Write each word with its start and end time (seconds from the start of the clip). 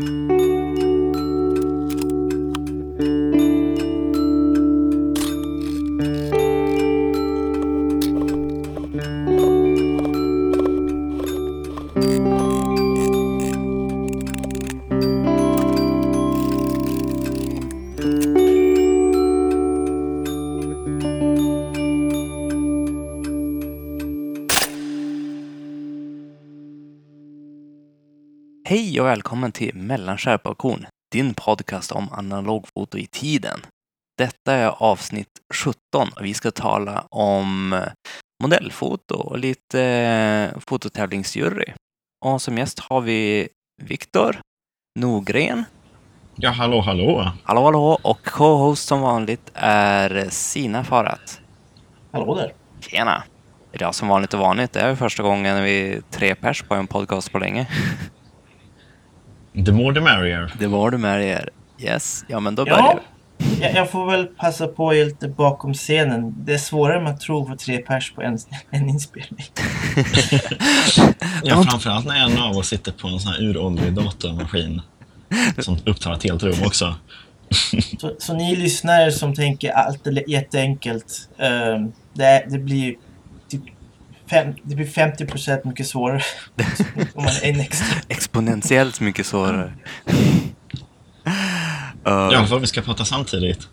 Hej 0.00 0.06
och 29.00 29.06
välkommen 29.06 29.52
till 29.52 29.69
Mellanskärpa 29.90 30.50
och 30.50 30.58
korn, 30.58 30.86
din 31.12 31.34
podcast 31.34 31.92
om 31.92 32.12
analogfoto 32.12 32.98
i 32.98 33.06
tiden. 33.06 33.60
Detta 34.18 34.54
är 34.54 34.68
avsnitt 34.68 35.28
17 35.54 36.08
och 36.16 36.24
vi 36.24 36.34
ska 36.34 36.50
tala 36.50 37.06
om 37.10 37.80
modellfoto 38.42 39.14
och 39.14 39.38
lite 39.38 39.82
eh, 39.82 40.60
fototävlingsjury. 40.60 41.72
Och 42.24 42.42
som 42.42 42.58
gäst 42.58 42.78
har 42.78 43.00
vi 43.00 43.48
Viktor 43.82 44.40
Nogren. 44.98 45.64
Ja, 46.36 46.50
hallå, 46.50 46.80
hallå. 46.80 47.32
Hallå, 47.44 47.64
hallå. 47.64 47.98
Och 48.02 48.24
co-host 48.24 48.88
som 48.88 49.00
vanligt 49.00 49.50
är 49.54 50.28
Sina 50.30 50.84
Farat. 50.84 51.40
Hallå 52.12 52.34
där. 52.34 52.52
Tjena. 52.80 53.22
Ja, 53.72 53.92
som 53.92 54.08
vanligt 54.08 54.34
och 54.34 54.40
vanligt. 54.40 54.72
Det 54.72 54.80
är 54.80 54.94
första 54.94 55.22
gången 55.22 55.62
vi 55.62 55.92
är 55.92 56.00
tre 56.10 56.34
pers 56.34 56.62
på 56.62 56.74
en 56.74 56.86
podcast 56.86 57.32
på 57.32 57.38
länge. 57.38 57.66
The 59.66 59.72
more 59.72 59.94
the 59.94 60.00
merrier. 60.00 60.52
Det 60.58 60.66
var 60.66 60.90
du 60.90 60.98
med 60.98 61.22
er. 61.24 61.48
Yes, 61.78 62.24
ja 62.28 62.40
men 62.40 62.54
då 62.54 62.64
börjar 62.64 62.78
Ja, 62.78 63.00
vi. 63.38 63.62
jag, 63.62 63.74
jag 63.74 63.90
får 63.90 64.10
väl 64.10 64.26
passa 64.26 64.66
på 64.68 64.90
att 64.90 64.96
ge 64.96 65.04
lite 65.04 65.28
bakom 65.28 65.74
scenen. 65.74 66.34
Det 66.44 66.54
är 66.54 66.58
svårare 66.58 66.96
än 66.96 67.04
man 67.04 67.18
tror 67.18 67.46
för 67.46 67.56
tre 67.56 67.78
pers 67.78 68.12
på 68.12 68.22
en, 68.22 68.38
en 68.70 68.88
inspelning. 68.88 69.44
Ja, 71.42 71.62
framförallt 71.62 72.06
när 72.06 72.24
en 72.26 72.38
av 72.38 72.56
oss 72.56 72.68
sitter 72.68 72.92
på 72.92 73.08
en 73.08 73.20
sån 73.20 73.32
här 73.32 73.42
uråldrig 73.42 73.92
datormaskin 73.92 74.80
som 75.58 75.78
upptar 75.86 76.12
ett 76.14 76.22
helt 76.24 76.42
rum 76.42 76.58
också. 76.66 76.94
Så, 78.00 78.12
så 78.18 78.34
ni 78.34 78.56
lyssnare 78.56 79.12
som 79.12 79.34
tänker 79.34 79.70
allt 79.70 80.06
är 80.06 80.30
jätteenkelt. 80.30 81.28
ehm, 81.38 81.92
det, 82.12 82.44
det 82.50 82.58
blir 82.58 82.94
fem, 84.30 84.54
det 84.62 84.76
blir 84.76 84.86
50% 84.86 85.66
mycket 85.66 85.86
svårare 85.86 86.22
om 87.14 87.24
man 87.24 87.32
är 87.42 87.60
extra. 87.60 88.00
Exponentiellt 88.08 89.00
mycket 89.00 89.26
svårare. 89.26 89.72
I 92.06 92.08
alla 92.10 92.46
fall 92.46 92.60
vi 92.60 92.66
ska 92.66 92.82
prata 92.82 93.04
samtidigt. 93.04 93.68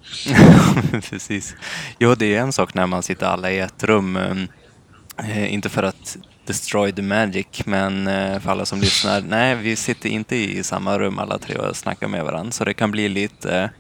Precis. 1.09 1.55
Jo, 1.99 2.15
det 2.15 2.35
är 2.35 2.41
en 2.41 2.53
sak 2.53 2.73
när 2.73 2.87
man 2.87 3.03
sitter 3.03 3.25
alla 3.25 3.51
i 3.51 3.59
ett 3.59 3.83
rum. 3.83 4.17
Eh, 5.19 5.53
inte 5.53 5.69
för 5.69 5.83
att 5.83 6.17
destroy 6.45 6.91
the 6.91 7.01
magic, 7.01 7.65
men 7.65 8.07
eh, 8.07 8.39
för 8.39 8.51
alla 8.51 8.65
som 8.65 8.81
lyssnar. 8.81 9.21
Nej, 9.21 9.55
vi 9.55 9.75
sitter 9.75 10.09
inte 10.09 10.35
i 10.35 10.63
samma 10.63 10.99
rum 10.99 11.19
alla 11.19 11.37
tre 11.37 11.55
och 11.55 11.75
snackar 11.75 12.07
med 12.07 12.23
varandra, 12.23 12.51
så 12.51 12.65
det 12.65 12.73
kan 12.73 12.91
bli 12.91 13.09
lite 13.09 13.71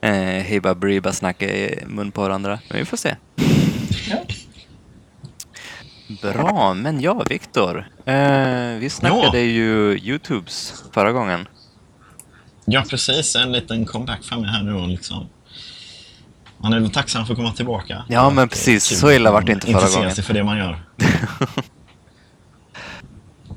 eh, 0.00 0.12
hej 0.42 0.60
baberiba 0.60 1.12
snacka 1.12 1.46
i 1.46 1.84
mun 1.86 2.12
på 2.12 2.20
varandra. 2.22 2.58
Men 2.68 2.78
vi 2.78 2.84
får 2.84 2.96
se. 2.96 3.16
Ja. 6.22 6.32
Bra, 6.32 6.74
men 6.74 7.00
ja, 7.00 7.24
Viktor. 7.28 7.88
Eh, 8.04 8.78
vi 8.78 8.88
snackade 8.90 9.40
ju 9.40 9.98
Youtubes 9.98 10.84
förra 10.92 11.12
gången. 11.12 11.48
Ja, 12.64 12.84
precis. 12.90 13.36
En 13.36 13.52
liten 13.52 13.84
comeback 13.84 14.24
för 14.24 14.36
mig 14.36 14.50
här 14.50 14.62
nu 14.62 14.74
och 14.74 14.88
liksom. 14.88 15.26
Man 16.58 16.72
är 16.72 16.80
väl 16.80 16.90
tacksam 16.90 17.26
för 17.26 17.32
att 17.32 17.38
komma 17.38 17.52
tillbaka. 17.52 18.04
Ja, 18.08 18.30
men 18.30 18.48
precis. 18.48 18.98
Så 19.00 19.12
illa 19.12 19.32
vart 19.32 19.46
det 19.46 19.52
inte 19.52 19.66
förra 19.66 19.76
intressera 19.76 20.00
gången. 20.00 20.14
sig 20.14 20.24
för 20.24 20.34
det 20.34 20.44
man 20.44 20.58
gör. 20.58 20.78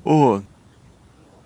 Oh. 0.04 0.40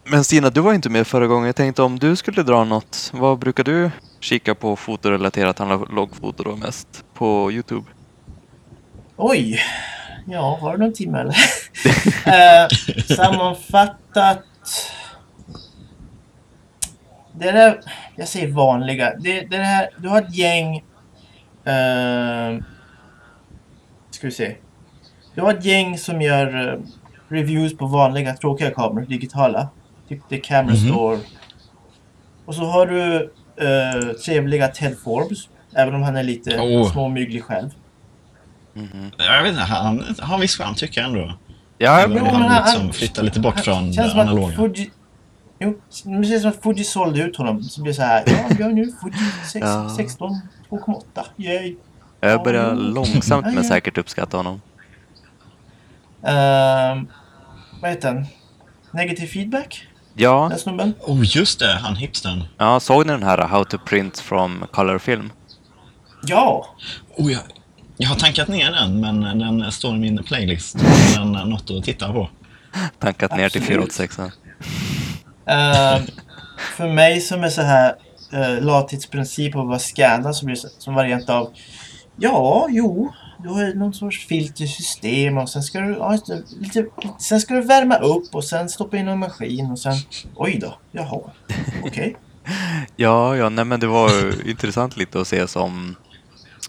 Men 0.05 0.23
Stina, 0.23 0.49
du 0.49 0.61
var 0.61 0.73
inte 0.73 0.89
med 0.89 1.07
förra 1.07 1.27
gången. 1.27 1.45
Jag 1.45 1.55
tänkte 1.55 1.81
om 1.81 1.99
du 1.99 2.15
skulle 2.15 2.43
dra 2.43 2.63
något. 2.63 3.11
Vad 3.13 3.39
brukar 3.39 3.63
du 3.63 3.91
kika 4.19 4.55
på 4.55 4.75
fotorelaterat 4.75 5.59
analogfoto 5.59 6.43
då 6.43 6.55
mest 6.55 7.03
på 7.13 7.51
Youtube? 7.51 7.85
Oj! 9.15 9.59
Ja, 10.31 10.57
har 10.61 10.71
du 10.77 10.83
någon 10.83 10.93
timme 10.93 11.19
eller? 11.19 11.35
eh, 12.63 12.67
sammanfattat. 13.15 14.43
Det 17.33 17.51
där, 17.51 17.79
jag 18.15 18.27
säger 18.27 18.47
vanliga. 18.51 19.15
Det, 19.19 19.41
det 19.41 19.57
här, 19.57 19.89
du 19.97 20.07
har 20.09 20.21
ett 20.21 20.35
gäng... 20.35 20.75
Eh, 21.65 22.63
ska 24.11 24.27
vi 24.27 24.31
se. 24.31 24.55
Du 25.35 25.41
har 25.41 25.53
ett 25.53 25.65
gäng 25.65 25.97
som 25.97 26.21
gör 26.21 26.67
eh, 26.73 26.79
reviews 27.29 27.77
på 27.77 27.85
vanliga 27.85 28.33
tråkiga 28.35 28.71
kameror, 28.71 29.05
digitala. 29.05 29.69
Typ 30.09 30.29
The 30.29 30.37
Camera 30.37 30.75
Mhm. 30.75 30.89
Store. 30.91 31.19
Och 32.45 32.55
så 32.55 32.63
har 32.65 32.85
du 32.85 33.15
eh, 33.57 34.11
trevliga 34.25 34.67
Ted 34.67 34.97
Forbes. 35.03 35.39
Även 35.75 35.95
om 35.95 36.03
han 36.03 36.17
är 36.17 36.23
lite 36.23 36.59
Åh. 36.59 36.91
småmyglig 36.91 37.43
själv. 37.43 37.69
Mhm. 38.73 39.11
Jag 39.17 39.43
vet 39.43 39.49
inte, 39.51 39.61
han 39.63 40.05
har 40.19 40.35
en 40.35 40.41
viss 40.41 40.57
charm 40.57 40.75
tycker 40.75 41.01
jag 41.01 41.09
ändå. 41.09 41.33
Ja, 41.77 41.99
Eller 41.99 42.17
Jo, 42.17 42.25
han 42.25 42.39
men 42.41 42.49
han- 42.51 42.63
liksom 42.65 42.93
flyttar 42.93 43.23
lite 43.23 43.39
bort 43.39 43.59
från 43.59 43.93
känns 43.93 44.13
det 44.13 44.21
analoga. 44.21 44.55
Fuji... 44.55 44.91
Jo, 45.59 45.81
det 46.03 46.23
känns 46.27 46.41
som 46.41 46.51
att 46.51 46.63
Fuji 46.63 46.83
sålde 46.83 47.19
ut 47.21 47.35
honom. 47.35 47.63
Så 47.63 47.81
blir 47.81 47.91
det 47.93 47.95
så 47.95 48.01
här. 48.01 48.23
Ja, 48.27 48.37
vi 48.57 48.63
har 48.63 48.69
nu 48.71 48.83
Fuji 49.01 49.13
6, 49.51 49.65
Ja. 49.67 49.93
16, 49.97 50.41
2,8. 50.69 51.25
Yay! 51.37 51.75
jag 52.21 52.43
börjar 52.43 52.63
Ja. 52.67 52.73
långsamt 52.73 53.45
men 53.53 53.63
säkert 53.63 53.97
uppskatta 53.97 54.37
honom. 54.37 54.61
Um, 56.21 57.07
vad 57.81 57.91
heter 57.91 58.13
den? 58.13 58.25
Negativ 58.91 59.27
feedback? 59.27 59.87
Ja, 60.13 60.47
Den 60.49 60.59
snubben? 60.59 60.93
Oh, 61.01 61.19
just 61.23 61.59
det, 61.59 61.73
han 61.81 61.95
hipstern. 61.95 62.43
ja, 62.57 62.79
såg 62.79 63.05
ni 63.05 63.11
den 63.13 63.23
här 63.23 63.37
How 63.37 63.63
to 63.63 63.77
print 63.85 64.19
from 64.19 64.65
color 64.71 64.97
film? 64.99 65.31
Ja! 66.23 66.65
Oh, 67.17 67.31
jag, 67.31 67.41
jag 68.01 68.09
har 68.09 68.15
tankat 68.15 68.47
ner 68.47 68.71
den, 68.71 68.99
men 68.99 69.39
den 69.39 69.71
står 69.71 69.95
i 69.95 69.99
min 69.99 70.23
playlist. 70.23 70.77
Den 71.15 71.35
är 71.35 71.45
något 71.45 71.71
att 71.71 71.83
titta 71.83 72.13
på. 72.13 72.29
Tankat 72.99 73.31
ner 73.31 73.49
till 73.49 73.61
Absolut. 73.61 73.93
486. 73.93 74.19
Ehm, 75.45 76.01
för 76.77 76.93
mig 76.93 77.21
som 77.21 77.43
är 77.43 77.49
så 77.49 77.61
här 77.61 77.95
uh, 78.33 78.61
latighetsprincip 78.61 79.55
och 79.55 79.67
bara 79.67 79.79
scanna 79.79 80.33
så 80.33 80.45
blir 80.45 80.55
det 80.55 80.69
som 80.77 80.95
variant 80.95 81.29
av 81.29 81.53
Ja, 82.15 82.67
jo, 82.69 83.13
du 83.43 83.49
har 83.49 83.61
ju 83.61 83.73
någon 83.73 83.93
sorts 83.93 84.27
filtersystem 84.27 85.37
och 85.37 85.49
sen 85.49 85.63
ska 85.63 85.79
du, 85.79 85.93
ja, 85.93 86.19
lite, 86.59 86.85
sen 87.19 87.39
ska 87.39 87.53
du 87.53 87.61
värma 87.61 87.95
upp 87.95 88.35
och 88.35 88.43
sen 88.43 88.69
stoppa 88.69 88.97
in 88.97 89.07
en 89.07 89.19
maskin 89.19 89.71
och 89.71 89.79
sen, 89.79 89.95
oj 90.35 90.59
då, 90.61 90.73
jaha, 90.91 91.21
okej. 91.83 92.15
Ja, 92.95 93.35
ja, 93.35 93.49
nej 93.49 93.65
men 93.65 93.79
det 93.79 93.87
var 93.87 94.09
ju 94.09 94.33
intressant 94.51 94.97
lite 94.97 95.21
att 95.21 95.27
se 95.27 95.47
som 95.47 95.95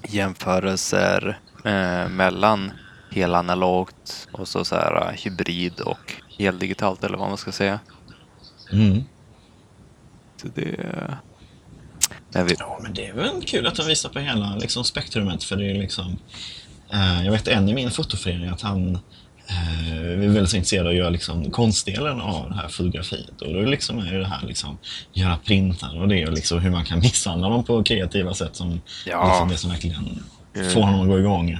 jämförelser 0.08 1.38
eh, 1.64 2.08
mellan 2.08 2.72
helanalogt 3.10 4.28
och 4.32 4.48
så, 4.48 4.64
så 4.64 4.74
här 4.74 5.16
hybrid 5.24 5.80
och 5.80 6.14
heldigitalt 6.38 7.04
eller 7.04 7.18
vad 7.18 7.28
man 7.28 7.38
ska 7.38 7.52
säga. 7.52 7.80
Mm. 8.72 9.04
Så 10.36 10.48
det... 10.54 10.76
Jag 12.32 12.44
vet, 12.44 12.58
Ja, 12.58 12.78
men 12.82 12.94
det 12.94 13.06
är 13.06 13.12
väl 13.12 13.42
kul 13.46 13.66
att 13.66 13.74
de 13.74 13.86
visar 13.86 14.08
på 14.08 14.18
hela 14.18 14.56
liksom, 14.56 14.84
spektrumet 14.84 15.44
för 15.44 15.56
det 15.56 15.70
är 15.70 15.74
liksom... 15.74 16.18
Eh, 16.92 17.24
jag 17.24 17.32
vet 17.32 17.48
en 17.48 17.68
i 17.68 17.74
min 17.74 17.90
fotoförening 17.90 18.48
att 18.48 18.62
han 18.62 18.98
eh, 19.50 20.02
är 20.12 20.16
väldigt 20.28 20.54
intresserad 20.54 20.86
av 20.86 20.90
att 20.90 20.96
göra 20.96 21.10
liksom, 21.10 21.50
konstdelen 21.50 22.20
av 22.20 22.48
det 22.48 22.54
här 22.56 22.68
fotografiet. 22.68 23.42
Och 23.42 23.54
då 23.54 23.60
liksom 23.60 23.98
är 23.98 24.18
det 24.18 24.26
här 24.26 24.46
liksom, 24.46 24.78
göra 25.12 25.36
printar 25.36 26.00
och 26.00 26.08
det 26.08 26.26
och 26.26 26.32
liksom, 26.32 26.58
hur 26.60 26.70
man 26.70 26.84
kan 26.84 26.98
misshandla 26.98 27.48
dem 27.48 27.64
på 27.64 27.82
kreativa 27.82 28.34
sätt 28.34 28.56
som 28.56 28.80
Ja. 29.06 29.28
liksom, 29.28 29.48
det 29.48 29.56
som 29.56 29.70
verkligen 29.70 30.20
Mm. 30.56 30.70
får 30.70 30.80
honom 30.82 31.00
att 31.00 31.06
gå 31.08 31.18
igång. 31.18 31.58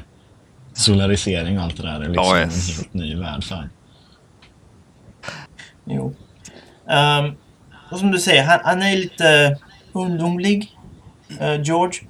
Solarisering 0.74 1.58
och 1.58 1.64
allt 1.64 1.76
det 1.76 1.82
där 1.82 2.00
är 2.00 2.08
liksom 2.08 2.24
Ja, 2.24 2.38
yes. 2.38 2.68
en 2.70 2.76
helt 2.76 2.94
ny 2.94 3.14
värld 3.14 3.44
för 3.44 3.68
Jo. 5.84 6.14
Ehm, 6.90 7.32
och 7.90 7.98
som 7.98 8.10
du 8.10 8.18
säger, 8.18 8.44
han, 8.44 8.60
han 8.64 8.82
är 8.82 8.96
lite 8.96 9.58
ungdomlig, 9.92 10.76
eh, 11.40 11.62
George. 11.62 12.00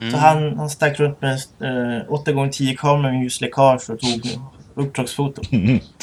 Mm. 0.00 0.12
Så 0.12 0.18
han, 0.18 0.58
han 0.58 0.70
stack 0.70 1.00
runt 1.00 1.20
med 1.22 1.32
uh, 1.62 2.02
8x10 2.10 2.76
kamera 2.76 3.12
med 3.12 3.22
ljusläckage 3.22 3.90
och 3.90 3.98
tog 4.00 4.20
uppdragsfoto. 4.74 5.42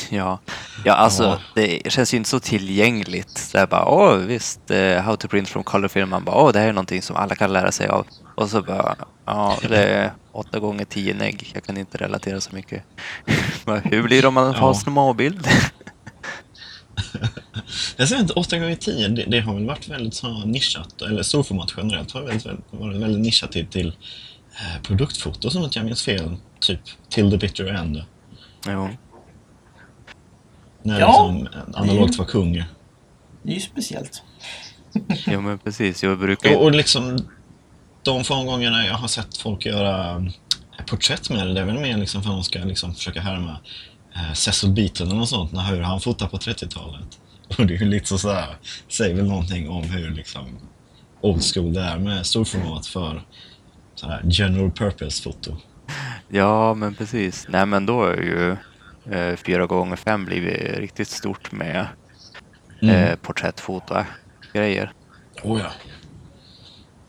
Ja, 0.09 0.39
ja 0.85 0.93
alltså 0.93 1.23
Ja. 1.23 1.39
det 1.55 1.91
känns 1.91 2.13
ju 2.13 2.17
inte 2.17 2.29
så 2.29 2.39
tillgängligt. 2.39 3.49
Det 3.51 3.57
är 3.59 3.67
bara, 3.67 3.85
åh 3.85 4.15
visst, 4.15 4.71
eh, 4.71 5.01
how 5.01 5.15
to 5.15 5.27
print 5.27 5.49
from 5.49 5.63
color 5.63 5.87
film. 5.87 6.09
Man 6.09 6.23
bara, 6.23 6.35
åh 6.35 6.51
det 6.53 6.59
här 6.59 6.67
är 6.67 6.73
någonting 6.73 7.01
som 7.01 7.15
alla 7.15 7.35
kan 7.35 7.53
lära 7.53 7.71
sig 7.71 7.87
av. 7.87 8.07
Och 8.35 8.49
så 8.49 8.61
bara, 8.61 8.95
ja 9.25 9.57
det 9.69 9.83
är 9.83 10.13
åtta 10.31 10.59
gånger 10.59 10.85
tio 10.85 11.13
negg. 11.13 11.51
Jag 11.53 11.63
kan 11.63 11.77
inte 11.77 11.97
relatera 11.97 12.41
så 12.41 12.55
mycket. 12.55 12.83
Hur 13.83 14.03
blir 14.03 14.21
det 14.21 14.27
om 14.27 14.33
man 14.33 14.55
har 14.55 14.67
Ja. 14.67 14.73
småbild? 14.73 15.47
Jag 17.97 18.07
säger 18.07 18.21
inte 18.21 18.33
8 18.33 18.57
gånger 18.59 18.75
10 18.75 19.07
det, 19.07 19.23
det 19.27 19.39
har 19.39 19.53
väl 19.53 19.65
varit 19.65 19.87
väldigt 19.89 20.13
så 20.13 20.45
nischat, 20.45 21.01
eller 21.01 21.23
storformat 21.23 21.73
generellt 21.77 22.11
har 22.11 22.21
väldigt, 22.21 22.45
väldigt, 22.45 22.65
varit 22.71 22.97
väldigt 23.01 23.21
nischat 23.21 23.51
till, 23.51 23.67
till 23.67 23.87
eh, 24.51 24.81
produktfoto 24.83 25.49
som 25.49 25.63
inte 25.63 25.79
jag 25.79 25.85
minns 25.85 26.03
fel. 26.03 26.35
Typ 26.59 26.79
till 27.09 27.31
the 27.31 27.37
bitter 27.37 27.65
end. 27.65 28.03
Jo. 28.67 28.89
När 30.83 30.99
Ja, 30.99 31.31
liksom 31.31 31.63
analogt 31.75 32.17
var 32.17 32.25
kung. 32.25 32.53
Det 33.43 33.51
är 33.51 33.55
ju 33.55 33.59
speciellt. 33.59 34.23
jo, 35.27 35.41
men 35.41 35.59
precis. 35.59 36.03
Jag 36.03 36.19
brukar 36.19 36.55
Och, 36.55 36.63
och 36.63 36.71
liksom 36.71 37.27
de 38.03 38.23
få 38.23 38.43
gångerna 38.43 38.85
jag 38.85 38.93
har 38.93 39.07
sett 39.07 39.37
folk 39.37 39.65
göra 39.65 40.15
eh, 40.15 40.85
porträtt 40.85 41.29
med 41.29 41.47
det, 41.47 41.53
det 41.53 41.61
är 41.61 41.65
väl 41.65 41.79
mer 41.79 41.97
liksom 41.97 42.23
för 42.23 42.29
att 42.29 42.35
de 42.35 42.43
ska 42.43 42.59
liksom 42.59 42.95
försöka 42.95 43.21
härma 43.21 43.59
eh, 44.15 44.33
Cecil 44.33 44.71
Beaton 44.71 45.19
och 45.21 45.29
sånt, 45.29 45.51
när 45.51 45.63
hur 45.63 45.81
han 45.81 46.01
fotar 46.01 46.27
på 46.27 46.37
30-talet. 46.37 47.19
Och 47.57 47.65
det 47.65 47.75
är 47.75 47.79
ju 47.79 47.85
lite 47.85 48.05
så 48.05 48.17
sådär, 48.17 48.57
säger 48.87 49.15
väl 49.15 49.25
någonting 49.27 49.69
om 49.69 49.83
hur 49.83 50.09
liksom 50.09 50.59
old 51.21 51.43
school 51.53 51.73
det 51.73 51.81
är 51.81 51.99
med 51.99 52.25
storformat 52.25 52.87
för 52.87 53.23
sådär 53.95 54.21
general 54.25 54.71
purpose-foto. 54.71 55.57
Ja, 56.29 56.73
men 56.73 56.95
precis. 56.95 57.45
Nej, 57.49 57.65
men 57.65 57.85
då 57.85 58.03
är 58.03 58.21
ju 58.21 58.57
eh, 59.15 59.35
4 59.35 59.65
gånger 59.67 59.95
5 59.95 60.25
blivit 60.25 60.77
riktigt 60.77 61.07
stort 61.07 61.51
med 61.51 61.87
Mm. 62.81 62.95
eh, 62.95 63.15
porträttfoto 63.15 63.95
grejer. 64.53 64.91
Oh 65.43 65.59
ja. 65.59 65.71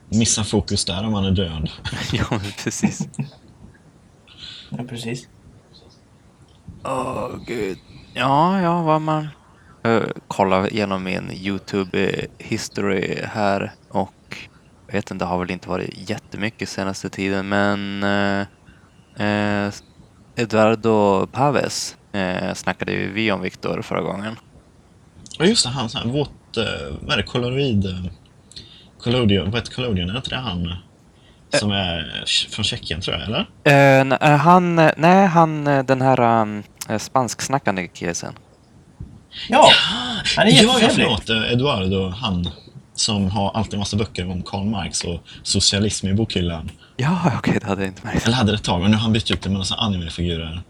Missa 0.08 0.44
fokus 0.44 0.84
där 0.84 1.04
om 1.04 1.12
man 1.12 1.24
är 1.24 1.30
död. 1.30 1.70
ja, 2.12 2.24
men 2.30 2.40
precis. 2.64 3.08
Ja, 4.70 4.84
precis. 4.88 5.28
Åh, 6.84 7.30
gud. 7.46 7.78
Ja, 8.14 8.60
ja, 8.60 8.82
vad 8.82 9.00
man... 9.00 9.28
Uh, 9.86 10.02
kolla 10.28 10.68
igenom 10.68 11.02
min 11.04 11.30
YouTube-history 11.30 13.26
här 13.26 13.72
och 13.88 14.36
jag 14.86 14.92
vet 14.94 15.10
inte, 15.10 15.24
det 15.24 15.28
har 15.28 15.38
väl 15.38 15.50
inte 15.50 15.68
varit 15.68 16.10
jättemycket 16.10 16.68
senaste 16.68 17.10
tiden, 17.10 17.48
men 17.48 18.02
uh, 19.20 19.72
Eduardo 20.36 21.26
Paves 21.26 21.96
uh, 22.14 22.54
snackade 22.54 22.92
ju 22.92 23.12
vi 23.12 23.32
om 23.32 23.40
Viktor 23.42 23.82
förra 23.82 24.00
gången. 24.00 24.36
Och 25.38 25.46
just 25.46 25.64
det, 25.64 25.70
han 25.70 25.88
sån 25.88 26.00
här 26.02 26.08
våt... 26.08 26.56
eh, 26.56 26.64
Vad 27.00 27.12
är 27.12 27.16
det? 27.16 27.22
Coloroid... 27.22 27.86
eh, 27.86 28.10
Collodion, 29.02 29.50
vad 29.50 29.60
heter 29.60 29.72
Collodion? 29.74 30.08
Är 30.08 30.12
det 30.12 30.16
inte 30.16 30.30
det 30.30 30.36
han 30.36 30.74
som 31.52 31.70
är 31.70 32.24
från 32.50 32.64
Tjeckien 32.64 33.00
tror 33.00 33.16
jag, 33.16 33.24
eller? 33.26 34.18
Eh, 34.20 34.36
han, 34.36 34.78
eh, 34.78 34.90
nej, 34.96 35.26
han, 35.26 35.66
eh, 35.66 35.84
den 35.84 36.02
här 36.02 36.20
um, 36.42 36.62
spansksnackande 36.98 37.88
killsen. 37.88 38.34
Ja, 39.48 39.70
han 40.36 40.46
är 40.46 40.50
Ja, 40.50 40.56
ja, 40.62 40.80
jättetrevlig. 40.80 41.06
förlåt. 41.06 41.30
eh, 41.30 41.52
Eduardo, 41.52 42.08
han 42.08 42.48
som 43.00 43.30
har 43.30 43.50
alltid 43.56 43.78
massa 43.78 43.96
böcker 43.96 44.30
om 44.30 44.42
Karl 44.42 44.64
Marx 44.64 45.04
och 45.04 45.20
socialism 45.42 46.06
i 46.08 46.14
bokhyllan. 46.14 46.70
Ja, 46.96 47.32
okej, 47.38 47.58
det 47.60 47.66
hade 47.66 47.82
jag 47.82 47.88
inte 47.90 48.06
märkt. 48.06 48.26
Eller 48.26 48.36
hade 48.36 48.52
det 48.52 48.56
ett 48.56 48.64
tag, 48.64 48.80
men 48.80 48.90
nu 48.90 48.96
har 48.96 49.02
han 49.02 49.12
bytt 49.12 49.30
ut 49.30 49.42
det 49.42 49.48
med 49.50 49.58
några 49.58 49.74
animefigurer. 49.84 50.62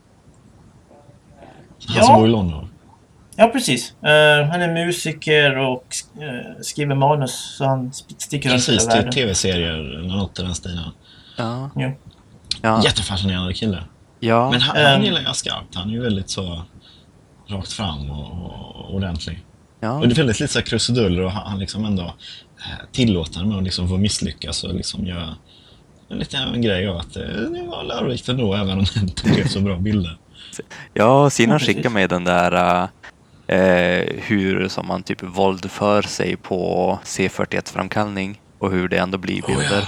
Han 1.86 1.96
Ja. 1.96 2.02
som 2.02 2.14
bor 2.14 2.26
i 2.26 2.30
London. 2.30 2.68
Ja, 3.36 3.46
precis. 3.46 3.92
Eh, 4.02 4.50
han 4.50 4.62
är 4.62 4.74
musiker 4.86 5.56
och 5.58 5.86
eh, 6.22 6.60
skriver 6.62 6.94
manus, 6.94 7.54
så 7.58 7.64
han 7.64 7.92
sticker 8.18 8.50
runt 8.50 8.66
Precis, 8.66 8.88
världen. 8.88 9.12
tv-serier 9.12 9.74
eller 9.74 10.16
något 10.16 10.38
i 10.38 10.42
den 10.42 10.54
stilen. 10.54 10.84
Ja, 11.36 11.70
Ja. 11.76 11.92
ja, 12.62 12.82
Jättefascinerande 12.84 13.54
kille. 13.54 13.84
ja. 14.20 14.50
Men 14.50 14.60
han, 14.60 14.76
Ehm. 14.76 14.86
han 14.92 15.02
gillar 15.04 15.20
jag 15.20 15.36
skarpt. 15.36 15.74
Han 15.74 15.88
är 15.88 15.92
ju 15.92 16.00
väldigt 16.02 16.30
så 16.30 16.62
rakt 17.48 17.72
fram 17.72 18.10
och, 18.10 18.32
och 18.32 18.94
ordentlig. 18.94 19.44
Ja. 19.80 19.92
Och 19.92 20.08
det 20.08 20.14
är 20.14 20.16
väldigt 20.16 20.40
lite 20.40 20.52
så 20.52 20.62
krusiduller 20.62 21.22
och 21.22 21.32
han, 21.32 21.58
liksom 21.58 21.84
ändå 21.84 22.02
eh, 22.02 22.86
tillåter 22.92 23.44
med 23.44 23.56
att 23.56 23.64
liksom 23.64 23.88
få 23.88 23.96
misslyckas 23.96 24.64
och 24.64 24.74
liksom 24.74 25.06
göra 25.06 25.36
en 26.08 26.18
liten 26.18 26.62
grej 26.62 26.88
av 26.88 26.96
att 26.96 27.16
eh, 27.16 27.22
det 27.22 27.66
var 27.66 27.84
lärorikt 27.84 28.28
ändå 28.28 28.54
även 28.54 28.78
om 28.78 28.84
det 28.94 29.00
inte 29.00 29.28
blev 29.28 29.46
så 29.46 29.60
bra 29.60 29.76
bilder. 29.76 30.18
Ja, 30.94 31.30
Sinan 31.30 31.60
skickade 31.60 31.90
mig 31.90 32.08
den 32.08 32.24
där 32.24 32.88
eh, 33.46 34.06
hur 34.22 34.68
som 34.68 34.86
man 34.86 35.02
typ 35.02 35.22
våldför 35.22 36.02
sig 36.02 36.36
på 36.36 36.98
C41-framkallning 37.04 38.40
och 38.58 38.70
hur 38.70 38.88
det 38.88 38.98
ändå 38.98 39.18
blir 39.18 39.42
Oh, 39.42 39.46
bilder. 39.46 39.80
ja. 39.80 39.86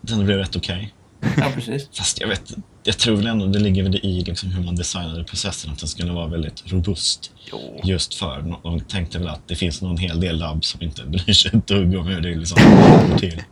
Den 0.00 0.24
blev 0.24 0.38
rätt 0.38 0.56
okej. 0.56 0.94
Ja, 1.36 1.46
precis. 1.54 1.88
Fast 1.98 2.20
jag 2.20 2.28
vet, 2.28 2.52
jag 2.82 2.98
tror 2.98 3.16
väl 3.16 3.26
ändå 3.26 3.46
det 3.46 3.58
ligger 3.58 3.82
väl 3.82 3.96
i 3.96 4.24
liksom 4.24 4.50
hur 4.50 4.64
man 4.64 4.76
designade 4.76 5.24
processen 5.24 5.70
att 5.72 5.78
den 5.78 5.88
skulle 5.88 6.12
vara 6.12 6.26
väldigt 6.26 6.72
robust. 6.72 7.32
Jo. 7.52 7.80
Just 7.84 8.14
för, 8.14 8.56
de 8.62 8.80
tänkte 8.80 9.18
väl 9.18 9.28
att 9.28 9.48
det 9.48 9.54
finns 9.54 9.82
någon 9.82 9.98
hel 9.98 10.20
del 10.20 10.38
labb 10.38 10.64
som 10.64 10.82
inte 10.82 11.04
bryr 11.06 11.32
sig 11.32 11.50
ett 11.54 11.66
dugg 11.66 11.96
om 11.96 12.06
hur 12.06 12.20
det 12.20 12.34
liksom 12.34 12.62
går 12.62 13.18
till. 13.18 13.42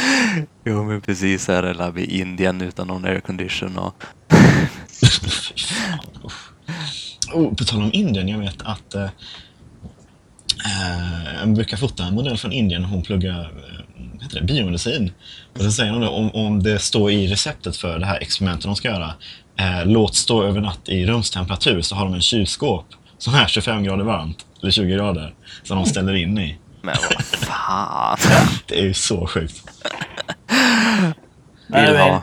jo, 0.64 0.84
men 0.84 1.00
precis. 1.00 1.48
Här 1.48 1.62
är 1.62 1.74
labb 1.74 1.98
i 1.98 2.20
Indien 2.20 2.60
utan 2.60 2.86
någon 2.86 3.04
aircondition 3.04 3.78
och... 3.78 4.04
Oh, 7.34 7.54
på 7.54 7.64
tal 7.64 7.82
om 7.82 7.90
Indien, 7.92 8.28
jag 8.28 8.38
vet 8.38 8.62
att 8.62 8.94
eh, 8.94 9.04
eh, 10.64 11.34
jag 11.40 11.54
brukar 11.54 11.76
fota 11.76 12.04
en 12.04 12.14
modell 12.14 12.36
från 12.36 12.52
Indien. 12.52 12.84
Hon 12.84 13.02
pluggar 13.02 13.40
eh, 13.40 13.81
heter 14.32 14.46
det, 14.46 14.54
biomedicin. 14.54 15.12
Och 15.54 15.60
så 15.60 15.72
säger 15.72 15.92
hon 15.92 16.00
då, 16.00 16.08
om, 16.08 16.30
om 16.34 16.62
det 16.62 16.78
står 16.78 17.10
i 17.10 17.26
receptet 17.26 17.76
för 17.76 17.98
det 17.98 18.06
här 18.06 18.18
experimentet 18.20 18.64
de 18.64 18.76
ska 18.76 18.88
göra, 18.88 19.14
eh, 19.58 19.86
låt 19.86 20.14
stå 20.14 20.42
över 20.42 20.60
natt 20.60 20.88
i 20.88 21.06
rumstemperatur, 21.06 21.82
så 21.82 21.94
har 21.94 22.04
de 22.04 22.14
en 22.14 22.22
kylskåp 22.22 22.86
som 23.18 23.34
är 23.34 23.46
25 23.46 23.84
grader 23.84 24.04
varmt, 24.04 24.46
eller 24.62 24.70
20 24.70 24.94
grader, 24.94 25.34
som 25.62 25.76
de 25.76 25.86
ställer 25.86 26.14
in 26.14 26.38
i. 26.38 26.58
Men 26.82 26.94
vad 27.10 27.24
fan. 27.24 28.18
Det 28.66 28.78
är 28.78 28.82
ju 28.82 28.94
så 28.94 29.26
sjukt. 29.26 29.62
Vill 31.66 31.82
men 31.82 31.96
ha. 31.96 32.22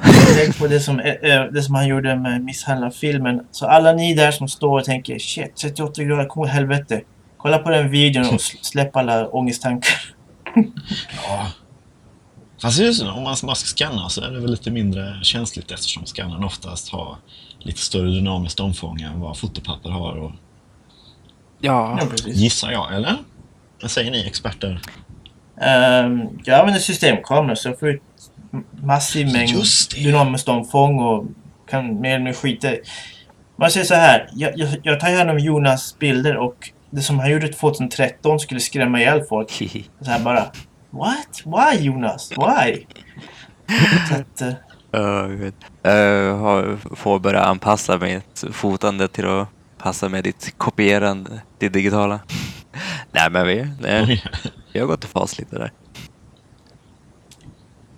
på 0.60 0.68
det 0.68 0.80
som, 0.80 1.00
eh, 1.00 1.14
eh, 1.14 1.44
det 1.44 1.62
som 1.62 1.76
han 1.76 1.88
gjorde 1.88 2.16
med 2.16 2.42
misshandlarfilmen. 2.42 3.42
Så 3.52 3.68
alla 3.68 3.94
ni 3.94 4.14
där 4.14 4.32
som 4.32 4.48
står 4.48 4.80
och 4.80 4.86
tänker 4.86 5.20
shit, 5.20 5.56
38 5.56 6.04
grader, 6.04 6.26
kom 6.26 6.44
åt 6.44 6.50
helvete. 6.50 7.02
Kolla 7.38 7.58
på 7.58 7.70
den 7.70 7.90
videon 7.92 8.26
och 8.26 8.34
sl- 8.34 8.58
släpp 8.62 8.96
alla 8.96 9.28
ångesttankar. 9.28 10.14
Ja. 11.28 11.48
Fast 12.62 12.80
just 12.80 13.04
nu, 13.04 13.10
om 13.10 13.24
man 13.24 13.36
bara 13.44 13.56
ska 13.56 13.68
scanna 13.68 14.10
så 14.10 14.22
är 14.22 14.32
det 14.32 14.40
väl 14.40 14.52
lite 14.52 14.72
mindre 14.72 15.20
känsligt 15.24 15.72
eftersom 15.72 16.06
skannern 16.06 16.44
oftast 16.44 16.90
har 16.90 17.18
lite 17.60 17.80
större 17.80 18.10
dynamiskt 18.10 18.60
omfång 18.60 19.02
än 19.02 19.20
vad 19.20 19.38
fotopapper 19.38 19.90
har. 19.90 20.18
Och, 20.18 20.32
Ja, 21.62 21.98
Ja, 22.02 22.06
precis. 22.10 22.36
gissar 22.36 22.72
jag, 22.72 22.96
eller? 22.96 23.16
Vad 23.82 23.92
säger 23.92 24.12
ni 24.12 24.26
experter? 24.28 24.82
Um, 25.56 26.40
jag 26.46 26.60
använder 26.60 26.80
systemkameror 26.80 27.56
så 27.56 27.70
jag 27.70 27.80
får 27.80 27.90
ut 27.90 28.02
massiv 28.84 29.32
mängd 29.34 29.50
Just 29.50 29.92
det. 29.96 30.04
dynamiskt 30.04 30.50
omfång 30.50 31.00
och 31.00 31.26
kan 31.70 32.02
mer 32.02 32.10
eller 32.10 32.18
mindre 32.20 32.34
skita 32.34 32.74
i- 32.74 32.82
Man 33.58 33.72
säger 33.72 33.86
så 33.86 33.94
här, 33.96 34.30
jag, 34.36 34.58
jag, 34.60 34.70
jag 34.84 35.00
tar 35.00 35.18
hand 35.18 35.30
om 35.30 35.40
Jonas 35.40 35.96
bilder 36.00 36.38
och 36.38 36.70
det 36.92 37.02
som 37.02 37.20
han 37.20 37.32
gjorde 37.32 37.48
2013 37.48 38.40
skulle 38.40 38.60
skrämma 38.60 39.00
ihjäl 39.00 39.22
folk. 39.30 39.52
Så 40.02 40.12
här 40.12 40.20
bara, 40.20 40.52
what? 40.92 41.42
Why 41.46 41.86
Jonas? 41.86 42.32
Why? 42.32 42.86
Så 44.10 44.16
att, 44.16 44.56
Uh, 44.96 45.28
gud. 45.28 45.54
Uh, 45.88 46.38
har- 46.38 46.96
får 46.96 47.20
börja 47.20 47.42
anpassa 47.44 47.98
mitt 47.98 48.44
fotande 48.52 49.08
till 49.08 49.28
att 49.28 49.48
passa 49.78 50.10
med 50.10 50.24
ditt 50.24 50.54
kopierande, 50.58 51.42
det 51.58 51.70
digitala. 51.70 52.20
Nej, 53.12 53.30
men 53.32 53.48
vi, 53.48 53.68
nej, 53.80 54.24
vi 54.74 54.80
har 54.80 54.88
gått 54.88 55.04
i 55.04 55.08
fas 55.08 55.40
lite 55.40 55.56
där. 55.56 55.72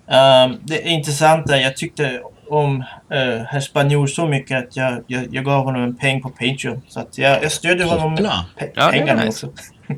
ehm, 0.06 0.56
det 0.62 0.82
intressanta, 0.88 1.56
jag 1.56 1.76
tyckte 1.76 2.22
om 2.48 2.76
uh, 2.80 3.42
herr 3.48 3.60
Spanjor 3.60 4.06
så 4.06 4.26
mycket 4.28 4.58
att 4.58 4.76
jag, 4.76 5.04
jag, 5.06 5.34
jag 5.34 5.44
gav 5.44 5.64
honom 5.64 5.82
en 5.82 5.96
peng 5.96 6.22
på 6.22 6.28
Patreon. 6.28 6.82
Så 6.88 7.00
att 7.00 7.18
jag, 7.18 7.42
jag 7.42 7.52
stödjer 7.52 7.86
honom 7.86 8.14
med 8.14 8.22
pe- 8.22 8.70
Ja, 8.74 8.82
är 8.88 8.92
pengarna 8.92 9.24
nice. 9.24 9.46
också. 9.46 9.72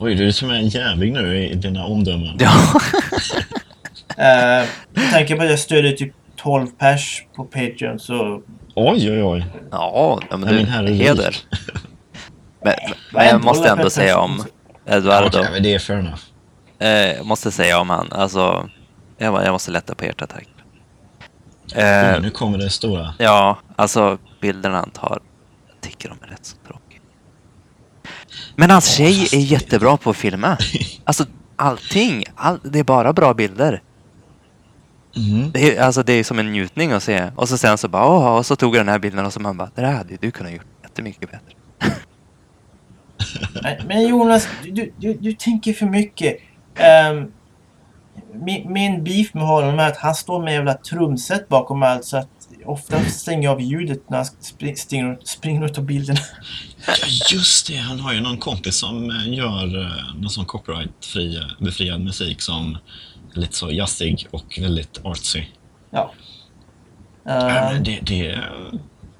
Oj, 0.00 0.14
du 0.14 0.26
är 0.26 0.30
som 0.30 0.50
en 0.50 0.68
jävling 0.68 1.12
nu 1.12 1.44
i 1.44 1.54
dina 1.54 1.84
omdömen. 1.84 2.36
Ja, 2.38 2.50
Uh, 4.18 4.68
med 4.92 5.10
tanke 5.12 5.36
på 5.36 5.42
att 5.42 5.50
jag 5.50 5.58
stödjer 5.58 5.92
typ 5.92 6.12
12 6.36 6.66
pers 6.66 7.26
på 7.36 7.44
Patreon 7.44 7.98
så... 7.98 8.42
Oj, 8.74 9.10
oj, 9.10 9.22
oj. 9.22 9.46
ja 10.30 10.36
men 10.36 10.40
du, 10.40 10.60
är 10.60 10.92
heder. 10.92 11.36
Men, 12.64 12.74
men 13.12 13.26
jag 13.26 13.44
måste 13.44 13.68
ändå 13.68 13.90
säga 13.90 14.18
om 14.18 14.44
Eduardo. 14.86 15.26
Okej, 15.38 15.48
men 15.52 15.62
det 15.62 15.74
är 15.74 15.78
fair 15.78 15.98
enough. 15.98 16.22
Eh, 16.78 17.16
jag 17.16 17.26
måste 17.26 17.50
säga 17.50 17.80
om 17.80 17.90
han, 17.90 18.12
alltså, 18.12 18.68
jag, 19.18 19.44
jag 19.44 19.52
måste 19.52 19.70
lätta 19.70 19.94
på 19.94 20.04
hjärtat 20.04 20.32
här. 20.32 20.44
Eh, 22.14 22.22
nu 22.22 22.30
kommer 22.30 22.58
det 22.58 22.70
stora. 22.70 23.14
ja, 23.18 23.58
alltså 23.76 24.18
bilderna 24.40 24.76
han 24.76 24.90
tar, 24.90 25.20
jag 25.68 25.80
tycker 25.80 26.08
de 26.08 26.18
är 26.26 26.30
rätt 26.30 26.46
så 26.46 26.56
tråkiga. 26.66 26.87
Men 28.60 28.70
hans 28.70 28.96
tjej 28.96 29.28
är 29.32 29.38
jättebra 29.38 29.96
på 29.96 30.10
att 30.10 30.16
filma. 30.16 30.58
Alltså 31.04 31.24
allting, 31.56 32.24
all, 32.34 32.58
det 32.64 32.78
är 32.78 32.84
bara 32.84 33.12
bra 33.12 33.34
bilder. 33.34 33.82
Mm. 35.16 35.50
Det 35.52 35.76
är, 35.76 35.82
alltså 35.82 36.02
det 36.02 36.12
är 36.12 36.24
som 36.24 36.38
en 36.38 36.52
njutning 36.52 36.92
att 36.92 37.02
se. 37.02 37.30
Och 37.36 37.48
så 37.48 37.58
sen 37.58 37.78
så 37.78 37.88
bara, 37.88 38.06
åh, 38.06 38.36
och 38.36 38.46
så 38.46 38.56
tog 38.56 38.76
jag 38.76 38.80
den 38.80 38.88
här 38.88 38.98
bilden 38.98 39.26
och 39.26 39.32
så 39.32 39.40
man 39.40 39.56
bara, 39.56 39.70
det 39.74 39.80
där 39.80 39.92
hade 39.92 40.16
du 40.16 40.30
kunnat 40.30 40.52
gjort 40.52 40.66
jättemycket 40.82 41.30
bättre. 41.30 41.54
Men 43.86 44.08
Jonas, 44.08 44.48
du, 44.64 44.92
du, 44.96 45.14
du 45.14 45.32
tänker 45.32 45.72
för 45.72 45.86
mycket. 45.86 46.36
Ehm, 46.74 47.32
min, 48.32 48.72
min 48.72 49.04
beef 49.04 49.34
med 49.34 49.46
honom 49.46 49.78
är 49.78 49.88
att 49.88 49.96
han 49.96 50.14
står 50.14 50.42
med 50.42 50.54
jävla 50.54 50.74
trumset 50.74 51.48
bakom 51.48 51.82
allt 51.82 52.04
så 52.04 52.16
att 52.16 52.37
ofta 52.64 53.04
stänger 53.04 53.42
jag 53.42 53.52
av 53.52 53.60
ljudet 53.60 54.10
när 54.10 54.16
han 54.16 54.26
spring, 54.40 54.76
springer, 54.76 55.18
springer 55.24 55.64
ut 55.64 55.78
av 55.78 55.84
bilden. 55.84 56.16
Ja, 56.86 56.94
just 57.32 57.66
det. 57.66 57.76
Han 57.76 58.00
har 58.00 58.12
ju 58.12 58.20
någon 58.20 58.38
kompis 58.38 58.76
som 58.76 59.10
eh, 59.10 59.32
gör 59.34 59.80
eh, 59.80 60.14
någon 60.16 60.30
sån 60.30 60.46
copyright-fri, 60.46 61.42
befriad 61.58 62.00
musik 62.00 62.40
som 62.40 62.78
är 63.34 63.40
lite 63.40 63.56
så 63.56 63.70
jazzig 63.70 64.26
och 64.30 64.58
väldigt 64.60 65.00
artsy. 65.04 65.44
Ja. 65.90 66.12
Ja, 67.24 67.70
men 67.72 67.84
det, 67.84 67.98
det, 68.02 68.44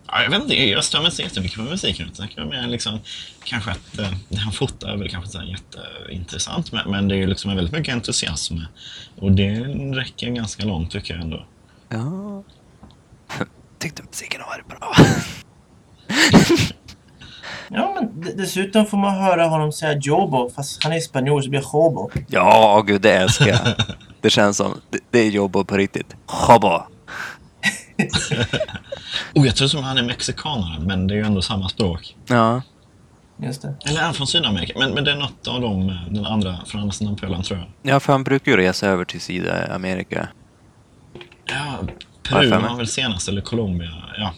ja, 0.07 0.23
jag 0.23 0.31
vet 0.31 0.43
inte, 0.43 0.55
jag 0.55 0.85
stör 0.85 0.99
mig 0.99 1.11
inte 1.11 1.23
jättemycket 1.23 1.59
på 1.59 1.65
musiken. 1.65 2.09
utan 2.13 2.29
Jag 2.37 2.49
mer 2.49 2.69
liksom, 2.69 2.99
kanske 3.45 3.71
att 3.71 3.99
eh, 3.99 4.13
det 4.29 4.37
han 4.37 4.53
fotar 4.53 4.89
är 4.89 4.97
väl 4.97 5.11
kanske 5.11 5.27
inte 5.27 5.33
så 5.33 5.39
här 5.39 5.47
jätteintressant, 5.47 6.73
men, 6.73 6.91
men 6.91 7.09
det 7.09 7.15
är 7.15 7.17
ju 7.17 7.27
liksom 7.27 7.57
väldigt 7.57 7.75
mycket 7.75 7.95
entusiasm. 7.95 8.59
Och 9.17 9.33
det 9.33 9.61
räcker 9.95 10.31
ganska 10.31 10.65
långt 10.65 10.91
tycker 10.91 11.15
jag 11.15 11.23
ändå. 11.23 11.47
Ja. 11.89 12.45
Tyckte 13.79 14.03
musiken 14.03 14.41
var 14.41 14.65
bra. 14.69 14.95
ja, 17.69 17.95
men 17.95 18.37
dessutom 18.37 18.87
får 18.87 18.99
man 18.99 19.15
höra 19.15 19.47
honom 19.47 19.73
säga 19.73 19.99
jobo, 19.99 20.51
fast 20.57 20.85
han 20.85 20.93
är 20.93 21.01
spanjor 21.01 21.41
så 21.41 21.45
det 21.45 21.51
blir 21.51 21.63
hobo. 21.63 22.11
Ja, 22.29 22.85
gud 22.87 23.01
det 23.01 23.13
älskar 23.13 23.47
jag. 23.47 23.61
Det 24.21 24.31
känns 24.31 24.57
som, 24.57 24.81
det, 24.91 24.99
det 25.11 25.19
är 25.19 25.31
jobb 25.31 25.67
på 25.69 25.77
riktigt. 25.77 26.17
Hobbo. 26.27 26.69
Och 29.35 29.47
jag 29.47 29.57
tror 29.57 29.69
som 29.69 29.85
han 29.85 29.99
är 29.99 30.03
mexikanare, 30.03 30.81
men 30.81 31.07
det 31.07 31.15
är 31.15 31.17
ju 31.17 31.25
ändå 31.25 31.43
samma 31.43 31.69
språk. 31.69 32.17
Ja. 32.27 32.63
Just 33.43 33.63
det. 33.63 33.75
Eller 33.85 34.01
är 34.01 34.05
han 34.05 34.15
från 34.15 34.27
Sydamerika? 34.27 34.79
Men, 34.79 34.91
men 34.91 35.05
det 35.05 35.13
är 35.13 35.17
något 35.17 35.49
av 35.49 35.61
dem, 35.61 35.89
eh, 35.89 36.13
den 36.13 36.27
andra 36.27 36.59
från 36.67 36.81
andra 36.81 36.93
sidan 36.93 37.17
pölen 37.17 37.43
tror 37.43 37.59
jag. 37.59 37.93
ja, 37.93 38.01
för 38.01 38.13
han 38.13 38.25
brukar 38.25 38.53
ju 38.53 38.59
resa 38.59 38.87
över 38.87 39.05
till 39.05 39.21
Sydamerika. 39.21 40.29
Ja, 41.45 41.79
Peru 42.29 42.49
var 42.51 42.77
väl 42.77 42.87
senast, 42.87 43.29
eller 43.29 43.41
Colombia. 43.41 43.91
Ja. 44.19 44.33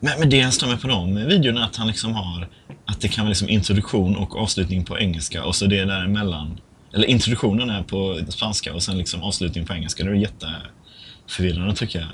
Men, 0.00 0.18
men 0.20 0.30
det 0.30 0.36
jag 0.36 0.52
stör 0.54 0.66
mig 0.66 0.78
på 0.78 0.88
de 0.88 1.14
videorna 1.14 1.60
är 1.60 1.64
att 1.64 1.76
han 1.76 1.86
liksom 1.86 2.14
har 2.14 2.48
att 2.86 3.00
det 3.00 3.08
kan 3.08 3.24
vara 3.24 3.28
liksom 3.28 3.48
introduktion 3.48 4.16
och 4.16 4.36
avslutning 4.36 4.84
på 4.84 4.98
engelska 4.98 5.44
och 5.44 5.56
så 5.56 5.66
det 5.66 5.84
däremellan. 5.84 6.60
Eller 6.94 7.06
introduktionen 7.06 7.70
är 7.70 7.82
på 7.82 8.20
spanska 8.28 8.74
och 8.74 8.82
sen 8.82 8.98
liksom 8.98 9.22
avslutning 9.22 9.66
på 9.66 9.72
engelska. 9.74 10.04
Det 10.04 10.10
är 10.10 10.14
jätteförvirrande 10.14 11.74
tycker 11.74 11.98
jag. 11.98 12.08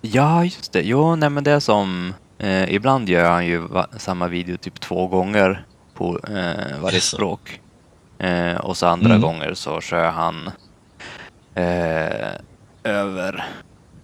Ja, 0.00 0.44
just 0.44 0.72
det. 0.72 0.82
Jo, 0.82 1.16
nej 1.16 1.30
men 1.30 1.44
det 1.44 1.50
är 1.50 1.60
som... 1.60 2.14
Eh, 2.38 2.74
ibland 2.74 3.08
gör 3.08 3.30
han 3.30 3.46
ju 3.46 3.58
va- 3.58 3.86
samma 3.96 4.28
video 4.28 4.56
typ 4.56 4.80
två 4.80 5.06
gånger 5.06 5.64
på 5.94 6.18
eh, 6.28 6.80
varje 6.80 6.96
Jaså. 6.96 7.16
språk. 7.16 7.60
Eh, 8.18 8.54
och 8.56 8.76
så 8.76 8.86
andra 8.86 9.08
Mm. 9.10 9.20
gånger 9.20 9.54
så 9.54 9.80
kör 9.80 10.10
han 10.10 10.50
eh, 11.54 12.28
över 12.84 13.44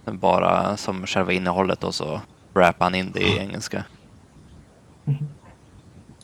bara 0.05 0.77
som 0.77 1.07
själva 1.07 1.31
innehållet 1.33 1.83
och 1.83 1.95
så 1.95 2.21
rappar 2.53 2.85
han 2.85 2.95
in 2.95 3.11
det 3.11 3.19
i 3.21 3.35
Ja. 3.35 3.41
engelska. 3.41 3.85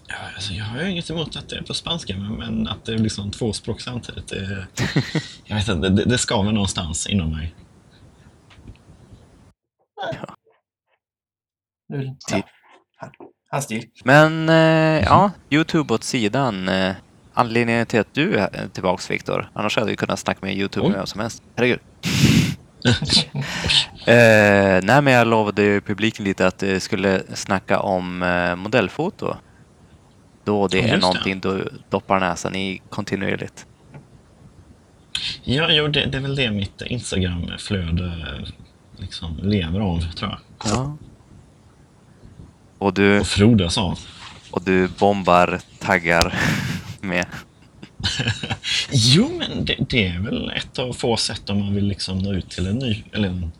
Ja, 0.07 0.15
alltså, 0.35 0.53
jag 0.53 0.65
har 0.65 0.83
inget 0.83 1.09
emot 1.09 1.35
att 1.35 1.49
det 1.49 1.55
är 1.57 1.61
på 1.61 1.73
spanska, 1.73 2.17
men, 2.17 2.67
att 2.67 2.85
det 2.85 2.93
är 2.93 2.97
liksom 2.97 3.31
två 3.31 3.53
språk 3.53 3.81
samtidigt. 3.81 4.27
Det, 4.27 4.67
jag 5.45 5.55
vet 5.55 5.67
inte, 5.67 5.89
det, 5.89 6.03
det 6.05 6.17
skaver 6.17 6.51
någonstans 6.51 7.07
inom 7.07 7.31
mig. 7.31 7.55
Ja. 9.95 10.35
Han, 12.97 13.11
hans 13.51 13.65
stil. 13.65 13.89
Men 14.03 14.49
eh, 14.49 15.03
ja, 15.05 15.31
Youtube 15.49 15.93
åt 15.93 16.03
sidan. 16.03 16.69
Eh, 16.69 16.95
anledningen 17.33 17.85
till 17.85 17.99
att 17.99 18.13
du 18.13 18.35
är 18.35 18.67
tillbaks 18.73 19.11
Viktor, 19.11 19.49
annars 19.53 19.77
hade 19.77 19.89
vi 19.89 19.95
kunnat 19.95 20.19
snacka 20.19 20.39
med 20.45 20.57
Youtube 20.57 20.85
Oj. 20.85 20.91
med 20.91 20.99
vad 20.99 21.09
som 21.09 21.21
helst. 21.21 21.43
Herregud. 21.55 21.79
Eh, 24.05 24.79
nej, 24.83 25.01
men 25.01 25.07
jag 25.13 25.27
lovade 25.27 25.61
ju 25.63 25.81
publiken 25.81 26.25
lite 26.25 26.47
att 26.47 26.61
jag 26.61 26.81
skulle 26.81 27.23
snacka 27.33 27.79
om 27.79 28.23
eh, 28.23 28.55
modellfoto. 28.55 29.35
Då 30.43 30.67
det 30.67 30.77
Ja, 30.77 30.83
är 30.83 30.87
just 30.87 30.93
det. 31.01 31.07
någonting 31.07 31.39
du 31.39 31.69
doppar 31.89 32.19
näsan 32.19 32.55
i 32.55 32.81
kontinuerligt. 32.89 33.65
Ja, 35.43 35.67
jo, 35.71 35.87
det, 35.87 36.05
det 36.05 36.17
är 36.17 36.21
väl 36.21 36.35
det 36.35 36.51
mitt 36.51 36.81
Instagram-flöde 36.81 38.11
liksom 38.97 39.37
lever 39.43 39.79
av, 39.79 39.99
tror 40.01 40.31
jag. 40.31 40.39
Ja. 40.71 40.97
Och 42.77 42.93
du, 42.93 43.19
Och 43.19 43.27
frodas 43.27 43.77
av. 43.77 43.99
och 44.51 44.61
du 44.61 44.87
bombar 44.87 45.59
taggar 45.79 46.33
med. 47.01 47.25
Jo, 48.91 49.31
men 49.39 49.65
det, 49.65 49.75
det 49.89 50.07
är 50.07 50.19
väl 50.19 50.49
ett 50.49 50.79
av 50.79 50.93
få 50.93 51.17
sätt 51.17 51.49
om 51.49 51.59
man 51.59 51.75
vill 51.75 51.85
liksom 51.85 52.17
nå 52.17 52.33
ut 52.33 52.49
till 52.49 52.67
en 52.67 52.77
ny, 52.77 53.03
eller 53.13 53.27
en, 53.27 53.51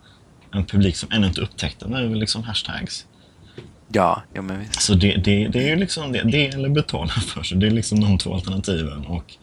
en 0.52 0.66
publik 0.66 0.96
som 0.96 1.12
ännu 1.12 1.28
inte 1.28 1.42
upptäckt 1.42 1.80
den. 1.80 1.94
Är 1.94 2.08
väl 2.08 2.20
liksom 2.20 2.44
hashtags. 2.44 3.06
Ja, 3.94 4.24
ja 4.34 4.42
men 4.42 4.60
visst. 4.60 4.82
Så 4.82 4.94
det, 4.94 5.16
det, 5.16 5.48
det 5.48 5.64
är 5.64 5.70
ju 5.70 5.76
liksom 5.76 6.12
det, 6.12 6.24
det 6.24 6.48
eller 6.48 6.70
betala 6.70 7.08
för 7.28 7.44
sig. 7.44 7.58
Det 7.58 7.68
är 7.68 7.72
liksom 7.72 8.02
de 8.02 8.18
två 8.18 8.34
alternativen. 8.34 9.06
Och 9.06 9.34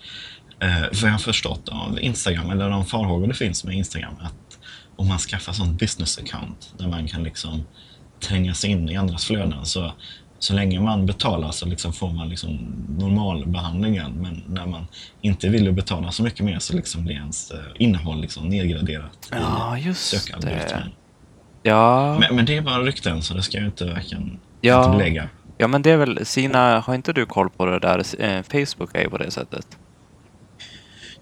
eh, 0.61 0.81
vad 0.81 1.03
jag 1.03 1.11
har 1.11 1.19
förstått 1.19 1.69
av 1.69 1.99
Instagram, 2.01 2.51
eller 2.51 2.71
de 2.71 2.87
farhågor 2.87 3.27
det 3.27 3.35
finns 3.35 3.65
med 3.65 3.75
Instagram, 3.75 4.15
att 4.21 4.59
om 4.97 5.09
man 5.09 5.19
skaffar 5.19 5.53
sånt 5.53 5.81
business 5.81 6.19
account 6.19 6.73
där 6.79 6.89
man 6.89 7.09
kan 7.09 7.23
liksom 7.23 7.65
tränga 8.21 8.55
sig 8.55 8.71
in 8.71 8.89
i 8.89 8.97
andras 8.97 9.25
flöden 9.25 9.67
så, 9.67 9.93
så 10.39 10.55
länge 10.55 10.81
man 10.81 11.07
betalar 11.07 11.51
så 11.51 11.67
liksom 11.67 11.93
får 11.93 12.11
man 12.13 12.29
liksom 12.29 12.59
normalbehandlingen. 12.99 14.13
Men 14.13 14.43
när 14.49 14.67
man 14.67 14.87
inte 15.21 15.49
vill 15.49 15.73
betala 15.73 16.11
så 16.11 16.23
mycket 16.23 16.45
mer 16.45 16.59
så 16.59 16.77
liksom 16.77 17.05
blir 17.05 17.15
ens 17.15 17.51
eh, 17.51 17.59
innehåll 17.79 18.21
liksom 18.21 18.49
nedgraderat 18.49 19.29
Ja, 19.31 19.79
i 19.79 19.81
just 19.81 20.13
det. 20.13 20.19
sökalgoritmen. 20.19 20.89
Ja, 21.63 22.17
Men, 22.21 22.37
men 22.37 22.45
det 22.47 22.57
är 22.57 22.61
bara 22.63 22.83
rykten 22.83 23.23
så 23.23 23.35
det 23.35 23.43
ska 23.43 23.57
jag 23.59 23.67
inte 23.67 23.85
verkligen 23.85 24.39
Ja. 24.61 24.85
inte 24.85 24.99
belägga. 24.99 25.29
ja, 25.59 25.67
men 25.69 25.83
det 25.83 25.91
är 25.91 25.97
väl 25.97 26.27
Sina, 26.27 26.81
har 26.81 26.95
inte 26.95 27.13
du 27.13 27.27
koll 27.27 27.51
på 27.51 27.67
det 27.67 27.79
där? 27.79 27.99
Eh, 28.19 28.43
Facebook 28.43 28.91
är 28.95 29.01
ju 29.03 29.11
på 29.11 29.19
det 29.19 29.31
sättet. 29.31 29.67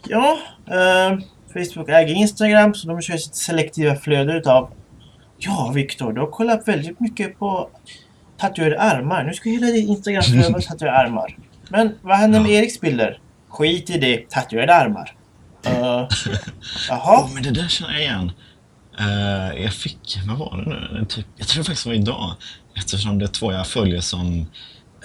Ja, 0.09 0.39
eh, 0.67 1.19
Facebook 1.53 1.89
äger 1.89 2.15
Instagram 2.15 2.75
så 2.75 2.89
de 2.89 3.01
kör 3.03 3.17
sitt 3.17 3.35
selektiva 3.35 3.95
flöde 3.97 4.33
utav 4.37 4.71
Ja, 5.39 5.73
Viktor, 5.75 6.13
du 6.13 6.21
har 6.21 6.27
kollat 6.31 6.69
väldigt 6.69 7.01
mycket 7.01 7.39
på 7.39 7.71
tatuerade 8.39 8.81
armar. 8.81 9.25
Nu 9.25 9.35
ska 9.35 9.51
hela 9.51 9.67
ditt 9.67 9.89
Instagram-flöde 9.89 10.53
vara 10.53 10.63
tatuerade 10.63 10.99
armar. 10.99 11.37
Men 11.69 11.95
vad 12.03 12.17
händer 12.17 12.41
med 12.41 12.51
Ja. 12.51 12.55
Eriks 12.59 12.81
bilder? 12.81 13.19
Skit 13.49 13.91
i 13.91 13.99
det. 13.99 14.31
Tatuerade 14.31 14.75
armar. 14.75 15.13
Uh, 15.67 16.09
jaha? 16.89 17.21
Åh, 17.25 17.31
men 17.35 17.43
det 17.43 17.51
där 17.51 17.69
känner 17.69 17.93
jag 17.93 18.03
igen. 18.03 18.33
Eh, 18.99 19.63
jag 19.63 19.73
fick, 19.73 20.19
vad 20.27 20.39
var 20.39 20.57
det 20.57 20.71
nu? 20.71 21.05
Typ, 21.05 21.27
jag 21.37 21.49
tror 21.49 21.63
det 21.63 21.67
faktiskt 21.67 21.87
var 21.87 21.95
idag. 21.95 22.35
Eftersom 22.77 23.19
det 23.19 23.25
är 23.25 23.29
två 23.29 23.53
jag 23.53 23.67
följer 23.67 24.01
som 24.01 24.47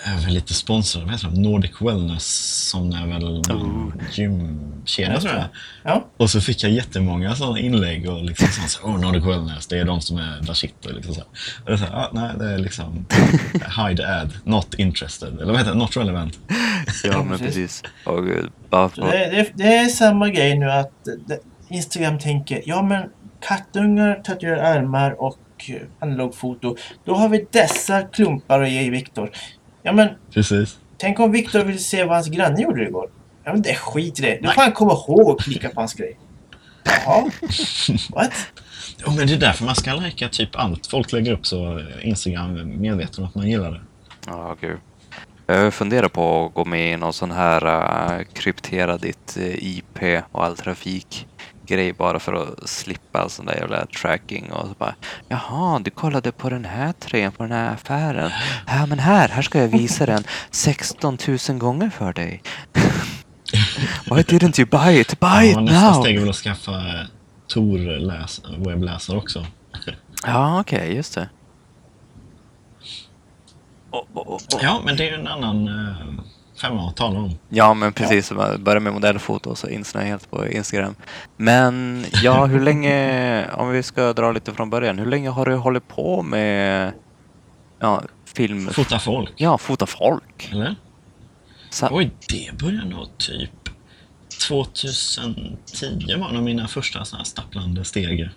är 0.03 0.25
väl 0.25 0.34
lite 0.34 0.53
sponsrade. 0.53 1.05
Vad 1.05 1.13
heter 1.15 1.27
de? 1.27 1.41
Nordic 1.41 1.72
Wellness 1.81 2.25
som 2.70 2.91
är 2.91 3.08
väl 3.08 3.41
Oh. 3.51 3.91
gymkedja 4.12 5.20
tror 5.20 5.34
jag. 5.34 5.46
Ja. 5.84 6.05
Och 6.17 6.29
så 6.29 6.41
fick 6.41 6.63
jag 6.63 6.72
jättemånga 6.72 7.36
sådana 7.36 7.60
inlägg 7.60 8.10
och 8.10 8.24
liksom 8.24 8.48
sånt 8.48 8.70
så 8.70 8.84
oh 8.84 9.00
Nordic 9.00 9.25
Wellness, 9.25 9.67
det 9.67 9.79
är 9.79 9.86
de 9.86 10.01
som 10.01 10.17
är 10.17 10.41
där 10.41 10.53
shit 10.53 10.86
och 10.86 10.93
liksom 10.93 11.13
så. 11.13 11.22
Och 11.22 11.65
det 11.65 11.74
är 11.74 11.77
så 11.77 11.86
ah, 11.86 12.10
nej 12.13 12.31
det 12.39 12.46
är 12.46 12.58
liksom 12.58 13.05
hide 13.88 14.22
ad, 14.22 14.29
not 14.43 14.74
interested. 14.74 15.34
Eller 15.41 15.51
vad 15.51 15.58
heter 15.58 15.72
det? 15.72 15.77
Not 15.77 15.98
relevant. 15.98 16.39
Ja, 17.03 17.24
men 17.24 17.39
precis. 17.39 17.84
Och, 18.05 18.25
gud, 18.25 18.51
bara 18.70 18.88
det, 18.88 19.01
det, 19.12 19.51
det 19.53 19.75
är 19.77 19.88
samma 19.88 20.29
grej 20.29 20.58
nu 20.58 20.72
att 20.72 20.91
det, 21.27 21.39
Instagram 21.70 22.20
tänker 22.20 22.62
ja 22.65 22.81
men 22.84 23.10
kattungar, 23.48 24.22
tatuerade 24.24 24.67
armar 24.67 25.22
och 25.22 25.38
analogfoto. 26.00 26.75
Då 27.05 27.15
har 27.15 27.29
vi 27.29 27.46
dessa 27.51 28.01
klumpar 28.01 28.62
att 28.62 28.72
ge 28.72 28.89
Viktor. 28.89 29.31
Ja 29.84 29.92
men 29.92 30.10
Precis. 30.34 30.80
tänk 30.98 31.20
om 31.20 31.32
Viktor 31.32 31.64
vill 31.64 31.84
se 31.86 32.04
vad 32.04 32.16
hans 32.16 32.28
granne 32.28 32.62
gjorde 32.62 32.84
igår. 32.84 33.10
Ja 33.44 33.54
men 33.54 33.62
det 33.62 33.70
är 33.70 33.76
skit 33.76 34.20
i 34.20 34.22
det. 34.22 34.40
Du 34.42 34.48
får 34.48 34.62
han 34.62 34.72
komma 34.72 34.94
ihåg 34.94 35.30
att 35.30 35.46
klicka 35.46 35.70
på 35.70 35.82
hans 35.82 35.94
grej. 35.94 36.18
Jaha? 36.84 37.22
What? 38.14 38.32
Ja, 39.06 39.12
men 39.18 39.28
det 39.28 39.34
är 39.34 39.38
därför 39.38 39.66
man 39.66 39.76
ska 39.76 39.94
lajka 39.94 40.30
typ 40.30 40.50
allt 40.54 40.88
folk 40.88 41.12
lägger 41.12 41.32
upp 41.32 41.46
så 41.46 41.82
Instagram 42.02 42.58
är 42.58 42.64
medveten 42.64 43.24
om 43.24 43.30
att 43.30 43.36
man 43.36 43.50
gillar 43.50 43.72
det. 43.72 43.82
ja, 44.28 44.56
gud. 44.62 44.78
Jag 45.46 45.74
funderar 45.74 46.08
på 46.08 46.46
att 46.46 46.54
gå 46.54 46.66
med 46.66 46.94
i 46.94 46.98
någon 46.98 47.14
sån 47.14 47.32
här 47.32 47.66
uh, 47.66 48.24
kryptera 48.34 48.98
ditt 48.98 49.38
eh, 49.38 49.76
IP 49.78 50.24
och 50.32 50.46
all 50.46 50.58
trafik 50.58 51.28
grej 51.68 51.94
bara 51.94 52.20
för 52.20 52.34
att 52.34 52.70
slippa 52.70 53.30
sån 53.30 53.46
där 53.46 53.56
jävla 53.56 53.86
tracking 53.86 54.51
och 54.51 54.68
så 54.68 54.74
bara 54.77 54.96
Jaha, 55.27 55.80
du 55.80 55.91
kollade 55.91 56.32
på 56.32 56.50
den 56.50 56.65
här 56.65 56.91
tröjan 56.94 57.32
på 57.32 57.44
den 57.44 57.51
här 57.51 57.74
affären. 57.74 58.32
Ja, 58.68 58.86
men 58.86 59.00
här, 59.00 59.30
här 59.30 59.41
ska 59.41 59.60
jag 59.60 59.68
visa 59.68 60.06
den 60.06 60.24
16 60.51 61.18
000 61.50 61.58
gånger 61.58 61.89
för 61.89 62.13
dig. 62.13 62.41
Why 64.06 64.22
didn't 64.22 64.60
you 64.60 64.70
buy 64.70 65.00
it? 65.01 65.20
Buy 65.20 65.30
Ja, 65.30 65.62
it 65.62 65.65
nästa 65.72 65.91
now! 65.91 66.01
steg 66.03 66.15
är 66.15 66.20
väl 66.20 66.30
att 66.30 66.36
skaffa 66.36 66.84
Tor 67.48 67.77
läs, 68.00 68.41
webbläsare 68.58 69.18
också. 69.18 69.46
Ja, 70.25 70.60
okej, 70.60 70.96
just 70.96 71.15
det. 71.15 71.30
Och, 73.89 74.08
och, 74.13 74.27
och. 74.34 74.41
Ja, 74.62 74.82
men 74.86 74.98
det 74.98 75.03
är 75.08 75.12
ju 75.12 75.20
en 75.20 75.27
annan 75.27 75.68
eh, 75.68 76.08
femma 76.62 76.89
att 76.89 76.96
tala 76.96 77.20
om. 77.20 77.39
Ja, 77.50 77.74
men 77.74 77.94
precis. 77.94 78.27
som 78.27 78.58
Börja 78.60 78.80
med 78.80 78.94
modellfoto 78.94 79.50
och 79.50 79.58
så 79.58 79.70
insnöa 79.70 80.03
helt 80.03 80.32
på 80.32 80.48
Instagram. 80.48 80.96
Men 81.38 82.06
ja, 82.24 82.46
hur 82.51 82.60
länge, 82.60 83.46
om 83.53 83.70
vi 83.70 83.84
ska 83.84 84.13
dra 84.13 84.32
lite 84.32 84.53
från 84.53 84.70
början, 84.70 85.00
hur 85.00 85.06
länge 85.06 85.30
har 85.30 85.46
du 85.46 85.56
hållit 85.56 85.88
på 85.88 86.22
med 86.24 86.94
ja, 87.80 88.03
film? 88.25 88.68
Fota 88.68 89.00
folk, 89.00 89.34
Ja, 89.38 89.58
fota 89.58 89.86
folk. 89.86 90.50
eller? 90.51 90.75
Så, 91.70 91.88
Oj, 91.91 92.12
det 92.30 92.58
började 92.60 92.89
nog 92.89 93.18
typ 93.18 93.51
2010 94.48 96.15
var 96.18 96.32
nog 96.32 96.44
mina 96.44 96.68
första 96.68 97.06
såna 97.06 97.18
här 97.18 97.25
stapplande 97.25 97.86
steg. 97.86 98.30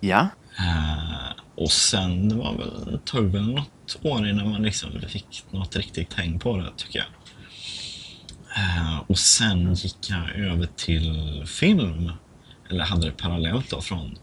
ja, 0.00 0.28
Eh, 0.58 1.32
och 1.54 1.70
sen 1.72 2.28
det 2.28 2.34
var 2.34 2.54
väl, 2.54 2.98
tog 3.04 3.24
väl 3.24 3.54
något 3.54 3.98
år 4.02 4.28
innan 4.28 4.50
man 4.50 4.62
liksom 4.62 4.90
fick 5.08 5.44
något 5.50 5.76
riktigt 5.76 6.14
häng 6.14 6.38
på 6.38 6.56
det, 6.56 6.70
tycker 6.76 6.98
jag. 6.98 7.08
Eh, 8.56 8.98
och 9.06 9.18
sen 9.18 9.74
gick 9.74 10.10
jag 10.10 10.30
över 10.30 10.68
till 10.76 11.42
film. 11.46 12.12
Eller 12.70 12.84
hade 12.84 13.06
det 13.06 13.12
parallellt 13.12 13.70
då 13.70 13.80
från 13.80 14.18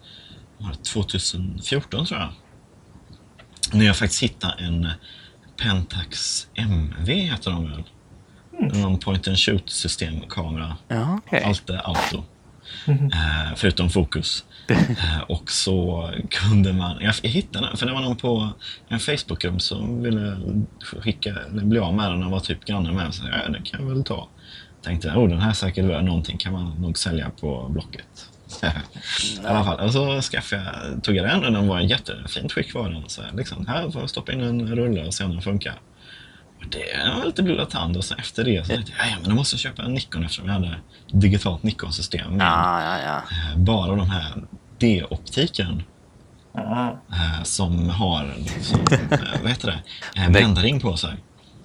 var 0.57 0.72
det 0.72 0.84
2014 0.84 2.05
tror 2.05 2.19
jag. 2.19 2.29
När 3.74 3.86
jag 3.86 3.98
faktiskt 3.98 4.24
hittade 4.24 4.53
en 4.63 4.88
Pentax 5.62 6.48
MV 6.55 7.13
heter 7.13 7.51
de 7.51 7.72
väl. 7.72 7.84
Någon 8.60 9.00
point 9.00 9.27
and 9.27 9.39
shoot 9.39 9.69
systemkamera. 9.69 10.77
ja 10.88 11.19
okej. 11.25 11.43
Allt 11.43 11.69
är 11.69 11.88
auto. 11.88 12.24
Eh, 12.88 13.55
förutom 13.55 13.89
fokus. 13.89 14.46
Eh, 14.69 15.21
och 15.27 15.51
så 15.51 16.09
kunde 16.29 16.74
man, 16.74 16.97
jag 17.01 17.13
hittade 17.29 17.67
den, 17.67 17.77
för 17.77 17.86
det 17.86 17.93
var 17.93 18.01
någon 18.01 18.15
på 18.15 18.50
en 18.88 19.00
Facebookgrupp 19.00 19.62
som 19.62 20.03
ville 20.03 20.38
skicka, 21.01 21.29
eller 21.29 21.63
bli 21.65 21.79
av 21.79 21.93
med 21.93 22.12
den 22.12 22.24
och 22.24 22.31
var 22.31 22.39
typ 22.39 22.65
granne 22.65 22.91
med. 22.91 23.13
Så 23.13 23.24
ja, 23.31 23.50
det 23.50 23.62
kan 23.63 23.79
jag 23.81 23.89
väl 23.89 24.03
ta. 24.03 24.27
Tänkte, 24.83 25.09
oh 25.09 25.29
den 25.29 25.39
här 25.39 25.50
är 25.50 25.53
säkert 25.53 25.86
värd 25.86 26.03
någonting, 26.03 26.38
kan 26.38 26.53
man 26.53 26.81
nog 26.81 26.97
sälja 26.97 27.29
på 27.41 27.67
Blocket. 27.69 28.29
I 29.43 29.45
alla 29.45 29.63
fall, 29.63 29.79
och 29.79 29.93
så 29.93 30.21
skaffade 30.21 30.63
jag, 30.63 31.03
tog 31.03 31.15
jag 31.15 31.25
den 31.25 31.45
och 31.45 31.51
den 31.51 31.67
var 31.67 31.79
i 31.79 31.86
jättefint 31.86 32.51
skick 32.53 32.74
var 32.74 32.89
den. 32.89 33.03
Så 33.09 33.21
liksom, 33.33 33.67
här 33.67 33.91
får 33.91 34.01
jag 34.01 34.09
stoppa 34.09 34.31
in 34.31 34.41
en 34.41 34.75
rulle 34.75 35.05
och 35.05 35.13
se 35.13 35.24
om 35.24 35.31
den 35.31 35.41
funkar. 35.41 35.79
Och 36.59 36.67
det 36.71 37.15
var 37.17 37.25
lite 37.25 37.43
blodad 37.43 37.69
tand 37.69 37.97
och 37.97 38.05
så 38.05 38.15
efter 38.15 38.43
det 38.43 38.65
så 38.65 38.74
tänkte 38.74 38.91
jag, 38.97 39.07
ja 39.07 39.15
men 39.21 39.29
då 39.29 39.36
måste 39.36 39.53
jag 39.53 39.59
köpa 39.59 39.83
en 39.83 39.93
Nikon 39.93 40.24
eftersom 40.24 40.45
jag 40.47 40.53
hade 40.53 40.75
digitalt 41.12 41.63
Nikon-system 41.63 42.39
Ja, 42.39 42.81
ja, 42.83 43.00
ja. 43.05 43.17
eh, 43.17 43.57
bara 43.57 43.95
de 43.95 44.09
här 44.09 44.33
D-optiken 44.79 45.84
eh, 46.57 47.43
som 47.43 47.89
har 47.89 48.34
liksom, 48.38 48.79
eh, 49.12 49.19
vad 49.41 49.50
heter 49.51 49.67
det? 50.15 50.22
Eh, 50.22 50.29
bländring 50.29 50.79
på 50.79 50.98
sig. 50.98 51.13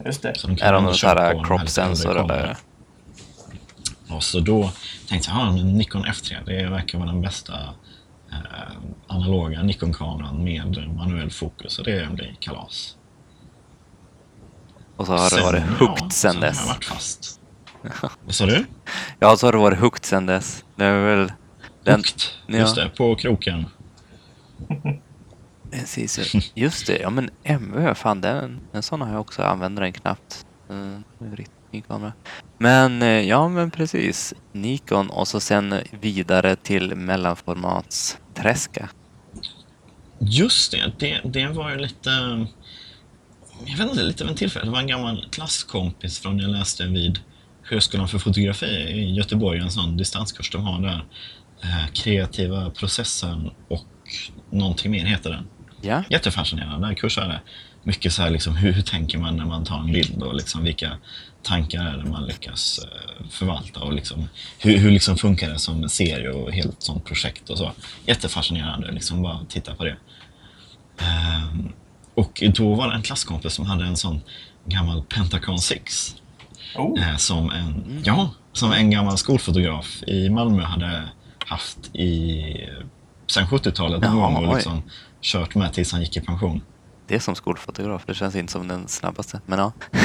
just 0.04 0.22
det. 0.22 0.38
Så 0.38 0.46
de 0.46 0.56
kan 0.56 0.68
Är 0.68 0.72
de 0.72 0.84
någon 0.84 0.94
sån 0.94 1.08
här 1.08 1.44
crop 1.44 1.68
sensor 1.68 2.20
eller? 2.20 2.56
Och 4.08 4.22
så 4.22 4.40
då 4.40 4.70
tänkte 5.08 5.30
jag, 5.30 5.38
ja, 5.40 5.52
men 5.52 5.78
Nikon 5.78 6.04
F3, 6.04 6.44
det 6.46 6.70
verkar 6.70 6.98
vara 6.98 7.08
den 7.08 7.20
bästa 7.20 7.54
eh, 8.32 8.72
analoga 9.06 9.62
Nikon-kameran 9.62 10.44
med 10.44 10.88
manuell 10.96 11.30
fokus 11.30 11.78
och 11.78 11.84
det 11.84 12.08
blir 12.12 12.36
kalas. 12.40 12.96
Och 14.96 15.06
så 15.06 15.12
har 15.12 15.36
det 15.36 15.42
varit 15.42 15.62
hooked 15.78 16.12
sen 16.12 16.34
ja, 16.34 16.40
så 16.40 16.46
dess. 16.46 16.58
har 16.58 16.66
jag 16.66 16.74
varit 16.74 16.84
fast. 16.84 17.40
Vad 18.24 18.34
sa 18.34 18.46
du? 18.46 18.66
Ja, 19.18 19.36
så 19.36 19.46
har 19.46 19.52
det 19.52 19.58
varit 19.58 19.78
hooked 19.78 20.04
sen 20.04 20.26
dess. 20.26 20.64
Det 20.76 20.84
är 20.84 21.16
väl 21.16 21.32
Hooked, 21.84 22.22
ja. 22.46 22.58
just 22.58 22.76
det, 22.76 22.88
på 22.88 23.14
kroken. 23.14 23.66
Precis, 25.70 26.34
just 26.54 26.86
det. 26.86 26.98
Ja, 26.98 27.10
men 27.10 27.30
MV, 27.44 27.94
fan 27.94 28.20
den, 28.20 28.60
en 28.72 28.82
sån 28.82 29.00
har 29.00 29.10
jag 29.10 29.20
också. 29.20 29.42
Använder 29.42 29.82
den 29.82 29.92
knappt. 29.92 30.46
Fin 31.70 31.82
kamera. 31.82 32.12
Men 32.58 33.02
eh, 33.02 33.08
ja, 33.08 33.48
men 33.48 33.70
precis. 33.70 34.34
Nikon 34.52 35.10
och 35.10 35.28
så 35.28 35.40
sen 35.40 35.74
vidare 36.00 36.56
till 36.56 36.94
mellanformatsträska. 36.94 38.88
Just 40.18 40.72
det, 40.72 40.92
det, 40.98 41.20
det 41.24 41.48
var 41.48 41.70
ju 41.70 41.76
lite... 41.76 42.10
Jag 43.64 43.76
vet 43.78 43.90
inte, 43.90 44.02
lite 44.02 44.24
av 44.24 44.30
en 44.30 44.36
tillfälle. 44.36 44.64
Det 44.64 44.70
var 44.70 44.80
en 44.80 44.86
gammal 44.86 45.26
klasskompis 45.30 46.18
från 46.18 46.38
jag 46.38 46.50
läste 46.50 46.86
vid 46.86 47.20
Högskolan 47.62 48.08
för 48.08 48.18
fotografi 48.18 48.66
i 48.66 49.14
Göteborg, 49.14 49.58
en 49.58 49.70
sån 49.70 49.96
distanskurs 49.96 50.50
de 50.50 50.64
har 50.64 50.80
där. 50.80 51.04
Eh, 51.62 51.86
kreativa 51.92 52.70
processen 52.70 53.50
och 53.68 53.86
någonting 54.50 54.90
mer 54.90 55.04
heter 55.04 55.30
den. 55.30 55.48
Ja, 55.80 56.04
Jättefascinerande 56.10 56.94
kurs 56.94 57.18
är 57.18 57.28
det. 57.28 57.40
Mycket 57.82 58.12
så 58.12 58.22
här 58.22 58.30
liksom, 58.30 58.56
hur, 58.56 58.72
hur 58.76 58.82
tänker 58.82 59.18
man 59.18 59.36
när 59.36 59.44
man 59.44 59.64
tar 59.64 59.78
en 59.78 59.92
bild 59.92 60.22
och 60.22 60.34
liksom 60.34 60.64
vilka 60.64 60.98
tankar 61.42 61.86
är 61.86 61.96
det 61.96 62.04
man 62.04 62.26
lyckas 62.26 62.80
eh, 62.84 63.26
förvalta 63.30 63.80
och 63.80 63.92
liksom, 63.92 64.28
hur, 64.58 64.78
hur 64.78 64.90
liksom 64.90 65.16
funkar 65.16 65.50
det 65.50 65.58
som 65.58 65.82
en 65.82 65.88
serie 65.88 66.30
och 66.30 66.52
helt 66.52 66.82
sånt 66.82 67.04
projekt 67.04 67.50
och 67.50 67.58
så. 67.58 67.72
Jättefascinerande, 68.06 68.92
liksom 68.92 69.22
bara 69.22 69.38
titta 69.48 69.74
på 69.74 69.84
det. 69.84 69.96
Ehm, 70.98 71.72
och 72.14 72.42
då 72.54 72.74
var 72.74 72.88
det 72.88 72.94
en 72.94 73.02
klasskompis 73.02 73.52
som 73.52 73.66
hade 73.66 73.84
en 73.84 73.96
sån 73.96 74.20
gammal 74.66 75.02
Pentacon 75.02 75.58
6 75.58 76.16
Oh, 76.76 77.08
eh, 77.08 77.16
som 77.16 77.50
en, 77.50 78.02
ja, 78.04 78.30
som 78.52 78.72
en 78.72 78.90
gammal 78.90 79.18
skolfotograf 79.18 80.02
i 80.06 80.28
Malmö 80.28 80.62
hade 80.62 81.08
haft 81.52 81.94
i, 81.96 82.44
sen 83.26 83.46
70-talet 83.46 84.02
någon 84.02 84.16
Jaha, 84.18 84.26
gång 84.32 84.44
och 84.44 84.50
oj. 84.50 84.54
liksom 84.56 84.82
kört 85.20 85.54
med 85.54 85.72
tills 85.72 85.92
han 85.92 86.00
gick 86.00 86.16
i 86.16 86.20
pension. 86.20 86.60
det 87.06 87.14
är 87.14 87.18
som 87.20 87.34
skolfotograf. 87.34 88.02
Det 88.06 88.14
känns 88.14 88.34
inte 88.36 88.52
som 88.52 88.68
den 88.68 88.88
snabbaste. 88.88 89.40
Men 89.46 89.58
ja. 89.58 89.72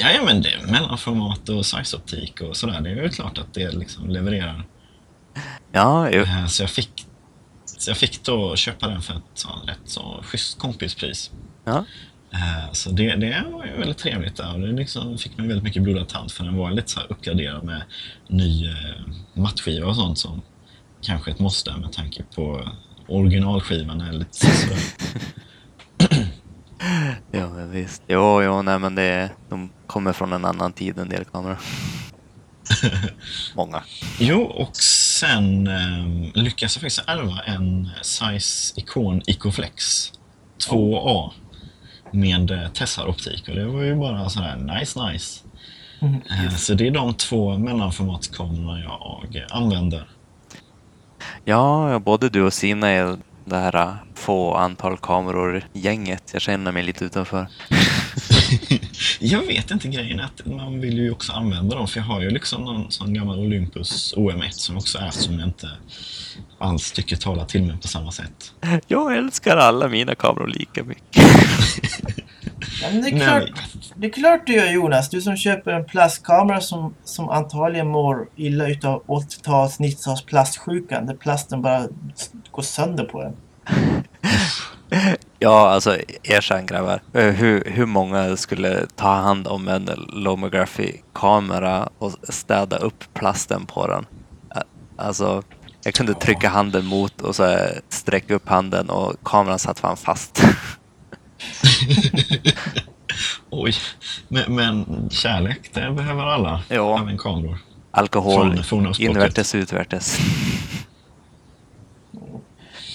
Ja, 0.00 0.10
ja 0.10 0.22
men 0.24 0.42
det 0.42 0.48
är 0.52 0.66
mellanformat 0.66 1.48
och 1.48 1.66
sizeoptik 1.66 2.40
och 2.40 2.56
sådär. 2.56 2.80
Det 2.80 2.90
är 2.90 3.02
ju 3.02 3.08
klart 3.08 3.38
att 3.38 3.54
det 3.54 3.70
liksom 3.72 4.08
levererar. 4.10 4.64
Ja, 5.72 6.10
jo. 6.10 6.22
Eh, 6.22 6.46
Så 6.46 6.62
jag 6.62 6.70
fick, 6.70 7.06
så 7.64 7.90
jag 7.90 7.96
fick 7.96 8.24
då 8.24 8.56
köpa 8.56 8.88
den 8.88 9.02
för 9.02 9.14
ett 9.14 9.22
så, 9.34 9.48
rätt 9.66 9.80
så 9.84 10.20
schysst 10.22 10.58
kompispris. 10.58 11.30
ja. 11.64 11.84
Eh, 12.32 12.72
Så 12.72 12.90
det, 12.90 13.16
det 13.16 13.44
var 13.52 13.66
ju 13.66 13.72
väldigt 13.78 13.98
trevligt 13.98 14.36
där 14.36 14.54
och 14.54 14.60
det 14.60 14.66
liksom 14.72 15.18
fick 15.18 15.36
mig 15.38 15.46
väldigt 15.46 15.64
mycket 15.64 15.82
blodad 15.82 16.08
tand 16.08 16.32
för 16.32 16.44
den 16.44 16.56
var 16.56 16.70
lite 16.70 16.90
så 16.90 17.00
uppgraderad 17.00 17.64
med 17.64 17.82
ny 18.28 18.68
eh, 18.68 18.74
mattskiva 19.34 19.86
och 19.86 19.96
sånt 19.96 20.18
som 20.18 20.42
kanske 21.02 21.30
ett 21.30 21.38
måste 21.38 21.76
med 21.76 21.92
tanke 21.92 22.22
på 22.34 22.68
originalskivan 23.08 24.00
är 24.00 24.12
lite 24.12 24.46
sådär. 24.46 24.78
Ja, 27.30 27.48
men 27.48 27.70
visst. 27.70 28.02
Jo, 28.08 28.42
jo, 28.42 28.62
nej 28.62 28.78
men 28.78 28.94
det, 28.94 29.30
de 29.48 29.70
kommer 29.86 30.12
från 30.12 30.32
en 30.32 30.44
annan 30.44 30.72
tid, 30.72 30.98
en 30.98 31.08
del 31.08 31.24
kameror. 31.24 31.58
Många. 33.54 33.82
Jo, 34.18 34.42
och 34.42 34.76
sen 34.76 35.66
eh, 35.66 36.06
lyckades 36.34 36.76
jag 36.76 36.80
faktiskt 36.82 37.02
ärva 37.08 37.40
en 37.46 37.88
Zeiss 38.02 38.74
Ikon 38.76 39.22
Icoflex 39.26 40.12
2A 40.70 41.30
med 42.12 42.50
eh, 42.50 42.68
Tessar-optik 42.68 43.48
och 43.48 43.54
det 43.54 43.66
var 43.66 43.82
ju 43.82 43.94
bara 43.94 44.28
sådär 44.28 44.56
nice, 44.56 45.00
nice. 45.04 45.44
Eh, 46.02 46.54
så 46.56 46.74
det 46.74 46.86
är 46.86 46.90
de 46.90 47.14
två 47.14 47.58
mellanformatskamerorna 47.58 48.80
jag 48.80 49.36
eh, 49.36 49.56
använder. 49.56 50.08
Ja, 51.44 51.98
både 51.98 52.28
du 52.28 52.42
och 52.42 52.52
Sina 52.52 52.88
är 52.88 53.18
det 53.44 53.56
här 53.56 53.96
få 54.14 54.54
antal 54.54 54.98
kameror-gänget. 54.98 56.30
Jag 56.32 56.42
känner 56.42 56.72
mig 56.72 56.82
lite 56.82 57.04
utanför. 57.04 57.46
Jag 59.18 59.42
vet 59.42 59.70
inte 59.70 59.88
grejen 59.88 60.20
att 60.20 60.46
man 60.46 60.80
vill 60.80 60.98
ju 60.98 61.10
också 61.10 61.32
använda 61.32 61.76
dem 61.76 61.88
för 61.88 62.00
jag 62.00 62.04
har 62.04 62.20
ju 62.20 62.30
liksom 62.30 62.64
någon 62.64 62.90
sån 62.90 63.14
gammal 63.14 63.38
Olympus 63.38 64.14
OM1 64.16 64.50
som 64.50 64.76
också 64.76 64.98
är 64.98 65.10
som 65.10 65.38
jag 65.38 65.48
inte 65.48 65.70
alls 66.58 66.92
tycker 66.92 67.16
talar 67.16 67.44
till 67.44 67.62
mig 67.62 67.76
på 67.82 67.88
samma 67.88 68.12
sätt. 68.12 68.52
Jag 68.86 69.16
älskar 69.16 69.56
alla 69.56 69.88
mina 69.88 70.14
kameror 70.14 70.46
lika 70.46 70.84
mycket. 70.84 71.22
Ja, 72.82 72.88
men 72.92 73.02
det, 73.02 73.08
är 73.08 73.12
Nej, 73.12 73.26
klart, 73.26 73.50
det 73.94 74.06
är 74.06 74.10
klart 74.10 74.46
du 74.46 74.52
gör 74.52 74.72
Jonas. 74.72 75.10
Du 75.10 75.20
som 75.20 75.36
köper 75.36 75.70
en 75.70 75.84
plastkamera 75.84 76.60
som, 76.60 76.94
som 77.04 77.28
antagligen 77.28 77.88
mår 77.88 78.28
illa 78.36 78.68
utav 78.68 79.02
80-tals, 79.06 79.80
90-tals 79.80 80.22
plastsjukan. 80.22 81.06
Där 81.06 81.14
plasten 81.14 81.62
bara 81.62 81.88
går 82.50 82.62
sönder 82.62 83.04
på 83.04 83.22
den. 83.22 83.36
Ja, 85.38 85.68
alltså 85.70 85.96
erkänn 86.22 86.66
grabbar. 86.66 87.00
Eh, 87.14 87.24
Hur, 87.34 87.62
hur 87.66 87.86
många 87.86 88.36
skulle 88.36 88.86
ta 88.96 89.14
hand 89.14 89.46
om 89.48 89.68
en 89.68 89.90
Lomography-kamera 90.08 91.88
och 91.98 92.12
städa 92.22 92.76
upp 92.76 93.04
plasten 93.14 93.66
på 93.66 93.86
den? 93.86 94.06
Ä- 94.56 94.62
Alltså, 94.96 95.42
jag 95.84 95.94
kunde 95.94 96.14
trycka 96.14 96.48
handen 96.48 96.86
mot 96.86 97.20
och 97.20 97.36
så 97.36 97.44
eh, 97.44 97.70
sträcka 97.88 98.34
upp 98.34 98.48
handen 98.48 98.90
och 98.90 99.14
kameran 99.24 99.58
satt 99.58 99.80
fan 99.80 99.96
fast. 99.96 100.42
Oj, 103.50 103.74
men, 104.28 104.54
men 104.54 105.08
kärlek, 105.10 105.70
det 105.74 105.90
behöver 105.96 106.22
alla. 106.22 106.62
Ja. 106.68 107.00
Även 107.02 107.18
kameror. 107.18 107.58
Alkohol, 107.90 108.62
Från 108.62 108.94
invärtes 108.98 109.54
utvärtes. 109.54 110.18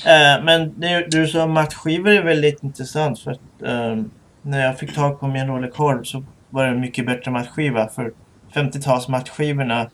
Eh, 0.06 0.44
men 0.44 0.80
det 0.80 1.08
du 1.12 1.28
sa 1.28 1.48
mattskivor 1.48 2.10
är 2.10 2.24
väldigt 2.24 2.64
intressant 2.64 3.20
för 3.20 3.32
att 3.32 3.62
ehm, 3.66 4.12
när 4.42 4.66
jag 4.66 4.80
fick 4.80 4.96
tag 4.96 5.20
på 5.20 5.28
min 5.28 5.48
Rollercord 5.48 6.08
så 6.08 6.26
var 6.50 6.66
det 6.66 6.72
en 6.72 6.80
mycket 6.80 7.06
bättre 7.06 7.32
matchskiva. 7.32 7.90
För 7.90 8.14
50-tals 8.54 9.08
matchskivorna, 9.08 9.90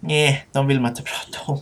nej, 0.00 0.46
de 0.52 0.66
vill 0.66 0.80
man 0.80 0.90
inte 0.90 1.02
prata 1.32 1.52
om. 1.52 1.60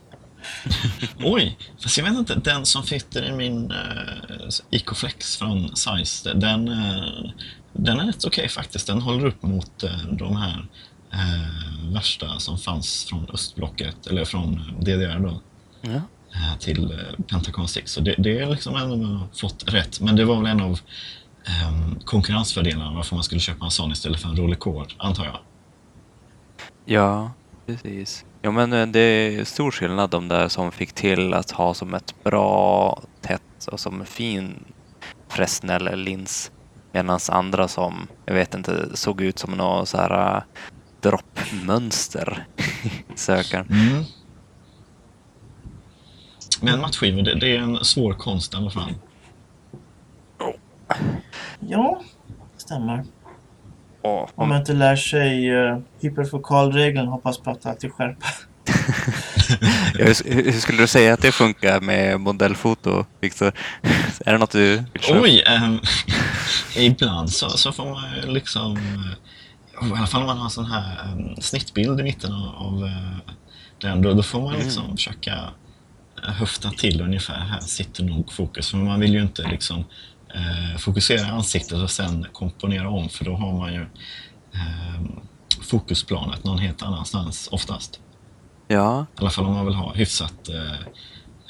Oj, 1.24 1.58
fast 1.82 1.98
jag 1.98 2.04
vet 2.04 2.14
inte, 2.14 2.34
den 2.34 2.66
som 2.66 2.82
sitter 2.82 3.28
i 3.28 3.32
min 3.32 3.72
uh, 3.72 4.48
Icoflex 4.70 5.36
från 5.36 5.76
Size, 5.76 6.34
den, 6.34 6.68
uh, 6.68 7.30
den 7.72 8.00
är 8.00 8.06
rätt 8.06 8.24
okej 8.24 8.28
okay, 8.28 8.48
faktiskt. 8.48 8.86
Den 8.86 9.02
håller 9.02 9.26
upp 9.26 9.42
mot 9.42 9.84
uh, 9.84 10.12
de 10.12 10.36
här 10.36 10.66
uh, 11.14 11.94
värsta 11.94 12.38
som 12.38 12.58
fanns 12.58 13.04
från 13.04 13.26
östblocket, 13.32 14.06
eller 14.06 14.24
från 14.24 14.54
DDR 14.80 15.18
då. 15.18 15.40
Ja. 15.80 16.00
Till 16.58 17.00
Pentacon 17.30 17.68
6. 17.68 17.92
Så 17.92 18.00
det, 18.00 18.14
det 18.18 18.38
är 18.38 18.46
liksom 18.46 18.76
ändå 18.76 19.20
fått 19.34 19.64
rätt. 19.66 20.00
Men 20.00 20.16
det 20.16 20.24
var 20.24 20.36
väl 20.36 20.46
en 20.46 20.60
av 20.60 20.70
um, 20.70 22.00
konkurrensfördelarna 22.04 22.92
varför 22.92 23.14
man 23.14 23.24
skulle 23.24 23.40
köpa 23.40 23.64
en 23.64 23.70
sån 23.70 23.92
istället 23.92 24.20
för 24.20 24.28
en 24.28 24.36
Rollercord, 24.36 24.94
antar 24.98 25.24
jag. 25.24 25.38
Ja, 26.84 27.32
precis. 27.66 28.24
Ja, 28.42 28.50
men 28.50 28.72
eh, 28.72 28.86
det 28.86 29.00
är 29.00 29.44
stor 29.44 29.70
skillnad 29.70 30.10
de 30.10 30.28
där 30.28 30.48
som 30.48 30.72
fick 30.72 30.92
till 30.92 31.34
att 31.34 31.50
ha 31.50 31.74
som 31.74 31.94
ett 31.94 32.14
bra, 32.24 33.02
tätt 33.20 33.66
och 33.72 33.80
som 33.80 34.00
en 34.00 34.06
fin 34.06 34.64
Fresnel-lins. 35.28 36.50
Medan 36.92 37.20
andra 37.28 37.68
som, 37.68 38.06
jag 38.26 38.34
vet 38.34 38.54
inte, 38.54 38.96
såg 38.96 39.20
ut 39.20 39.38
som 39.38 39.52
något 39.52 39.88
så 39.88 39.96
här 39.96 40.44
droppmönster 41.00 42.46
i 42.82 42.90
sökaren. 43.14 43.66
Mm. 43.70 44.04
Men 46.60 46.80
matchskivor, 46.80 47.22
det, 47.22 47.34
det 47.34 47.56
är 47.56 47.60
en 47.60 47.84
svår 47.84 48.12
konst 48.12 48.54
i 48.54 48.56
alla 48.56 48.70
fall. 48.70 48.94
Ja, 51.60 52.00
stämmer. 52.56 53.04
Och, 54.02 54.30
Om 54.34 54.48
man 54.48 54.58
inte 54.58 54.72
lär 54.72 54.96
sig 54.96 55.50
uh, 55.50 55.78
hyperfokalregeln 56.00 57.08
hoppas 57.08 57.38
på 57.38 57.50
att 57.50 57.66
alltid 57.66 57.92
skärpa. 57.92 58.26
ja, 59.98 60.04
hur, 60.04 60.44
hur, 60.44 60.60
skulle 60.60 60.82
du 60.82 60.86
säga 60.86 61.14
att 61.14 61.22
det 61.22 61.32
funkar 61.32 61.80
med 61.80 62.20
modellfoto, 62.20 63.04
Viktor? 63.20 63.52
Är 64.26 64.32
det 64.32 64.38
något 64.38 64.50
du 64.50 64.84
vill 64.92 65.02
köra? 65.02 65.20
Oj! 65.20 65.44
Um, 65.64 65.80
ibland 66.76 67.32
så, 67.32 67.48
så 67.48 67.72
får 67.72 67.84
man 67.84 68.32
liksom... 68.34 68.76
Uh, 68.76 69.88
I 69.88 69.92
alla 69.98 70.06
fall 70.06 70.20
om 70.20 70.26
man 70.26 70.36
har 70.36 70.44
en 70.44 70.50
sån 70.50 70.64
här 70.64 71.12
um, 71.12 71.36
snittbild 71.36 72.00
i 72.00 72.02
mitten 72.02 72.32
av, 72.32 72.66
av 72.66 72.82
uh, 72.82 73.18
den, 73.80 74.02
då, 74.02 74.14
då 74.14 74.22
får 74.22 74.40
man 74.40 74.54
liksom 74.54 74.84
mm. 74.84 74.96
försöka 74.96 75.34
höfta 76.22 76.70
till 76.70 77.00
ungefär. 77.00 77.38
Här 77.38 77.60
sitter 77.60 78.04
nog 78.04 78.32
fokus. 78.32 78.70
För 78.70 78.78
man 78.78 79.00
vill 79.00 79.14
ju 79.14 79.22
inte 79.22 79.42
liksom 79.42 79.84
eh, 80.34 80.78
fokusera 80.78 81.26
ansiktet 81.26 81.78
och 81.78 81.90
sen 81.90 82.26
komponera 82.32 82.88
om 82.88 83.08
för 83.08 83.24
då 83.24 83.34
har 83.36 83.52
man 83.52 83.74
ju 83.74 83.82
eh, 84.54 85.00
fokusplanet 85.62 86.44
någon 86.44 86.58
helt 86.58 86.82
annanstans 86.82 87.48
oftast. 87.52 88.00
Ja. 88.68 89.06
I 89.14 89.20
alla 89.20 89.30
fall 89.30 89.44
om 89.44 89.54
man 89.54 89.66
vill 89.66 89.74
ha 89.74 89.94
hyfsat 89.94 90.48
eh, 90.48 90.72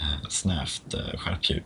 eh 0.01 0.29
snävt 0.29 0.95
eh, 0.95 1.19
skärpdjup. 1.19 1.65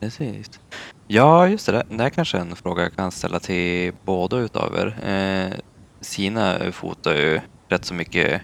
Precis. 0.00 0.60
Ja, 1.08 1.48
just 1.48 1.66
det. 1.66 1.82
Det 1.90 2.04
är 2.04 2.10
kanske 2.10 2.38
en 2.38 2.56
fråga 2.56 2.82
jag 2.82 2.96
kan 2.96 3.10
ställa 3.10 3.40
till 3.40 3.92
båda 4.04 4.36
utav 4.36 4.76
er. 4.76 5.08
Eh, 5.08 5.58
Sina 6.00 6.72
fotar 6.72 7.14
ju 7.14 7.40
rätt 7.68 7.84
så 7.84 7.94
mycket 7.94 8.42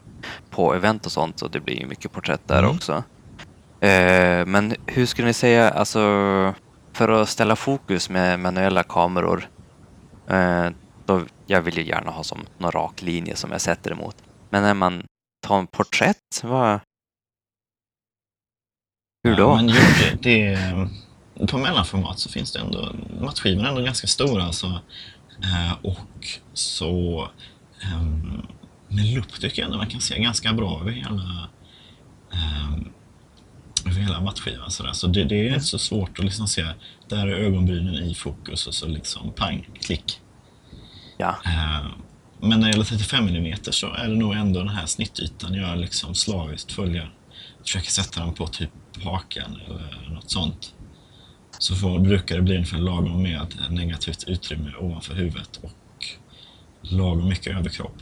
på 0.50 0.74
event 0.74 1.06
och 1.06 1.12
sånt 1.12 1.42
och 1.42 1.50
det 1.50 1.60
blir 1.60 1.86
mycket 1.86 2.12
porträtt 2.12 2.48
där 2.48 2.58
mm. 2.58 2.70
också. 2.70 3.04
Eh, 3.80 4.46
men 4.46 4.74
hur 4.86 5.06
skulle 5.06 5.26
ni 5.26 5.34
säga, 5.34 5.70
alltså 5.70 6.00
för 6.92 7.08
att 7.08 7.28
ställa 7.28 7.56
fokus 7.56 8.10
med 8.10 8.40
manuella 8.40 8.82
kameror, 8.82 9.48
eh, 10.28 10.68
då, 11.06 11.22
jag 11.46 11.62
vill 11.62 11.78
ju 11.78 11.84
gärna 11.84 12.10
ha 12.10 12.24
som 12.24 12.46
någon 12.58 12.72
rak 12.72 13.02
linje 13.02 13.36
som 13.36 13.52
jag 13.52 13.60
sätter 13.60 13.90
emot. 13.90 14.16
Men 14.50 14.62
när 14.62 14.74
man 14.74 15.04
tar 15.46 15.58
en 15.58 15.66
porträtt, 15.66 16.40
vad... 16.42 16.80
Hur 19.24 19.36
då? 19.36 19.42
Ja, 19.42 19.56
men 19.56 19.68
jo, 19.68 19.74
det, 20.22 20.22
det, 21.34 21.46
på 21.46 21.58
mellanformat 21.58 22.18
så 22.18 22.28
finns 22.28 22.52
det 22.52 22.58
ändå, 22.58 22.94
mattskivorna 23.20 23.66
är 23.66 23.70
ändå 23.70 23.82
ganska 23.82 24.06
stora 24.06 24.44
alltså. 24.44 24.66
Eh, 25.42 25.72
och 25.82 26.28
så 26.52 27.22
eh, 27.82 28.02
med 28.88 29.04
lupp 29.14 29.40
tycker 29.40 29.62
jag 29.62 29.66
ändå 29.66 29.78
man 29.78 29.90
kan 29.90 30.00
se 30.00 30.22
ganska 30.22 30.52
bra 30.52 30.80
över 30.80 30.90
hela 30.90 31.48
eh, 32.32 32.86
hela 33.90 34.20
mattskivan. 34.20 34.70
Så, 34.70 34.84
så 34.92 35.06
det, 35.06 35.24
det, 35.24 35.48
är 35.48 35.48
inte 35.48 35.60
så 35.60 35.78
svårt 35.78 36.18
att 36.18 36.24
liksom 36.24 36.48
se, 36.48 36.66
där 37.08 37.26
är 37.26 37.32
ögonbrynen 37.32 37.94
i 37.94 38.14
fokus 38.14 38.66
och 38.66 38.74
så 38.74 38.86
liksom 38.86 39.32
pang, 39.32 39.68
klick. 39.80 40.20
Ja. 41.16 41.36
Uh, 41.46 41.86
men 42.40 42.60
när 42.60 42.66
det 42.66 42.70
gäller 42.70 42.84
35 42.84 43.28
mm 43.28 43.56
så 43.62 43.94
är 43.94 44.08
det 44.08 44.14
nog 44.14 44.34
ändå 44.34 44.58
den 44.58 44.68
här 44.68 44.86
snittytan 44.86 45.54
jag 45.54 45.78
liksom 45.78 46.14
slaviskt 46.14 46.72
följer. 46.72 47.14
Försöker 47.62 47.90
sätta 47.90 48.20
den 48.20 48.34
på 48.34 48.46
typ 48.46 48.70
hakan 49.04 49.60
eller 49.66 50.14
något 50.14 50.30
sånt. 50.30 50.74
Så 51.58 51.74
får, 51.74 51.98
brukar 51.98 52.36
det 52.36 52.42
bli 52.42 52.54
ungefär 52.54 52.78
lagom 52.78 53.22
med 53.22 53.54
negativt 53.70 54.24
utrymme 54.26 54.72
ovanför 54.80 55.14
huvudet 55.14 55.56
och 55.62 56.06
lagom 56.80 57.28
mycket 57.28 57.56
överkropp. 57.56 57.96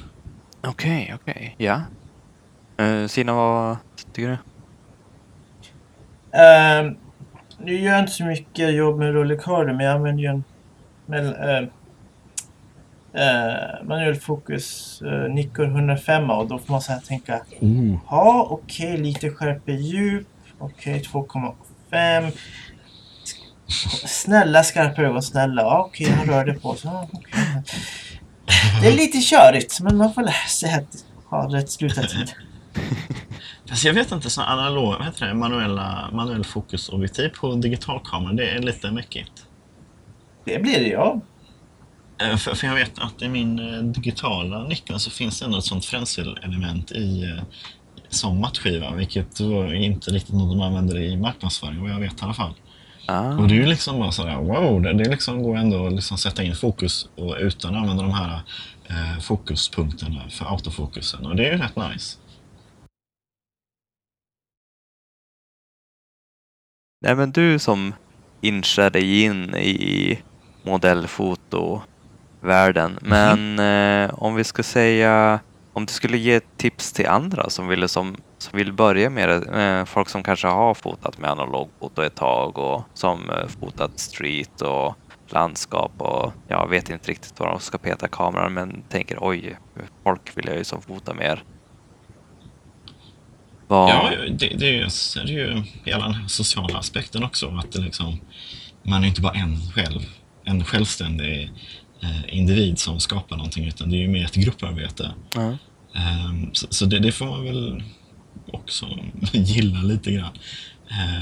Okej, 0.60 1.02
okay, 1.02 1.14
okej. 1.14 1.54
Okay. 1.56 1.66
Ja. 1.66 1.82
Uh, 2.80 3.06
Sina, 3.06 3.32
vad 3.32 3.76
tycker 4.12 4.28
du? 4.28 4.38
Uh, 6.34 6.92
nu 7.58 7.80
gör 7.80 7.92
jag 7.92 8.00
inte 8.00 8.12
så 8.12 8.24
mycket 8.24 8.74
jobb 8.74 8.98
med 8.98 9.12
rullekörder 9.12 9.72
men 9.72 9.86
jag 9.86 9.94
använder 9.94 10.22
ju 10.22 10.28
en 10.28 10.44
med, 11.06 11.24
uh, 11.24 11.68
uh, 13.20 13.88
manuell 13.88 14.14
fokus 14.14 15.00
uh, 15.02 15.34
Nikon 15.34 15.66
105 15.66 16.30
och 16.30 16.48
då 16.48 16.58
får 16.58 16.72
man 16.72 16.80
så 16.80 16.92
här 16.92 17.00
tänka 17.00 17.40
mm. 17.60 17.98
Ja, 18.10 18.46
okej, 18.50 18.92
okay, 18.92 19.02
lite 19.02 19.30
skärpe 19.30 19.72
djup. 19.72 20.26
Okej, 20.58 21.02
okay, 21.12 21.22
2,5. 21.92 22.32
Snälla 24.06 24.62
skarpa 24.62 25.02
ögon, 25.02 25.22
snälla. 25.22 25.78
Okej, 25.80 26.06
okay, 26.06 26.16
han 26.16 26.26
rörde 26.26 26.54
på 26.54 26.74
sig. 26.74 26.90
Okay. 26.90 27.62
Det 28.82 28.88
är 28.88 28.92
lite 28.92 29.18
körigt, 29.20 29.80
men 29.80 29.96
man 29.96 30.14
får 30.14 30.22
lära 30.22 30.48
sig 30.48 30.74
att 30.74 31.04
ha 31.30 31.56
rätt 31.56 31.70
slutartid. 31.70 32.32
Alltså 33.74 33.86
jag 33.86 33.94
vet 33.94 34.12
inte, 34.12 34.30
så 34.30 34.42
analog, 34.42 34.92
vad 34.92 35.04
heter 35.04 35.26
det, 35.26 35.34
manuella, 35.34 36.08
manuell 36.12 36.44
fokusobjektiv 36.44 37.28
på 37.28 37.54
digitalkamera, 37.54 38.32
det 38.32 38.50
är 38.50 38.58
lite 38.58 38.90
mäckigt. 38.90 39.46
Det 40.44 40.62
blir 40.62 40.80
det, 40.80 40.88
ja. 40.88 41.20
Eh, 42.20 42.36
för, 42.36 42.54
för 42.54 42.66
jag 42.66 42.74
vet 42.74 42.98
att 42.98 43.22
i 43.22 43.28
min 43.28 43.58
eh, 43.58 43.82
digitala 43.82 44.64
Nikon 44.64 45.00
så 45.00 45.10
finns 45.10 45.38
det 45.38 45.44
ändå 45.44 45.58
ett 45.58 45.64
sånt 45.64 45.84
frenzel-element 45.84 46.92
i 46.92 47.22
eh, 47.22 47.44
som 48.08 48.40
mattskiva, 48.40 48.94
vilket 48.94 49.40
var 49.40 49.74
inte 49.74 50.10
riktigt 50.10 50.34
något 50.34 50.58
de 50.58 50.60
använder 50.60 50.98
i 50.98 51.16
marknadsföring, 51.16 51.82
vad 51.82 51.90
jag 51.90 52.00
vet 52.00 52.20
i 52.20 52.24
alla 52.24 52.34
fall. 52.34 52.54
Ah. 53.06 53.36
Och 53.36 53.48
det 53.48 53.54
är 53.54 53.58
ju 53.58 53.66
liksom 53.66 53.98
bara 53.98 54.12
sådär, 54.12 54.36
wow, 54.36 54.82
det, 54.82 54.92
det 54.92 55.10
liksom 55.10 55.42
går 55.42 55.56
ändå 55.56 55.86
att 55.86 55.92
liksom 55.92 56.18
sätta 56.18 56.42
in 56.42 56.54
fokus 56.54 57.08
och 57.16 57.36
utan 57.40 57.74
att 57.74 57.80
använda 57.80 58.02
de 58.02 58.12
här 58.12 58.40
eh, 58.88 59.20
fokuspunkterna 59.20 60.28
för 60.30 60.44
autofokusen 60.52 61.26
och 61.26 61.36
det 61.36 61.48
är 61.48 61.52
ju 61.52 61.58
rätt 61.58 61.76
nice. 61.76 62.18
Nej, 67.04 67.14
men 67.14 67.30
du 67.30 67.58
som 67.58 67.94
inskär 68.40 68.90
dig 68.90 69.22
in 69.22 69.54
i 69.54 70.18
modellfotovärlden. 70.62 72.98
Men 73.00 73.58
mm. 73.58 74.10
eh, 74.10 74.14
om 74.14 74.34
vi 74.34 74.44
ska 74.44 74.62
säga, 74.62 75.40
om 75.72 75.86
du 75.86 75.92
skulle 75.92 76.18
ge 76.18 76.40
tips 76.40 76.92
till 76.92 77.06
andra 77.06 77.50
som 77.50 77.68
vill, 77.68 77.88
som, 77.88 78.16
som 78.38 78.58
vill 78.58 78.72
börja 78.72 79.10
med 79.10 79.28
det, 79.28 79.62
eh, 79.62 79.84
folk 79.84 80.08
som 80.08 80.22
kanske 80.22 80.46
har 80.46 80.74
fotat 80.74 81.18
med 81.18 81.30
analogfoto 81.30 82.02
ett 82.02 82.14
tag 82.14 82.58
och 82.58 82.82
som 82.94 83.30
eh, 83.30 83.46
fotat 83.60 83.98
street 83.98 84.62
och 84.62 84.94
landskap 85.28 85.92
och 85.98 86.32
jag 86.48 86.68
vet 86.68 86.90
inte 86.90 87.10
riktigt 87.10 87.40
var 87.40 87.46
de 87.46 87.60
ska 87.60 87.78
peta 87.78 88.08
kameran 88.08 88.54
men 88.54 88.82
tänker 88.88 89.18
oj, 89.20 89.58
folk 90.04 90.36
vill 90.36 90.46
jag 90.46 90.56
ju 90.56 90.64
som 90.64 90.82
fota 90.82 91.14
mer. 91.14 91.42
Var... 93.68 93.88
Ja, 93.88 94.12
det, 94.28 94.48
det, 94.48 94.78
är, 94.78 94.88
det 95.26 95.32
är 95.32 95.38
ju 95.38 95.62
hela 95.84 96.04
den 96.04 96.14
här 96.14 96.28
sociala 96.28 96.78
aspekten 96.78 97.24
också. 97.24 97.48
Att 97.48 97.72
det 97.72 97.80
liksom, 97.80 98.20
man 98.82 99.04
är 99.04 99.08
inte 99.08 99.20
bara 99.20 99.32
en 99.32 99.60
själv, 99.74 100.00
en 100.44 100.64
självständig 100.64 101.50
eh, 102.02 102.38
individ 102.38 102.78
som 102.78 103.00
skapar 103.00 103.36
någonting 103.36 103.66
utan 103.66 103.90
det 103.90 103.96
är 103.96 104.00
ju 104.00 104.08
mer 104.08 104.24
ett 104.24 104.34
grupparbete. 104.34 105.10
Mm. 105.36 105.56
Um, 105.94 106.50
så, 106.52 106.66
så 106.70 106.84
det, 106.84 106.98
det, 106.98 107.12
får 107.12 107.26
man 107.26 107.44
väl 107.44 107.82
också 108.46 108.86
gilla 109.32 109.82
lite 109.82 110.12
grann. 110.12 110.32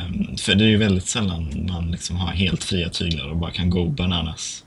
Um, 0.07 0.37
för 0.37 0.55
det 0.55 0.65
är 0.65 0.69
ju 0.69 0.77
väldigt 0.77 1.07
sällan 1.07 1.67
man 1.69 1.91
liksom 1.91 2.17
har 2.17 2.33
helt 2.33 2.65
fria 2.65 2.89
tyglar 2.89 3.29
och 3.29 3.37
bara 3.37 3.51
kan 3.51 3.71
go 3.71 3.89
bananas. 3.89 4.65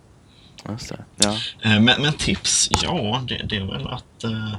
Ja. 1.18 1.30
Uh, 1.66 1.82
men, 1.82 2.02
men, 2.02 2.14
tips, 2.14 2.70
ja 2.84 3.24
det, 3.28 3.46
det 3.50 3.56
är 3.56 3.66
väl 3.66 3.88
att 3.88 4.24
uh, 4.24 4.56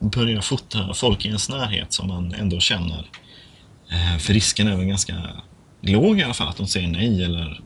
börja 0.00 0.42
fota 0.42 0.94
folk 0.94 1.24
i 1.24 1.28
ens 1.28 1.48
närhet 1.48 1.92
som 1.92 2.08
man 2.08 2.34
ändå 2.34 2.60
känner. 2.60 3.06
Eh, 3.90 4.18
för 4.18 4.32
risken 4.34 4.68
är 4.68 4.76
väl 4.76 4.86
ganska 4.86 5.14
låg 5.80 6.20
i 6.20 6.22
alla 6.22 6.34
fall 6.34 6.48
att 6.48 6.56
de 6.56 6.66
säger 6.66 6.88
nej 6.88 7.24
eller 7.24 7.60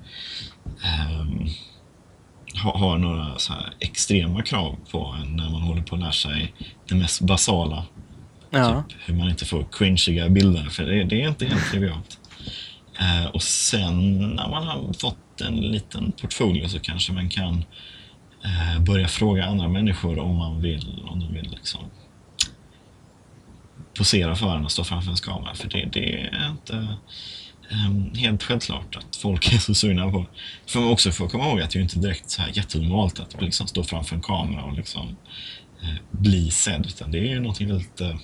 ha, 2.62 2.78
har 2.78 2.98
några 2.98 3.38
så 3.38 3.52
här 3.52 3.72
extrema 3.80 4.42
krav 4.42 4.76
på 4.90 5.16
en 5.22 5.36
när 5.36 5.50
man 5.50 5.62
håller 5.62 5.82
på 5.82 5.94
att 5.94 6.00
lära 6.00 6.12
sig 6.12 6.54
det 6.88 6.94
mest 6.94 7.20
basala. 7.20 7.84
Ja. 8.50 8.84
Typ 8.88 8.98
hur 9.04 9.14
man 9.14 9.30
inte 9.30 9.44
får 9.44 9.66
cringiga 9.72 10.28
bilder, 10.28 10.64
för 10.64 10.82
det, 10.82 11.04
det 11.04 11.22
är 11.22 11.28
inte 11.28 11.46
helt 11.46 11.70
trivialt. 11.70 12.18
Eh, 13.00 13.26
och 13.26 13.42
sen 13.42 14.18
när 14.18 14.48
man 14.48 14.66
har 14.66 14.92
fått 14.92 15.40
en 15.40 15.56
liten 15.56 16.12
portfolio 16.12 16.68
så 16.68 16.78
kanske 16.78 17.12
man 17.12 17.28
kan 17.28 17.64
eh, 18.44 18.80
börja 18.80 19.08
fråga 19.08 19.44
andra 19.44 19.68
människor 19.68 20.18
om 20.18 20.36
man 20.36 20.62
vill, 20.62 21.02
om 21.08 21.20
de 21.20 21.32
vill 21.32 21.50
liksom 21.50 21.80
posera 23.94 24.36
för 24.36 24.56
en 24.56 24.64
och 24.64 24.72
stå 24.72 24.84
framför 24.84 25.10
en 25.10 25.16
kamera. 25.16 25.54
För 25.54 25.68
det, 25.68 25.88
det 25.92 26.20
är 26.20 26.50
inte 26.50 26.96
eh, 27.70 28.20
helt 28.20 28.42
självklart 28.42 28.96
att 28.96 29.16
folk 29.16 29.52
är 29.52 29.58
så 29.58 29.74
sugna 29.74 30.10
på. 30.10 30.26
För 30.66 30.80
man 30.80 30.90
också 30.90 31.12
får 31.12 31.28
komma 31.28 31.48
ihåg 31.48 31.60
att 31.60 31.70
det 31.70 31.78
är 31.78 31.82
inte 31.82 31.98
direkt 31.98 32.30
så 32.30 32.42
här 32.42 32.50
jättenormalt 32.54 33.20
att 33.20 33.42
liksom 33.42 33.66
stå 33.66 33.84
framför 33.84 34.16
en 34.16 34.22
kamera 34.22 34.64
och 34.64 34.72
liksom 34.72 35.16
eh, 35.82 35.94
bli 36.10 36.50
sedd. 36.50 36.86
Utan 36.86 37.10
det 37.10 37.18
är 37.18 37.28
ju 37.28 37.40
någonting 37.40 37.68
väldigt 37.68 38.00
eh, 38.00 38.16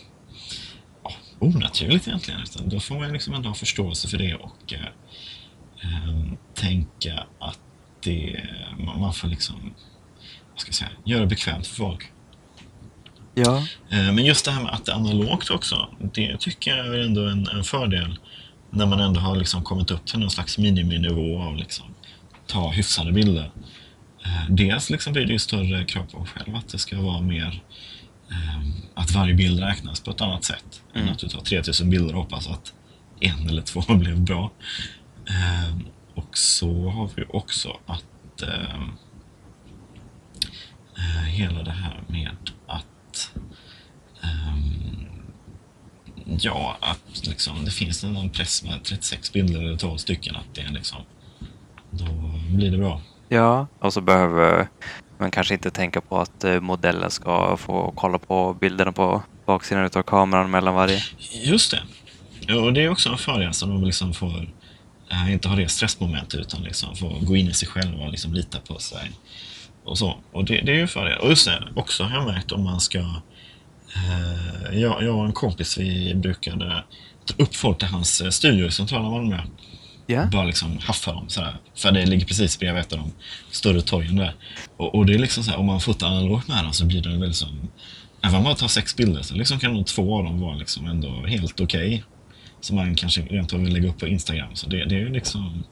ja, 1.03 1.13
onaturligt 1.39 2.09
egentligen. 2.09 2.41
Utan 2.41 2.69
då 2.69 2.81
får 2.81 3.01
man 3.01 3.13
liksom 3.13 3.35
ändå 3.35 3.49
ha 3.49 3.55
förståelse 3.55 4.09
för 4.09 4.19
det 4.19 4.35
och 4.35 4.73
eh, 4.73 4.81
ehm, 5.83 6.37
tänka 6.55 7.27
att 7.39 7.59
det, 8.05 8.45
man 8.79 9.01
man 9.01 9.15
får 9.15 9.29
liksom, 9.29 9.75
vad 10.67 10.75
ska 10.75 10.85
jag 10.85 10.91
säga, 10.91 10.91
göra 11.17 11.27
bekvämt 11.27 11.67
för 11.67 11.75
folk. 11.77 12.05
Ja. 13.35 13.57
Eh, 13.91 14.13
Men 14.13 14.25
just 14.25 14.45
det 14.45 14.51
här 14.51 14.63
med 14.63 14.73
att 14.75 14.85
det 14.85 14.93
är 14.93 14.97
analogt 14.97 15.51
också, 15.51 15.89
det 16.15 16.37
tycker 16.41 16.77
jag 16.77 16.87
är 16.87 16.99
ändå 16.99 17.27
en, 17.29 17.49
en 17.49 17.65
fördel 17.65 18.19
när 18.71 18.87
man 18.87 19.01
ändå 19.01 19.21
har 19.21 19.37
liksom 19.37 19.63
kommit 19.65 19.91
upp 19.91 20.07
till 20.07 20.19
någon 20.19 20.31
slags 20.31 20.59
miniminivå 20.59 21.43
av 21.43 21.57
liksom, 21.57 21.87
ta 22.47 22.71
hyfsade 22.71 23.13
bilder. 23.13 23.51
Eh, 24.25 24.45
Dels 24.51 24.91
liksom 24.91 25.13
blir 25.13 25.27
det 25.27 25.33
ju 25.33 25.39
större 25.39 25.85
krav 25.85 26.03
på 26.05 26.19
en 26.19 26.27
själv 26.27 26.57
att 26.57 26.69
det 26.69 26.79
ska 26.79 27.01
vara 27.01 27.21
mer 27.21 27.63
eh, 28.31 28.61
att 28.95 29.11
varje 29.11 29.35
bild 29.35 29.61
räknas 29.61 30.01
på 30.01 30.11
ett 30.11 30.21
annat 30.21 30.45
sätt 30.45 30.83
än 30.95 31.01
Mm. 31.03 31.13
att 31.13 31.19
du 31.19 31.29
tar 31.29 31.41
3000 31.41 31.91
bilder 31.91 32.15
och 32.15 32.23
hoppas 32.23 32.49
att 32.49 32.73
en 33.21 33.49
eller 33.49 33.63
två 33.63 33.81
blev 33.95 34.21
bra. 34.21 34.51
Och 36.15 36.39
så 36.39 36.89
har 36.91 37.11
vi 37.17 37.25
också 37.29 37.77
att 37.87 38.43
eh, 40.99 41.25
hela 41.25 41.63
det 41.63 41.71
här 41.71 42.03
med 42.07 42.37
att 42.67 43.31
ehm, 44.23 45.09
ja, 46.41 46.77
att 46.81 47.27
liksom, 47.27 47.65
det 47.65 47.71
finns 47.71 48.05
någon 48.05 48.31
press 48.31 48.65
med 48.65 48.85
36 48.85 49.33
bilder 49.33 49.61
eller 49.61 49.77
12 49.77 49.97
stycken 49.97 50.37
att 50.37 50.55
det 50.55 50.61
är 50.61 50.71
liksom 50.71 51.03
då 51.91 52.05
blir 52.51 52.71
det 52.71 52.79
bra. 52.79 53.01
Ja, 53.29 53.67
och 53.79 53.93
så 53.93 54.01
behöver 54.01 54.69
man 55.19 55.31
kanske 55.31 55.55
inte 55.55 55.71
tänka 55.71 56.01
på 56.01 56.19
att 56.19 56.45
eh, 56.45 56.61
modellen 56.61 57.11
ska 57.11 57.57
få 57.57 57.93
kolla 57.97 58.19
på 58.19 58.57
bilderna 58.61 58.93
på 58.93 59.23
baksidan 59.47 59.85
utav 59.85 60.03
kameran 60.03 60.51
mellan 60.51 60.75
varje. 60.75 61.03
Just 61.45 61.71
det. 61.71 61.83
Ja, 62.41 62.61
och 62.61 62.73
det 62.73 62.85
är 62.85 62.91
också 62.91 63.09
en 63.09 63.19
fördel 63.19 63.55
som 63.55 63.71
de 63.71 63.85
liksom 63.85 64.15
får 64.15 64.49
eh, 65.11 65.33
inte 65.33 65.49
ha 65.49 65.57
det 65.57 65.69
stressmomentet 65.69 66.41
utan 66.41 66.63
liksom 66.63 66.97
få 66.97 67.19
gå 67.21 67.37
in 67.37 67.49
i 67.49 67.55
sig 67.55 67.69
själv 67.69 68.01
och 68.01 68.11
liksom 68.11 68.35
lita 68.35 68.59
på 68.59 68.79
sig. 68.79 69.11
Och 69.89 69.99
så. 69.99 70.17
Och 70.33 70.45
det, 70.45 70.61
det 70.61 70.73
är 70.73 70.77
ju 70.77 70.83
en 70.83 70.89
fördel. 70.89 71.19
Och 71.19 71.29
just 71.29 71.47
det, 71.47 71.69
också 71.77 72.05
har 72.05 72.17
jag 72.17 72.27
märkt 72.27 72.53
om 72.53 72.65
man 72.65 72.81
ska... 72.81 72.99
Eh, 72.99 74.79
jag, 74.79 75.03
jag 75.03 75.17
och 75.17 75.25
en 75.25 75.33
kompis, 75.33 75.79
vi 75.79 76.15
brukade 76.15 76.85
ta 77.25 77.43
upp 77.43 77.55
folk 77.57 77.79
till 77.79 77.89
hans 77.89 78.21
eh, 78.21 78.31
studio 78.31 78.67
i 78.67 78.71
centrala 78.71 79.11
Malmö. 79.11 79.41
Ja. 80.07 80.27
Bara 80.27 80.45
liksom 80.45 80.79
haffa 80.79 81.13
dem 81.13 81.29
sådär. 81.29 81.57
För 81.75 81.93
det 81.93 82.07
ligger 82.07 82.27
precis 82.27 82.59
bredvid 82.59 82.81
ett 82.81 82.93
av 82.93 82.99
de 82.99 83.13
större 83.51 83.81
torgen 83.81 84.17
där. 84.17 84.35
Och, 84.77 84.95
och 84.95 85.07
det 85.07 85.15
är 85.15 85.19
liksom 85.19 85.45
såhär, 85.45 85.59
om 85.59 85.67
man 85.67 85.81
fotar 85.81 86.07
analogt 86.07 86.49
med 86.49 86.65
dem 86.65 86.73
så 86.73 86.85
blir 86.85 87.03
det 87.03 87.19
väl 87.19 87.35
som... 87.35 87.69
Även 88.23 88.37
om 88.37 88.43
man 88.43 88.57
tar 88.57 88.69
sex 88.69 88.97
bilder 88.97 89.23
så 89.23 89.35
liksom 89.35 89.59
kan 89.59 89.73
nog 89.73 89.87
två 89.87 90.19
av 90.19 90.25
dem 90.25 90.41
vara 90.41 90.57
liksom 90.57 90.87
ändå 90.87 91.27
helt 91.27 91.61
okej. 91.61 92.05
Som 92.61 92.77
man 92.77 92.95
kanske 92.95 93.21
rent 93.21 93.53
av 93.53 93.61
vill 93.61 93.73
lägga 93.73 93.89
upp 93.89 93.99
på 93.99 94.07
Instagram. 94.07 94.55
Så 94.55 94.69
det, 94.69 94.85
det 94.85 94.95
är 94.95 94.99
ju 94.99 95.13
liksom... 95.13 95.65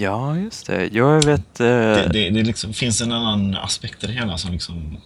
Ja, 0.00 0.36
just 0.36 0.66
det. 0.66 0.88
Jag 0.92 1.24
vet... 1.24 1.60
Eh, 1.60 1.66
Det, 1.66 2.08
det, 2.12 2.30
det 2.30 2.42
liksom, 2.42 2.72
finns 2.72 3.00
en 3.00 3.12
annan 3.12 3.56
aspekt 3.56 4.04
i 4.04 4.06
det 4.06 4.12
hela 4.12 4.38
som 4.38 4.52
liksom... 4.52 4.96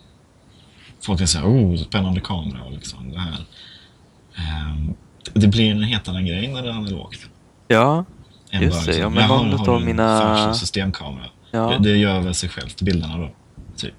Folk 1.02 1.18
kan 1.18 1.28
säga 1.28 1.44
oh, 1.44 1.76
spännande 1.76 2.20
kamera 2.20 2.64
och 2.64 2.72
liksom 2.72 3.12
det 3.12 3.18
här. 3.20 3.44
Ehm, 4.36 4.94
det 5.34 5.46
blir 5.48 5.70
en 5.70 5.82
helt 5.82 6.08
annan 6.08 6.26
grej 6.26 6.48
när 6.48 6.62
det 6.62 6.68
är 6.68 6.72
analogt. 6.72 7.18
ja, 7.68 8.04
än 8.50 8.62
Just 8.62 8.76
bara 8.76 8.92
det, 8.92 8.98
ja, 8.98 9.08
liksom, 9.08 9.14
men 9.14 9.22
"Jaha, 9.22 9.36
någon 9.38 9.50
nu 9.50 9.56
har 9.56 9.66
du 9.66 9.72
en 9.80 9.84
mina- 9.84 10.54
systemkamera. 10.54 11.24
ja. 11.50 11.68
Det, 11.68 11.78
det 11.90 11.96
gör 11.96 12.20
väl 12.20 12.34
sig 12.34 12.48
självt, 12.48 12.82
bilderna 12.82 13.16
då. 13.18 13.30
Typ. 13.76 13.94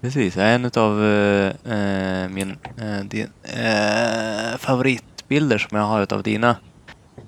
Precis, 0.00 0.36
en 0.36 0.64
utav 0.64 1.04
eh, 1.04 1.72
eh, 1.72 2.28
min 2.28 2.50
eh, 2.78 3.04
din, 3.04 3.28
eh, 3.42 4.56
favoritbilder 4.58 5.58
som 5.58 5.78
jag 5.78 5.84
har 5.84 6.02
utav 6.02 6.22
dina. 6.22 6.56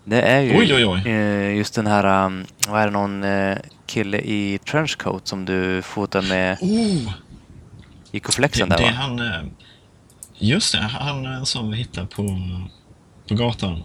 Det 0.09 0.23
är 0.23 0.41
ju 0.41 0.59
Oj, 0.59 0.75
oj, 0.75 0.87
oj. 0.87 1.09
Eh, 1.11 1.57
just 1.57 1.75
den 1.75 1.87
här, 1.87 2.25
um, 2.27 2.47
vad 2.69 2.81
är 2.81 2.85
det, 2.87 2.93
någon 2.93 3.25
eh, 3.25 3.57
kille 3.87 4.19
i 4.19 4.59
trenchcoat 4.71 5.29
som 5.29 5.45
du 5.45 5.83
fotar 5.83 6.23
med 6.23 6.59
Oh! 6.61 6.69
i 6.71 7.09
Det, 8.13 8.21
Koflexen 8.21 8.69
det 8.69 8.77
där 8.77 8.83
är 8.85 8.91
va? 8.91 8.97
han... 8.97 9.19
eh, 9.19 9.43
Just 10.41 10.73
det, 10.73 10.79
han 10.79 11.47
som 11.47 11.71
vi 11.71 11.77
hittade 11.77 12.07
på, 12.07 12.23
på 13.29 13.35
gatan. 13.35 13.83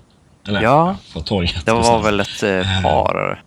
Eller 0.47 0.62
Ja. 0.62 0.97
på 1.13 1.21
torget. 1.21 1.65
Det 1.65 1.71
var 1.71 2.01
väl 2.03 2.19
ett 2.19 2.41
par. 2.83 3.43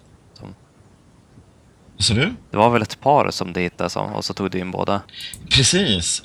Vad 1.97 2.05
sa 2.05 2.15
du? 2.15 2.35
Det 2.51 2.57
var 2.57 2.71
väl 2.71 2.83
ett 2.83 3.01
par 3.01 3.31
som 3.31 3.53
du 3.53 3.61
hittade 3.61 3.91
som, 3.91 4.13
och 4.13 4.25
så 4.25 4.35
tog 4.35 4.51
du 4.51 4.59
in 4.59 4.71
båda. 4.71 5.01
Precis. 5.51 6.23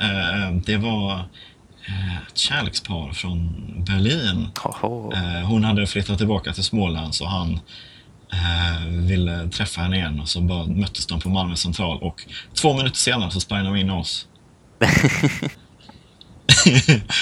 Det 0.65 0.77
var 0.77 1.25
ett 2.27 2.37
kärlekspar 2.37 3.11
från 3.13 3.49
Berlin. 3.87 4.47
Oho. 4.65 5.13
Eh, 5.13 5.47
Hon 5.47 5.63
hade 5.63 5.87
flyttat 5.87 6.17
tillbaka 6.17 6.53
till 6.53 6.63
Småland 6.63 7.15
så 7.15 7.25
han 7.25 7.59
eh, 8.33 8.85
ville 8.87 9.49
träffa 9.49 9.81
henne 9.81 9.95
igen 9.97 10.19
och 10.19 10.29
så 10.29 10.41
bara 10.41 10.65
möttes 10.65 11.07
de 11.07 11.19
på 11.19 11.29
Malmö 11.29 11.55
central 11.55 11.97
och 12.01 12.25
två 12.61 12.73
minuter 12.77 12.97
senare 12.97 13.31
så 13.31 13.39
sprang 13.39 13.63
de 13.65 13.75
in 13.75 13.89
oss. 13.89 14.27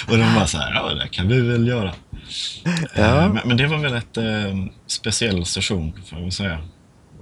och 0.08 0.18
de 0.18 0.36
bara 0.36 0.48
så 0.48 0.58
här, 0.58 0.74
ja 0.74 0.94
det 0.94 1.08
kan 1.08 1.28
vi 1.28 1.42
väl 1.42 1.68
göra. 1.68 1.94
Ja. 2.96 3.04
Eh, 3.24 3.30
Men, 3.34 3.48
men 3.48 3.58
det 3.58 3.68
var 3.68 3.78
väl 3.78 3.94
ett 3.94 4.18
eh, 4.18 4.24
speciell 4.88 5.46
session 5.46 5.94
får 6.06 6.18
jag 6.18 6.24
väl 6.24 6.32
säga. 6.32 6.60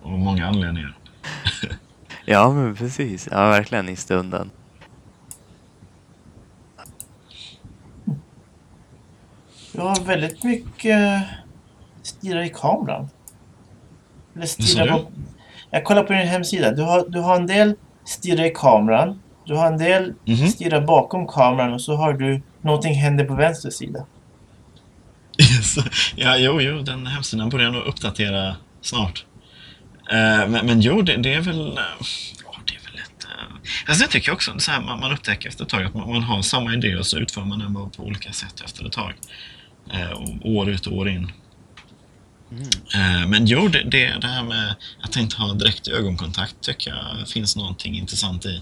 Av 0.03 0.19
många 0.19 0.47
anledningar. 0.47 0.97
Ja, 2.29 2.51
men 2.53 2.75
precis. 2.75 3.27
Ja, 3.31 3.49
verkligen 3.49 3.89
i 3.89 3.95
stunden. 3.95 4.49
Du 9.77 9.81
har 9.83 10.03
väldigt 10.05 10.43
mycket 10.43 11.23
stirra 12.03 12.45
i 12.45 12.49
kameran. 12.49 13.09
Eller 14.35 14.45
stirra 14.45 14.97
på... 14.97 15.11
Jag 15.71 15.83
kollar 15.83 16.03
på 16.03 16.13
din 16.13 16.27
hemsida. 16.27 16.71
Du 16.71 16.81
har, 16.81 17.09
du 17.09 17.19
har 17.19 17.35
en 17.35 17.47
del 17.47 17.75
stirra 18.05 18.45
i 18.45 18.51
kameran. 18.55 19.21
Du 19.45 19.55
har 19.55 19.67
en 19.67 19.77
del 19.77 20.13
Mhm. 20.25 20.47
stirra 20.47 20.81
bakom 20.81 21.27
kameran 21.27 21.73
och 21.73 21.81
så 21.81 21.95
har 21.95 22.13
du 22.13 22.41
någonting 22.61 22.93
händer 22.95 23.25
på 23.25 23.35
vänster 23.35 23.69
sida. 23.69 24.05
Ja, 26.15 26.37
jo, 26.37 26.61
jo, 26.61 26.81
den 26.81 27.07
hemsidan 27.07 27.49
borde 27.49 27.63
jag 27.63 27.73
nog 27.73 27.85
uppdatera 27.85 28.55
snart. 28.81 29.25
Eh, 30.11 30.47
men, 30.49 30.65
men 30.65 30.81
jo, 30.81 31.01
det, 31.01 31.17
det 31.17 31.33
är 31.33 31.41
väl... 31.41 31.67
eh, 31.67 31.83
ja, 32.45 32.55
det 32.67 32.73
är 32.75 32.91
väl 32.91 33.01
ett... 33.01 33.25
Uh, 33.25 33.57
alltså 33.87 34.05
det 34.05 34.11
tycker 34.11 34.29
jag 34.29 34.35
också. 34.35 34.59
Så 34.59 34.71
här, 34.71 34.81
man, 34.81 34.99
man 34.99 35.11
upptäcker 35.11 35.49
efter 35.49 35.63
ett 35.63 35.69
tag 35.69 35.83
att 35.83 35.93
man, 35.93 36.09
man 36.09 36.23
har 36.23 36.41
samma 36.41 36.73
idé 36.73 36.95
och 36.95 37.05
så 37.05 37.17
utför 37.17 37.41
man 37.41 37.59
den 37.59 37.73
bara 37.73 37.89
på 37.89 38.03
olika 38.03 38.31
sätt 38.31 38.61
efter 38.65 38.85
ett 38.85 38.91
tag. 38.91 39.13
Eh, 39.93 40.21
år 40.43 40.69
ut 40.69 40.87
och 40.87 40.93
år 40.97 41.09
in. 41.09 41.31
Eh, 42.95 43.27
men 43.27 43.45
jo, 43.45 43.67
det, 43.67 43.83
det, 43.83 44.17
det 44.21 44.27
här 44.27 44.43
med 44.43 44.75
att 45.01 45.15
inte 45.15 45.37
ha 45.37 45.53
direkt 45.53 45.87
ögonkontakt 45.87 46.55
tycker 46.61 46.91
jag 46.91 47.27
finns 47.27 47.55
någonting 47.55 47.95
intressant 47.97 48.45
i. 48.45 48.61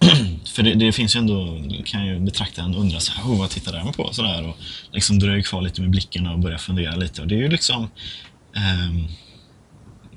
För 0.54 0.62
det, 0.62 0.74
det 0.74 0.92
finns 0.92 1.16
ju 1.16 1.18
ändå, 1.18 1.62
kan 1.84 2.06
ju 2.06 2.20
betraktaren 2.20 2.74
undra 2.74 3.00
så 3.00 3.12
här, 3.12 3.22
oh, 3.24 3.38
vad 3.38 3.50
tittar 3.50 3.72
den 3.72 3.92
på? 3.92 4.12
Så 4.12 4.22
där, 4.22 4.48
och 4.48 4.56
liksom 4.92 5.18
dröjer 5.18 5.42
kvar 5.42 5.62
lite 5.62 5.80
med 5.80 5.90
blicken 5.90 6.26
och 6.26 6.38
börjar 6.38 6.58
fundera 6.58 6.96
lite. 6.96 7.22
Och 7.22 7.28
det 7.28 7.34
är 7.34 7.38
ju 7.38 7.48
liksom 7.48 7.90
ehm, 8.56 9.06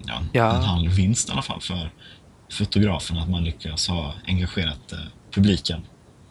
ja, 0.05 0.23
Ja. 0.33 0.55
en 0.55 0.63
halv 0.63 0.91
vinst 0.91 1.29
i 1.29 1.31
alla 1.31 1.41
fall 1.41 1.61
för 1.61 1.91
fotografen 2.51 3.17
att 3.17 3.29
man 3.29 3.43
lyckas 3.43 3.87
ha 3.87 4.13
engagerat 4.27 4.91
eh, 4.91 4.99
publiken. 5.31 5.81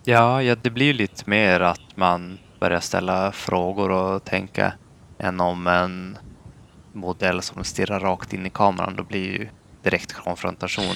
Ja, 0.05 0.43
ja, 0.43 0.57
det 0.63 0.71
blir 0.71 0.87
ju 0.87 0.93
lite 0.93 1.31
mer 1.31 1.61
att 1.61 1.97
man 1.97 2.39
börjar 2.61 2.81
ställa 2.81 3.33
frågor 3.33 3.91
och 3.91 4.25
tänka 4.25 4.73
än 5.19 5.41
om 5.41 5.67
en 5.67 6.19
modell 6.93 7.43
som 7.43 7.65
stirrar 7.65 8.01
rakt 8.01 8.33
in 8.33 8.47
i 8.47 8.51
kameran. 8.51 8.97
Då 8.97 9.03
blir 9.05 9.25
ju 9.25 9.49
direkt 9.83 10.13
konfrontation. 10.13 10.95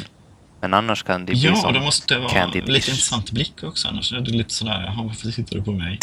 Men 0.60 0.74
annars 0.74 1.02
kan 1.02 1.26
det 1.26 1.32
bli 1.32 1.40
Ja, 1.44 1.52
och 1.52 1.58
som 1.58 1.72
det 1.72 1.80
måste 1.80 2.18
vara 2.18 2.46
lite 2.46 2.58
Ish. 2.72 2.88
intressant 2.88 3.30
blick 3.30 3.62
också. 3.62 3.88
Annars 3.88 4.12
är 4.12 4.20
det 4.20 4.30
lite 4.30 4.54
sådär, 4.54 4.84
jaha, 4.86 5.02
varför 5.02 5.32
tittar 5.32 5.56
du 5.56 5.62
på 5.62 5.72
mig? 5.72 5.98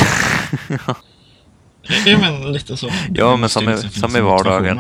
ja, 2.06 2.18
men 2.20 2.54
lite 2.54 2.78
så. 2.78 2.90
Ja, 3.14 3.36
men 3.38 3.50
som 3.50 3.66
liksom 3.66 3.90
som 3.90 4.16
i 4.16 4.22
vardagen. 4.22 4.80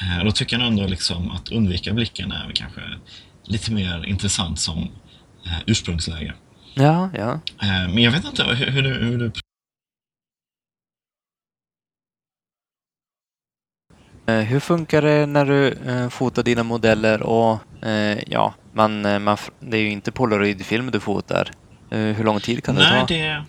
Eh, 0.00 0.24
då 0.24 0.30
tycker 0.30 0.58
jag 0.58 0.66
ändå 0.66 0.86
liksom 0.86 1.30
att 1.30 1.48
undvika 1.48 1.92
blicken 1.92 2.32
är 2.32 2.52
kanske 2.54 2.80
lite 3.44 3.72
mer 3.72 4.04
intressant 4.06 4.60
som 4.60 4.78
eh, 5.46 5.52
ursprungsläge. 5.66 6.34
Ja, 6.74 7.10
ja. 7.14 7.32
Eh, 7.62 7.88
men 7.94 7.98
jag 7.98 8.12
vet 8.12 8.24
inte 8.24 8.44
hur, 8.44 8.66
hur, 8.66 8.82
du, 8.82 8.94
hur 8.94 9.18
du... 9.18 9.32
Eh, 14.26 14.40
Hur 14.40 14.60
funkar 14.60 15.02
det 15.02 15.26
när 15.26 15.46
du 15.46 15.68
eh, 15.68 16.08
fotar 16.08 16.42
dina 16.42 16.62
modeller 16.62 17.22
och 17.22 17.58
ja, 18.26 18.54
man, 18.72 19.22
man, 19.22 19.36
det 19.60 19.76
är 19.76 19.80
ju 19.80 19.90
inte 19.90 20.12
polaroidfilm 20.12 20.90
du 20.90 21.00
fotar. 21.00 21.50
Hur 21.90 22.24
lång 22.24 22.40
tid 22.40 22.64
kan 22.64 22.74
det 22.74 22.80
Nej, 22.80 23.00
ta? 23.00 23.06
det... 23.06 23.44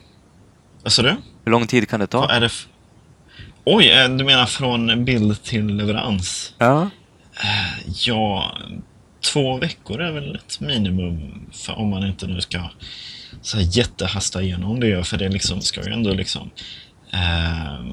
Vad 0.83 0.93
sa 0.93 1.01
du? 1.01 1.15
Hur 1.45 1.51
lång 1.51 1.67
tid 1.67 1.89
kan 1.89 1.99
det 1.99 2.07
ta? 2.07 2.29
Är 2.29 2.41
det 2.41 2.49
Oj, 3.63 3.85
du 4.17 4.23
menar 4.23 4.45
från 4.45 5.05
bild 5.05 5.43
till 5.43 5.65
leverans? 5.67 6.53
Ja, 6.57 6.89
Ja, 8.07 8.51
två 9.23 9.57
veckor 9.57 10.01
är 10.01 10.11
väl 10.11 10.35
ett 10.35 10.59
minimum 10.59 11.45
för 11.51 11.73
om 11.79 11.89
man 11.89 12.05
inte 12.07 12.27
nu 12.27 12.41
ska 12.41 12.69
så 13.41 13.57
här 13.57 13.77
jättehasta 13.77 14.41
igenom 14.41 14.79
det. 14.79 15.07
För 15.07 15.17
det 15.17 15.29
liksom 15.29 15.61
ska 15.61 15.85
ju 15.85 15.93
ändå 15.93 16.13
liksom 16.13 16.49
eh, 17.13 17.85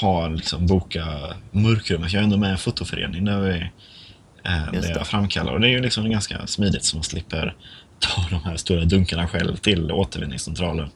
ha 0.00 0.28
liksom 0.28 0.66
boka 0.66 1.06
mörkrummet. 1.50 2.12
Jag 2.12 2.20
är 2.20 2.24
ändå 2.24 2.36
med 2.36 2.48
i 2.48 2.52
en 2.52 2.58
fotoförening 2.58 3.24
där, 3.24 3.40
vi, 3.40 3.70
eh, 4.44 4.72
det. 4.72 4.88
jag 4.88 5.06
framkallar. 5.06 5.52
Och 5.52 5.60
det 5.60 5.68
är 5.68 5.72
ju 5.72 5.82
liksom 5.82 6.10
ganska 6.10 6.46
smidigt 6.46 6.84
så 6.84 6.96
man 6.96 7.04
slipper 7.04 7.54
ta 7.98 8.26
de 8.30 8.44
här 8.44 8.56
stora 8.56 8.84
dunkarna 8.84 9.28
själv 9.28 9.56
till 9.56 9.92
återvinningscentralen. 9.92 10.90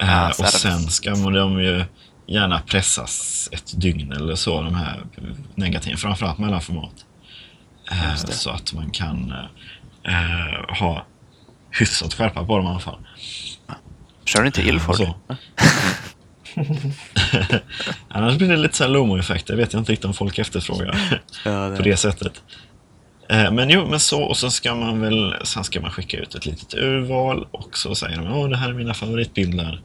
Eh, 0.00 0.24
Ah, 0.24 0.28
och 0.28 0.34
service. 0.34 0.60
sen 0.60 0.80
ska 0.80 1.14
man 1.16 1.32
de 1.32 1.60
ju 1.60 1.84
gärna 2.26 2.60
pressas 2.60 3.48
ett 3.52 3.80
dygn 3.80 4.12
eller 4.12 4.34
så, 4.34 4.62
de 4.62 4.74
här 4.74 5.00
negativen. 5.54 5.98
Framförallt 5.98 6.38
mellanformat. 6.38 7.04
Eh, 7.90 8.20
det. 8.26 8.32
så 8.32 8.50
att 8.50 8.72
man 8.72 8.90
kan 8.90 9.32
eh, 10.04 10.76
ha 10.80 11.06
hyfsat 11.70 12.14
skärpa 12.14 12.44
på 12.44 12.56
dem 12.56 12.66
i 12.66 12.68
alla 12.68 12.78
fall. 12.80 12.98
kör 14.24 14.40
du 14.40 14.46
inte 14.46 14.62
Ilford? 14.62 14.96
så. 14.96 15.14
Annars 18.08 18.36
blir 18.38 18.48
det 18.48 18.56
lite 18.56 18.76
så 18.76 18.86
Lomo-effekt. 18.88 19.46
Det 19.46 19.56
vet 19.56 19.72
jag 19.72 19.80
inte 19.80 19.92
riktigt 19.92 20.04
om 20.04 20.14
folk 20.14 20.38
efterfrågar 20.38 21.20
Ja, 21.44 21.70
på 21.76 21.82
det 21.82 21.96
sättet. 21.96 22.42
Eh, 23.28 23.52
Men 23.52 23.70
jo, 23.70 23.86
men 23.90 24.00
så 24.00 24.22
och 24.22 24.36
så 24.36 24.50
ska 24.50 24.74
man 24.74 25.00
väl, 25.00 25.34
sen 25.44 25.64
ska 25.64 25.80
man 25.80 25.90
skicka 25.90 26.16
ut 26.18 26.34
ett 26.34 26.46
litet 26.46 26.74
urval 26.74 27.46
och 27.50 27.78
så 27.78 27.94
säger 27.94 28.16
de 28.16 28.32
åh 28.32 28.48
det 28.48 28.56
här 28.56 28.68
är 28.68 28.74
mina 28.74 28.94
favoritbilder. 28.94 29.80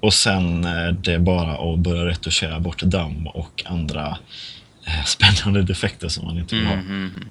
Och 0.00 0.14
sen 0.14 0.64
är 0.64 0.92
det 0.92 1.18
bara 1.18 1.72
att 1.72 1.78
börja 1.78 2.06
retuschera 2.06 2.60
bort 2.60 2.82
damm 2.82 3.26
och 3.26 3.62
andra 3.66 4.18
eh, 4.86 5.04
spännande 5.04 5.62
defekter 5.62 6.08
som 6.08 6.24
man 6.24 6.38
inte 6.38 6.54
vill 6.54 6.66
ha. 6.66 6.76
Mhm. 6.76 7.28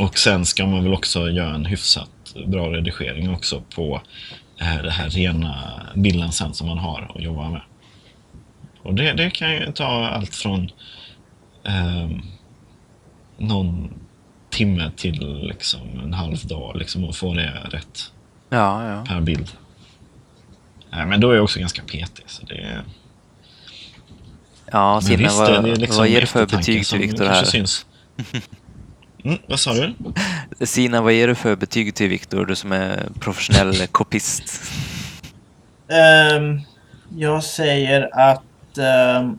Och 0.00 0.18
sen 0.18 0.46
ska 0.46 0.66
man 0.66 0.84
väl 0.84 0.94
också 0.94 1.30
göra 1.30 1.54
en 1.54 1.64
hyfsat 1.64 2.10
bra 2.46 2.72
redigering 2.72 3.34
också 3.34 3.62
på 3.74 4.02
eh, 4.60 4.82
det 4.82 4.90
här 4.90 5.10
rena 5.10 5.82
bilden 5.94 6.32
sen 6.32 6.54
som 6.54 6.68
man 6.68 6.78
har 6.78 7.12
att 7.14 7.22
jobba 7.22 7.50
med. 7.50 7.62
Och 8.82 8.94
det, 8.94 9.12
det 9.12 9.30
kan 9.30 9.52
ju 9.52 9.72
ta 9.72 10.08
allt 10.08 10.34
från 10.34 10.70
ehm, 11.64 12.22
någon 13.38 13.94
timme 14.50 14.90
till 14.96 15.38
liksom 15.42 16.00
en 16.02 16.12
halv 16.12 16.46
dag 16.46 16.76
liksom 16.76 17.08
att 17.08 17.16
få 17.16 17.34
det 17.34 17.52
rätt 17.70 18.12
Ja, 18.50 18.88
ja. 18.88 19.04
per 19.08 19.20
bild. 19.20 19.48
Nej, 20.90 21.06
men 21.06 21.20
då 21.20 21.30
är 21.30 21.34
jag 21.34 21.44
också 21.44 21.60
ganska 21.60 21.82
petig. 21.82 22.24
Så 22.26 22.46
det 22.46 22.58
är, 22.58 22.82
Ja, 24.72 25.00
visst, 25.08 25.38
vad, 25.38 25.64
det 25.64 25.70
är 25.70 25.76
liksom 25.76 25.96
vad 25.96 26.08
ger 26.08 26.20
du 26.20 26.26
för 26.26 26.46
betyg 26.46 26.86
till 26.86 26.98
Viktor 26.98 27.24
här? 27.24 27.44
Syns. 27.44 27.86
Mm, 29.24 29.38
vad 29.48 29.60
sa 29.60 29.74
du? 29.74 29.94
Sina, 30.66 31.02
vad 31.02 31.12
ger 31.12 31.28
du 31.28 31.34
för 31.34 31.56
betyg 31.56 31.94
till 31.94 32.08
Viktor, 32.08 32.46
du 32.46 32.56
som 32.56 32.72
är 32.72 33.08
professionell 33.20 33.86
kopist? 33.92 34.62
Ehm, 35.88 36.60
jag 37.16 37.44
säger 37.44 38.10
att 38.12 38.42
um, 39.20 39.38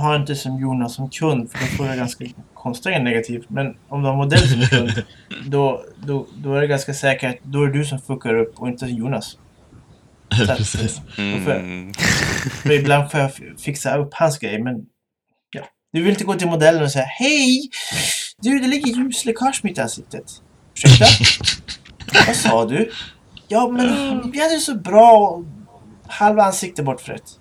ha 0.00 0.16
inte 0.16 0.34
som 0.34 0.60
Jonas 0.60 0.94
som 0.94 1.10
kund, 1.10 1.50
för 1.50 1.58
då 1.58 1.66
får 1.66 1.86
jag 1.86 1.96
ganska 1.96 2.24
konstiga 2.54 2.98
negativt. 2.98 3.50
Men 3.50 3.76
om 3.88 4.02
du 4.02 4.08
har 4.08 4.16
modell 4.16 4.48
som 4.48 4.60
kund, 4.60 5.04
då, 5.46 5.84
då, 6.06 6.26
då 6.36 6.54
är 6.54 6.60
det 6.60 6.66
ganska 6.66 6.94
säkert 6.94 7.38
då 7.42 7.62
är 7.62 7.66
det 7.66 7.78
du 7.78 7.84
som 7.84 8.00
fuckar 8.00 8.34
upp 8.34 8.58
och 8.58 8.68
inte 8.68 8.86
Jonas. 8.86 9.38
Att, 10.48 10.56
Precis. 10.56 11.00
Mm. 11.18 11.92
För 12.62 12.72
ibland 12.72 13.10
får 13.10 13.20
jag 13.20 13.30
fixa 13.58 13.96
upp 13.96 14.14
hans 14.14 14.38
grej, 14.38 14.62
men. 14.62 14.86
Du 15.94 16.02
vill 16.02 16.10
inte 16.10 16.24
gå 16.24 16.34
till 16.34 16.48
modellen 16.48 16.82
och 16.82 16.90
säga 16.90 17.04
Hej! 17.04 17.70
Du, 18.40 18.58
det 18.58 18.66
ligger 18.66 18.86
ljusläckage 18.86 19.60
mitt 19.62 19.78
i 19.78 19.80
ansiktet. 19.80 20.24
Ursäkta? 20.74 21.06
Vad 22.26 22.36
sa 22.36 22.64
du? 22.64 22.90
Ja, 23.48 23.68
men 23.68 23.88
han 23.88 24.30
blev 24.30 24.58
så 24.58 24.74
bra. 24.74 25.42
Halva 26.06 26.44
ansiktet 26.44 26.84
bortfrätt. 26.84 27.22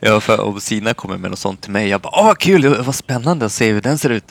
Ja, 0.00 0.20
för 0.20 0.40
om 0.40 0.60
Sina 0.60 0.94
kommer 0.94 1.18
med 1.18 1.30
något 1.30 1.38
sånt 1.38 1.60
till 1.60 1.70
mig, 1.70 1.88
jag 1.88 2.00
bara 2.00 2.20
åh 2.20 2.34
kul, 2.34 2.82
vad 2.82 2.94
spännande 2.94 3.46
att 3.46 3.52
se 3.52 3.72
hur 3.72 3.80
den 3.80 3.98
ser 3.98 4.10
ut. 4.10 4.24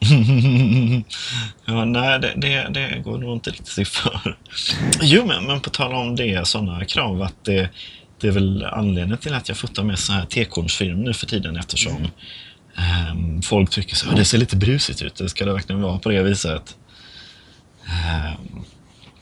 ja, 1.64 1.84
nej, 1.84 2.20
det, 2.20 2.32
det, 2.36 2.68
det 2.70 3.02
går 3.04 3.18
nog 3.18 3.36
inte 3.36 3.50
riktigt 3.50 3.88
för. 3.88 4.36
Jo, 5.00 5.26
men, 5.26 5.44
men 5.44 5.60
på 5.60 5.70
tal 5.70 5.94
om 5.94 6.16
det, 6.16 6.48
sådana 6.48 6.84
krav, 6.84 7.22
att 7.22 7.44
det, 7.44 7.70
det 8.22 8.28
är 8.28 8.32
väl 8.32 8.64
anledningen 8.64 9.18
till 9.18 9.34
att 9.34 9.48
jag 9.48 9.58
fotar 9.58 9.82
med 9.82 9.98
så 9.98 10.12
här 10.12 10.24
tekornsfilm 10.24 11.00
nu 11.00 11.14
för 11.14 11.26
tiden 11.26 11.56
eftersom 11.56 12.08
ehm, 12.76 13.42
folk 13.42 13.70
tycker 13.70 13.96
så 13.96 14.10
det 14.10 14.24
ser 14.24 14.38
lite 14.38 14.56
brusigt 14.56 15.02
ut, 15.02 15.14
det 15.14 15.28
ska 15.28 15.44
det 15.44 15.52
verkligen 15.52 15.82
vara 15.82 15.98
på 15.98 16.08
det 16.08 16.22
viset. 16.22 16.76
Ehm, 17.86 18.64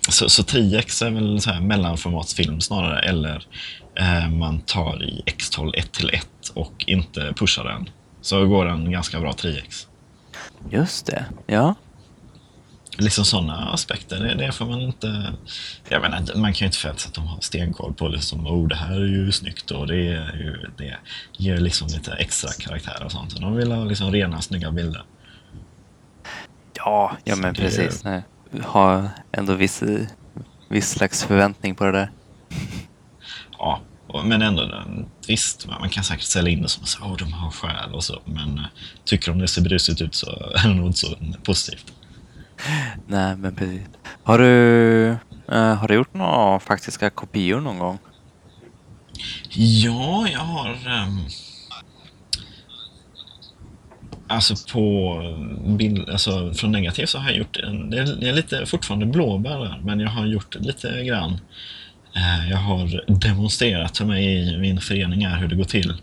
så, 0.09 0.29
så 0.29 0.43
3X 0.43 1.07
är 1.07 1.11
väl 1.11 1.41
så 1.41 1.51
här 1.51 1.61
mellanformatsfilm 1.61 2.61
snarare, 2.61 3.01
eller 3.01 3.47
eh, 3.95 4.31
man 4.31 4.61
tar 4.61 5.05
i 5.05 5.23
X12 5.27 5.73
1 5.75 5.93
till 5.93 6.11
1 6.11 6.27
och 6.55 6.85
inte 6.87 7.33
pushar 7.37 7.65
den. 7.65 7.91
Så 8.21 8.47
går 8.47 8.65
den 8.65 8.91
ganska 8.91 9.21
bra 9.21 9.33
3X. 9.33 9.87
Just 10.71 11.07
det, 11.07 11.25
ja. 11.47 11.75
Liksom 13.01 13.25
sådana 13.25 13.71
aspekter, 13.73 14.21
det, 14.21 14.35
det 14.35 14.53
får 14.53 14.67
man 14.67 14.81
inte... 14.81 15.33
Jag 15.89 16.03
menar, 16.03 16.19
man 16.37 16.53
kan 16.53 16.59
ju 16.61 16.67
inte 16.67 16.79
förvänta 16.79 17.01
sig 17.01 17.09
att 17.09 17.15
de 17.15 17.27
har 17.27 17.41
stenkoll 17.41 17.95
på 17.95 18.09
liksom, 18.09 18.47
oh, 18.47 18.69
det 18.69 18.75
här 18.77 18.95
är 18.95 19.07
ju 19.07 19.33
snyggt 19.33 19.71
och 19.71 19.87
det, 19.87 19.97
är 19.97 20.37
ju, 20.37 20.71
det 20.77 20.97
ger 21.39 21.57
liksom 21.57 21.89
lite 21.89 22.13
extra 22.13 22.51
karaktär 22.51 23.03
och 23.05 23.13
sånt. 23.13 23.41
De 23.41 23.57
vill 23.57 23.73
ha 23.73 23.85
liksom 23.85 24.13
rena, 24.13 24.41
snygga 24.41 24.71
bilder. 24.71 25.05
Ja, 26.75 27.17
ja 27.25 27.37
men 27.37 27.55
det- 27.55 27.61
precis. 27.61 28.05
Nej. 28.05 28.23
Ha 28.65 29.09
ändå 29.33 29.55
viss, 29.55 29.83
viss 30.69 30.91
slags 30.91 31.25
förväntning 31.25 31.75
på 31.75 31.85
det 31.85 31.93
där. 31.93 32.11
Ja, 33.59 33.81
men 34.25 34.43
ändå, 34.43 34.83
visst, 35.29 35.67
man 35.81 35.89
kan 35.89 36.05
säkert 36.05 36.25
sälja 36.25 36.53
in 36.53 36.63
det 36.63 36.69
som 36.69 36.85
att 36.85 37.11
oh, 37.11 37.17
de 37.17 37.33
har 37.33 37.51
själ 37.51 37.95
och 37.95 38.05
så, 38.05 38.23
men 38.25 38.59
eh, 38.59 38.65
tycker 39.05 39.31
de 39.31 39.39
det 39.39 39.49
ser 39.49 39.63
brusigt 39.63 40.01
ut 40.01 40.15
så 40.15 40.27
är 40.55 40.69
det 40.69 40.75
nog 40.75 40.87
inte 40.87 40.99
så 40.99 41.17
positivt. 41.45 41.93
Nej, 43.07 43.37
men 43.37 43.55
precis. 43.55 43.83
Har 44.23 44.39
du, 44.39 45.09
eh, 45.53 45.75
har 45.75 45.89
du 45.89 45.95
gjort 45.95 46.15
några 46.15 46.61
faktiska 46.61 47.11
kopior 47.11 47.61
någon 47.61 47.79
gång? 47.79 47.99
Ja, 49.55 50.29
jag 50.29 50.41
har... 50.41 50.71
Um, 50.71 51.29
alltså 54.31 54.55
på 54.73 55.15
eh, 55.23 55.75
bild, 55.77 56.11
alltså 56.11 56.55
från 56.55 56.73
negativ 56.73 57.07
så 57.07 57.19
har 57.19 57.31
jag 57.31 57.39
gjort 57.39 57.57
en, 57.57 57.91
det 57.91 57.99
är, 57.99 58.05
det 58.21 58.29
är 58.29 58.33
lite 58.33 58.67
fortfarande 58.67 59.07
blåbär 59.07 59.59
där, 59.59 59.81
men 59.85 60.01
jag 60.01 60.11
har 60.11 60.27
gjort 60.27 60.55
lite 60.55 61.05
grann. 61.05 61.41
Eh, 62.17 62.51
jag 62.51 62.57
har 62.57 63.05
demonstrerat 63.07 63.99
för 63.99 64.05
mig 64.05 64.25
i 64.25 64.59
min 64.59 64.81
förening 64.81 65.27
här 65.27 65.39
hur 65.39 65.49
det 65.49 65.57
går 65.57 65.65
till. 65.65 65.95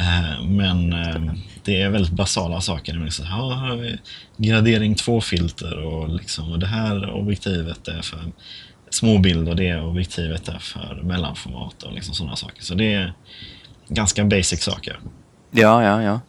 Eh, 0.00 0.44
men 0.44 0.92
eh, 0.92 1.32
det 1.64 1.82
är 1.82 1.90
väldigt 1.90 2.12
basala 2.12 2.60
saker. 2.60 2.94
Här, 2.94 3.10
"Ja, 3.38 3.54
här 3.54 3.68
har 3.68 3.76
vi 3.76 3.98
gradering 4.36 4.94
2-filter 4.94 5.78
och, 5.84 6.08
liksom, 6.08 6.52
och 6.52 6.58
det 6.58 6.66
här 6.66 7.10
objektivet 7.10 7.88
är 7.88 8.02
för 8.02 8.32
småbild 8.90 9.48
och 9.48 9.56
det 9.56 9.80
objektivet 9.80 10.48
är 10.48 10.58
för 10.58 11.00
mellanformat 11.04 11.82
och 11.82 11.92
liksom 11.92 12.14
sådana 12.14 12.36
saker. 12.36 12.62
Så 12.62 12.74
det 12.74 12.94
är 12.94 13.12
ganska 13.88 14.24
basic 14.24 14.62
saker. 14.62 14.98
Ja, 15.50 15.82
ja, 15.82 16.02
ja. 16.02 16.20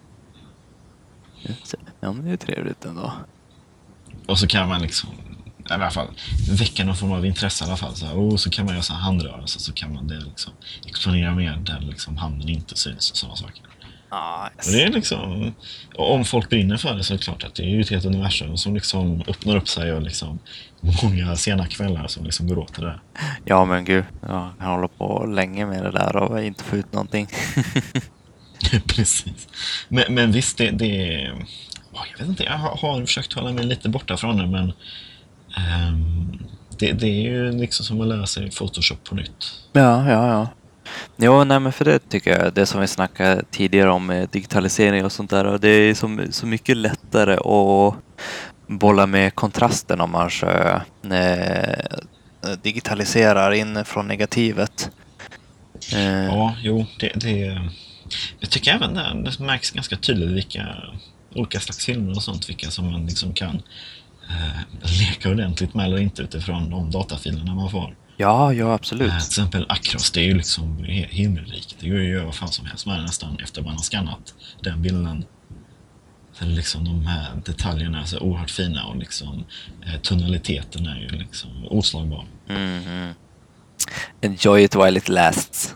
Ja, 1.99 2.11
men 2.11 2.25
det 2.25 2.31
är 2.31 2.37
trevligt 2.37 2.85
ändå. 2.85 3.13
Och 4.27 4.39
så 4.39 4.47
kan 4.47 4.69
man 4.69 4.81
liksom, 4.81 5.09
i 5.69 5.73
alla 5.73 5.91
fall, 5.91 6.07
väcka 6.51 6.85
någon 6.85 6.95
form 6.95 7.11
av 7.11 7.25
intresse 7.25 7.63
i 7.63 7.67
alla 7.67 7.77
fall. 7.77 7.95
Så, 7.95 8.05
här, 8.05 8.17
och 8.17 8.39
så 8.39 8.49
kan 8.49 8.65
man 8.65 8.73
göra 8.73 8.83
så 8.83 8.93
här 8.93 9.01
handrörelser 9.01 9.59
så 9.59 9.73
kan 9.73 9.93
man 9.93 10.07
det 10.07 10.19
liksom 10.19 10.53
exponera 10.87 11.35
mer 11.35 11.57
där 11.57 11.79
liksom 11.79 12.17
handen 12.17 12.49
inte 12.49 12.77
syns 12.77 13.11
och 13.11 13.17
sådana 13.17 13.35
saker. 13.35 13.63
Ah, 14.11 14.47
Och 14.47 14.71
det 14.71 14.83
är 14.83 14.89
liksom, 14.89 15.53
om 15.95 16.25
folk 16.25 16.49
brinner 16.49 16.77
för 16.77 16.93
det 16.95 17.03
så 17.03 17.13
är 17.13 17.17
det 17.17 17.23
klart 17.23 17.43
att 17.43 17.55
det 17.55 17.63
är 17.63 17.79
ett 17.79 17.89
helt 17.89 18.05
universum 18.05 18.57
som 18.57 18.73
liksom 18.73 19.23
öppnar 19.27 19.55
upp 19.55 19.67
sig 19.67 19.93
och 19.93 20.01
liksom 20.01 20.39
många 21.03 21.35
sena 21.35 21.67
kvällar 21.67 22.07
som 22.07 22.25
liksom 22.25 22.47
går 22.47 22.57
åt 22.59 22.73
det. 22.75 22.99
Ja, 23.45 23.65
men 23.65 23.85
gud. 23.85 24.03
Ja, 24.21 24.27
jag 24.27 24.57
kan 24.59 24.67
hålla 24.67 24.87
på 24.87 25.25
länge 25.25 25.65
med 25.65 25.83
det 25.83 25.91
där 25.91 26.15
och 26.15 26.43
inte 26.43 26.63
få 26.63 26.75
ut 26.75 26.93
någonting. 26.93 27.27
Precis. 28.87 29.47
Men, 29.87 30.03
men 30.09 30.31
visst, 30.31 30.57
det, 30.57 30.71
det 30.71 31.13
är... 31.13 31.45
Jag 32.11 32.17
vet 32.19 32.27
inte, 32.27 32.43
jag 32.43 32.57
har, 32.57 32.77
har 32.77 33.05
försökt 33.05 33.33
hålla 33.33 33.53
mig 33.53 33.65
lite 33.65 33.89
borta 33.89 34.17
från 34.17 34.37
det, 34.37 34.47
men... 34.47 34.73
ehm, 35.57 36.39
det, 36.79 36.91
det 36.91 37.07
är 37.07 37.21
ju 37.21 37.51
liksom 37.51 37.85
som 37.85 38.01
att 38.01 38.07
lära 38.07 38.25
sig 38.25 38.51
Photoshop 38.51 39.03
på 39.03 39.15
nytt. 39.15 39.53
Ja, 39.73 40.09
ja, 40.09 40.27
ja. 40.27 40.47
Jo, 41.17 41.43
nej 41.43 41.59
men 41.59 41.71
för 41.71 41.85
det 41.85 42.09
tycker 42.09 42.39
jag, 42.39 42.53
det 42.53 42.65
som 42.65 42.81
vi 42.81 42.87
snackade 42.87 43.43
tidigare 43.51 43.89
om 43.89 44.05
med 44.05 44.29
digitalisering 44.29 45.05
och 45.05 45.11
sånt 45.11 45.29
där, 45.29 45.45
och 45.45 45.59
det 45.59 45.69
är 45.69 45.93
så, 45.93 46.19
så 46.31 46.45
mycket 46.45 46.77
lättare 46.77 47.33
att 47.33 47.95
bolla 48.67 49.07
med 49.07 49.35
kontrasten 49.35 50.01
om 50.01 50.11
man 50.11 50.29
så, 50.29 50.47
eh, 50.47 51.79
digitaliserar 52.61 53.51
in 53.51 53.85
från 53.85 54.07
negativet. 54.07 54.91
Eh, 55.93 56.25
Ja, 56.25 56.55
jo, 56.61 56.85
det, 56.99 57.11
det... 57.15 57.61
Jag 58.39 58.49
tycker 58.49 58.71
även 58.73 58.93
det, 58.93 59.21
det 59.23 59.39
märks 59.39 59.71
ganska 59.71 59.97
tydligt 59.97 60.29
vilka 60.29 60.75
olika 61.35 61.59
slags 61.59 61.85
filmer 61.85 62.15
och 62.15 62.23
sånt, 62.23 62.49
vilka 62.49 62.69
som 62.69 62.91
man 62.91 63.05
liksom 63.05 63.33
kan 63.33 63.55
eh, 63.55 63.61
leka 64.81 65.29
ordentligt 65.31 65.73
med 65.73 65.85
eller 65.85 65.97
inte 65.97 66.21
utifrån 66.21 66.69
de 66.69 66.91
datafilerna 66.91 67.55
man 67.55 67.71
får. 67.71 67.95
ja, 68.17 68.53
ja, 68.53 68.73
absolut. 68.73 69.07
Eh, 69.11 69.17
till 69.17 69.27
exempel 69.27 69.65
Acros, 69.69 70.11
det 70.11 70.19
är 70.19 70.25
ju 70.25 70.33
liksom 70.33 70.83
himmelrikt. 71.09 71.75
Det 71.79 71.89
går 71.89 71.99
ju 71.99 72.05
att 72.05 72.11
göra 72.11 72.25
vad 72.25 72.35
fan 72.35 72.47
som 72.51 72.65
helst 72.65 72.85
med 72.85 72.99
det 72.99 73.01
nästan 73.03 73.37
efter 73.43 73.61
man 73.61 73.71
har 73.75 73.81
skannat 73.81 74.33
den 74.61 74.81
bilden. 74.81 75.25
Är 76.41 76.45
liksom 76.45 76.85
de 76.85 77.05
här 77.05 77.27
detaljerna 77.45 78.01
är 78.01 78.05
så 78.05 78.19
oerhört 78.19 78.49
fina 78.49 78.85
och 78.85 78.95
liksom 78.95 79.45
eh, 79.85 79.99
tonaliteten 80.01 80.87
är 80.87 80.99
ju 80.99 81.07
liksom 81.09 81.49
oslagbar. 81.69 82.25
Mhm. 82.49 83.13
Enjoy 84.21 84.63
it 84.63 84.75
while 84.75 84.97
it 84.97 85.09
lasts. 85.09 85.75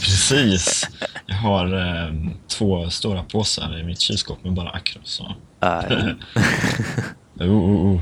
Precis! 0.00 0.88
Jag 1.26 1.36
har 1.36 1.66
eh, 2.06 2.14
två 2.48 2.90
stora 2.90 3.22
påsar 3.22 3.78
i 3.78 3.84
mitt 3.84 4.00
kylskåp 4.00 4.44
med 4.44 4.52
bara 4.52 4.70
Acros. 4.70 5.22
Ah, 5.60 5.82
ja. 5.90 6.12
Oh, 7.40 7.50
oh, 7.50 7.94
oh. 7.94 8.00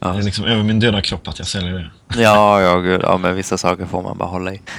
Det 0.00 0.06
är 0.18 0.22
liksom 0.22 0.44
över 0.44 0.62
min 0.62 0.80
döda 0.80 1.00
kropp 1.00 1.28
att 1.28 1.38
jag 1.38 1.48
säljer 1.48 1.72
det. 1.74 1.90
ja, 2.22 2.60
ja, 2.60 2.76
gud. 2.80 3.00
Ja, 3.02 3.18
men 3.18 3.34
vissa 3.36 3.58
saker 3.58 3.86
får 3.86 4.02
man 4.02 4.18
bara 4.18 4.28
hålla 4.28 4.54
i. 4.54 4.60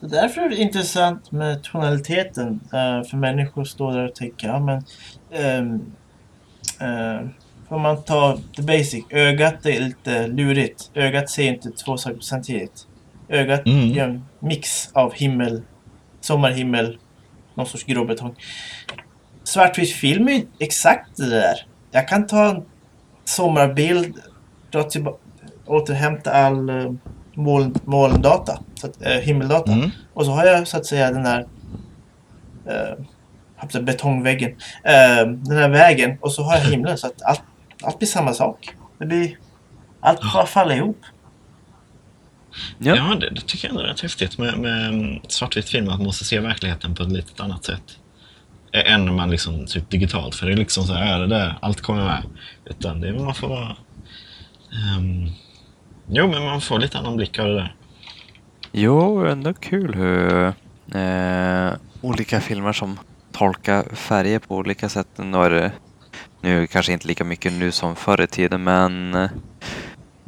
Därför 0.00 0.40
är 0.40 0.48
det 0.48 0.56
intressant 0.56 1.32
med 1.32 1.62
tonaliteten. 1.62 2.60
eh, 2.72 3.08
för 3.10 3.16
människor 3.16 3.64
står 3.64 3.92
där 3.92 4.08
och 4.08 4.14
tänker, 4.14 4.48
ja 4.48 4.58
men... 4.60 4.84
Um, 5.60 5.94
får 7.68 7.78
man 7.78 8.02
ta 8.02 8.38
the 8.56 8.62
basic. 8.62 9.04
Ögat 9.10 9.66
är 9.66 9.80
lite 9.80 10.26
lurigt. 10.26 10.90
Ögat 10.94 11.30
ser 11.30 11.42
inte 11.48 11.70
två 11.70 11.96
saker 11.96 12.20
samtidigt. 12.20 12.86
Ögat 13.28 13.66
Mm. 13.66 13.88
gör 13.88 14.08
en 14.08 14.24
mix 14.40 14.90
av 14.92 15.12
himmel, 15.12 15.62
sommarhimmel, 16.20 16.98
någon 17.54 17.66
sorts 17.66 17.84
gråbetong. 17.84 18.34
Svartvit 19.44 19.92
film 19.92 20.28
är 20.28 20.32
ju 20.32 20.46
exakt 20.58 21.16
det 21.16 21.30
där. 21.30 21.66
Jag 21.90 22.08
kan 22.08 22.26
ta 22.26 22.50
en 22.50 22.62
sommarbild, 23.24 24.14
dra 24.70 24.82
tillbaka, 24.82 25.18
återhämta 25.66 26.32
all 26.32 26.70
uh, 26.70 26.92
moln, 27.34 27.74
molndata, 27.84 28.58
så 28.74 28.86
att, 28.86 29.02
eh, 29.02 29.12
himmeldata. 29.12 29.72
Mm. 29.72 29.90
Och 30.14 30.24
så 30.24 30.30
har 30.30 30.44
jag 30.44 30.68
så 30.68 30.76
att 30.76 30.86
säga 30.86 31.10
den 31.10 31.22
där 31.22 31.46
uh, 33.72 33.82
betongväggen, 33.82 34.50
eh, 34.84 35.26
den 35.26 35.56
här 35.56 35.68
vägen 35.68 36.18
och 36.20 36.32
så 36.32 36.42
har 36.42 36.56
jag 36.56 36.64
himlen 36.64 36.98
så 36.98 37.06
att 37.06 37.22
allt, 37.22 37.42
allt 37.82 37.98
blir 37.98 38.08
samma 38.08 38.32
sak. 38.32 38.76
Det 38.98 39.06
blir, 39.06 39.38
allt 40.00 40.20
bara 40.34 40.46
faller 40.46 40.74
ihop. 40.74 41.00
Ja. 42.78 42.96
Ja, 42.96 43.14
det, 43.20 43.30
det 43.30 43.40
tycker 43.40 43.68
jag 43.68 43.70
ändå 43.70 43.82
är 43.82 43.86
rätt 43.86 44.00
häftigt 44.00 44.38
med, 44.38 44.58
med 44.58 44.88
mm, 44.88 45.20
svartvit 45.28 45.68
film, 45.68 45.88
att 45.88 45.96
man 45.96 46.04
måste 46.04 46.24
se 46.24 46.40
verkligheten 46.40 46.94
på 46.94 47.02
ett 47.02 47.12
lite 47.12 47.42
annat 47.42 47.64
sätt. 47.64 47.98
Än 48.72 49.04
när 49.04 49.12
man 49.12 49.30
liksom 49.30 49.66
typ 49.66 49.90
digitalt, 49.90 50.34
för 50.34 50.46
det 50.46 50.52
är 50.52 50.56
liksom 50.56 50.84
så 50.84 50.92
här, 50.92 51.14
är 51.14 51.20
det 51.20 51.26
där, 51.26 51.58
allt 51.62 51.80
kommer 51.80 52.04
med. 52.04 52.22
Utan 52.64 53.00
det 53.00 53.08
är 53.08 53.12
man 53.12 53.34
får 53.34 53.48
vara... 53.48 53.76
ehm, 54.72 55.26
jo, 56.08 56.28
men 56.28 56.44
man 56.44 56.60
får 56.60 56.78
lite 56.78 56.98
annan 56.98 57.16
blick 57.16 57.38
av 57.38 57.46
det 57.46 57.54
där. 57.54 57.74
Jo, 58.72 59.26
ändå 59.26 59.54
kul 59.54 59.94
hur 59.94 60.44
eh, 60.94 61.72
olika 62.00 62.40
filmer 62.40 62.72
som 62.72 62.98
tolkar 63.32 63.94
färger 63.94 64.38
på 64.38 64.56
olika 64.56 64.88
sätt. 64.88 65.08
Nu 65.16 65.36
är 65.36 65.50
det 65.50 65.72
nu 66.40 66.66
kanske 66.66 66.92
inte 66.92 67.08
lika 67.08 67.24
mycket 67.24 67.52
nu 67.52 67.72
som 67.72 67.96
förr 67.96 68.20
i 68.20 68.26
tiden, 68.26 68.64
men 68.64 69.14
eh, 69.14 69.30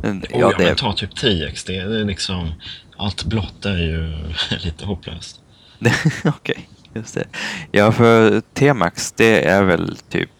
Ja, 0.02 0.14
ja, 0.30 0.52
men 0.58 0.66
det, 0.66 0.74
ta 0.74 0.92
typ 0.92 1.10
10x, 1.18 1.66
det, 1.66 1.84
det 1.84 2.00
är 2.00 2.04
liksom... 2.04 2.52
Allt 2.96 3.24
blått 3.24 3.64
är 3.64 3.76
ju 3.78 4.12
lite 4.64 4.86
hopplöst. 4.86 5.40
Okej, 6.24 6.68
just 6.94 7.14
det. 7.14 7.26
Ja, 7.72 7.92
för 7.92 8.40
T-Max, 8.40 9.12
det 9.12 9.48
är 9.48 9.62
väl 9.62 9.96
typ 9.96 10.30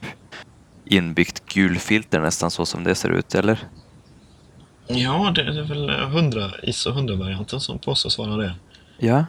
inbyggt 0.84 1.54
gulfilter 1.54 2.20
nästan 2.20 2.50
så 2.50 2.66
som 2.66 2.84
det 2.84 2.94
ser 2.94 3.10
ut, 3.10 3.34
eller? 3.34 3.58
Ja, 4.86 5.32
det 5.34 5.40
är 5.40 5.62
väl 5.62 5.90
100, 5.90 6.50
ISO 6.62 6.90
100-varianten 6.90 7.60
som 7.60 7.78
påstås 7.78 8.18
vara 8.18 8.36
det. 8.36 8.54
Ja. 8.98 9.24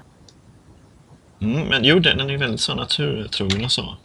Mm, 1.40 1.68
men 1.68 1.84
jo, 1.84 2.00
den 2.00 2.30
är 2.30 2.38
väldigt 2.38 2.62
så 2.62 2.76
naturtrogen 2.76 3.66
och 3.66 3.72
så. 3.72 3.98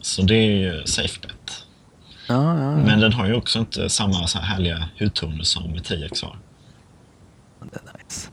Så 0.00 0.22
det 0.22 0.34
är 0.34 0.50
ju 0.50 0.86
safe 0.86 1.20
bet. 1.20 1.66
Ja, 2.28 2.58
ja, 2.58 2.62
ja. 2.62 2.76
Men 2.76 3.00
den 3.00 3.12
har 3.12 3.26
ju 3.26 3.34
också 3.34 3.58
inte 3.58 3.88
samma 3.88 4.26
så 4.26 4.38
här 4.38 4.46
härliga 4.46 4.88
hudtoner 4.98 5.44
som 5.44 5.62
10X 5.62 6.24
har. 6.24 6.38
Det 7.60 7.76
är 7.76 7.98
nice. 7.98 8.30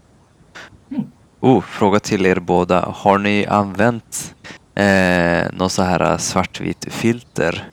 Oh, 1.43 1.61
fråga 1.61 1.99
till 1.99 2.25
er 2.25 2.39
båda. 2.39 2.81
Har 2.95 3.17
ni 3.17 3.45
använt 3.45 4.35
eh, 4.75 5.43
någon 5.53 5.69
så 5.69 5.83
här 5.83 6.17
svartvit 6.17 6.85
filter 6.89 7.63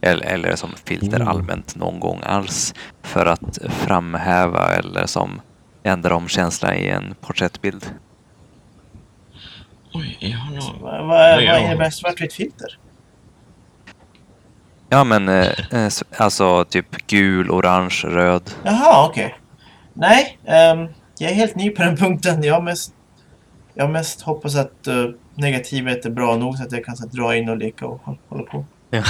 eller, 0.00 0.24
eller 0.26 0.56
som 0.56 0.70
filter 0.84 1.16
Mm. 1.16 1.28
allmänt 1.28 1.76
någon 1.76 2.00
gång 2.00 2.20
alls 2.24 2.74
för 3.02 3.26
att 3.26 3.58
framhäva 3.68 4.74
eller 4.74 5.06
som 5.06 5.40
ändra 5.82 6.16
om 6.16 6.28
känslan 6.28 6.74
i 6.74 6.86
en 6.86 7.14
porträttbild? 7.20 7.90
Oj, 9.92 10.16
jag 10.20 10.38
har 10.38 10.54
nog... 10.54 10.80
Vad, 10.80 11.42
Ja. 11.42 11.52
vad 11.52 11.62
innebär 11.62 11.90
svartvitt 11.90 12.32
filter? 12.32 12.78
Ja, 14.88 15.04
men 15.04 15.28
eh, 15.28 15.48
eh, 15.72 15.90
alltså 16.18 16.64
typ 16.64 17.06
gul, 17.06 17.50
orange, 17.50 18.02
röd. 18.04 18.50
Jaha, 18.64 19.06
okej. 19.06 19.34
Nej, 19.94 20.38
ehm, 20.44 20.88
jag 21.18 21.30
är 21.30 21.34
helt 21.34 21.54
ny 21.56 21.70
på 21.70 21.82
den 21.82 21.96
punkten. 21.96 22.42
Jag 22.42 22.54
har 22.54 22.62
mest, 22.62 22.94
jag 23.76 23.90
mest 23.90 24.20
hoppas 24.20 24.54
att 24.56 24.88
uh, 24.88 25.10
negativet 25.34 26.04
är 26.04 26.10
bra 26.10 26.36
nog 26.36 26.56
så 26.56 26.62
att 26.62 26.72
jag 26.72 26.84
kan 26.84 26.96
så, 26.96 27.06
dra 27.06 27.36
in 27.36 27.48
och 27.48 27.56
leka 27.56 27.86
och 27.86 28.00
hå- 28.04 28.18
hålla 28.28 28.42
på. 28.42 28.64
Ja. 28.90 29.02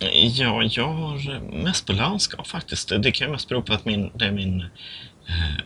Ja, 0.00 0.62
jag 0.62 0.88
har 0.88 1.40
mest 1.64 1.86
på 1.86 1.92
landskap 1.92 2.46
faktiskt. 2.46 2.88
Det 2.88 3.12
kan 3.12 3.26
ju 3.26 3.32
mest 3.32 3.48
bero 3.48 3.62
på 3.62 3.72
att 3.72 3.84
min, 3.84 4.10
det 4.14 4.24
är 4.24 4.32
min 4.32 4.60
eh, 4.60 4.66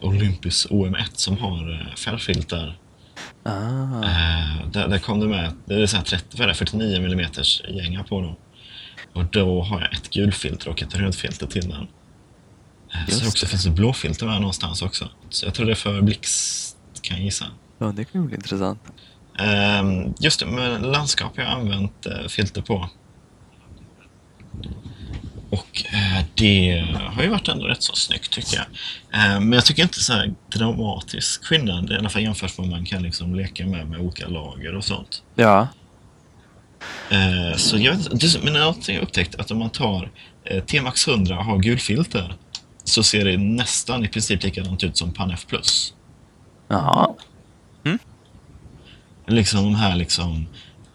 Olympus 0.08 0.66
OM1 0.66 1.04
som 1.12 1.38
har 1.38 1.72
eh, 1.72 1.94
färgfilter. 1.94 2.78
Ah. 3.42 3.50
Eh, 4.04 4.68
där, 4.72 4.88
där 4.88 4.98
kom 4.98 5.20
det 5.20 5.26
med, 5.26 5.52
det 5.64 5.74
är 5.82 5.86
så 5.86 5.96
här 5.96 6.04
30, 6.04 6.24
vad 6.32 6.40
är 6.44 6.48
det, 6.48 6.54
49 6.54 6.96
mm 6.96 7.26
gänga 7.68 8.04
på 8.04 8.20
dem. 8.20 8.34
Och 9.12 9.24
då 9.24 9.62
har 9.62 9.80
jag 9.80 9.92
ett 9.92 10.10
gulfilter 10.10 10.68
och 10.68 10.82
ett 10.82 10.94
rödfilter 10.94 11.46
till 11.46 11.68
den. 11.68 11.86
Eh, 12.94 13.00
Just 13.06 13.18
så 13.18 13.24
det 13.24 13.28
också 13.28 13.46
det. 13.46 13.50
finns 13.50 13.66
ett 13.66 13.72
blåfilter 13.72 14.26
med 14.26 14.40
någonstans 14.40 14.82
också. 14.82 15.08
Så 15.30 15.46
jag 15.46 15.54
tror 15.54 15.66
det 15.66 15.72
är 15.72 15.76
för 15.76 16.00
blixt, 16.00 16.67
kan 17.08 17.16
jag 17.16 17.24
gissa. 17.24 17.44
Ja, 17.78 17.86
det 17.86 18.04
kan 18.04 18.20
ju 18.20 18.26
bli 18.26 18.36
intressant. 18.36 18.80
Ehm, 19.38 20.14
just 20.18 20.40
det, 20.40 20.46
men 20.46 20.82
landskap 20.82 21.36
har 21.36 21.44
jag 21.44 21.52
använt 21.52 22.06
eh, 22.06 22.28
filter 22.28 22.62
på. 22.62 22.88
Och 25.50 25.84
eh, 25.92 26.24
det 26.34 26.86
har 27.14 27.22
ju 27.22 27.28
varit 27.28 27.48
ändå 27.48 27.66
rätt 27.66 27.82
så 27.82 27.94
snyggt 27.94 28.32
tycker 28.32 28.56
jag. 28.56 28.66
Eh, 29.20 29.40
men 29.40 29.52
jag 29.52 29.64
tycker 29.64 29.82
inte 29.82 30.00
så 30.00 30.12
här 30.12 30.34
dramatisk 30.52 31.44
skillnad, 31.44 31.90
i 31.90 31.94
alla 31.94 32.08
fall 32.08 32.22
jämfört 32.22 32.58
med 32.58 32.68
vad 32.68 32.76
man 32.76 32.84
kan 32.84 33.02
liksom 33.02 33.34
leka 33.34 33.66
med 33.66 33.88
med 33.88 34.00
olika 34.00 34.28
lager 34.28 34.74
och 34.74 34.84
sånt. 34.84 35.22
Ja. 35.34 35.68
Eh, 37.10 37.56
så 37.56 37.78
jag 37.78 37.96
vet 37.96 38.44
men 38.44 38.54
jag 38.54 38.64
har 38.64 38.98
upptäckt 39.00 39.34
att 39.34 39.50
om 39.50 39.58
man 39.58 39.70
tar 39.70 40.10
eh, 40.44 40.64
T-Max 40.64 41.08
100 41.08 41.38
och 41.38 41.44
har 41.44 41.58
gulfilter 41.58 42.34
så 42.84 43.02
ser 43.02 43.24
det 43.24 43.36
nästan 43.36 44.04
i 44.04 44.08
princip 44.08 44.42
likadant 44.42 44.84
ut 44.84 44.96
som 44.96 45.12
Pan 45.12 45.30
F+. 45.30 45.46
Jaha. 46.68 47.14
Liksom 49.26 49.64
de 49.64 49.74
här 49.74 49.96
liksom, 49.96 50.46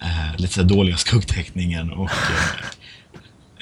eh, 0.02 0.36
lite 0.38 0.54
så 0.54 0.64
dåliga 0.64 0.98
skuggteckningen 0.98 1.92
och 1.92 2.10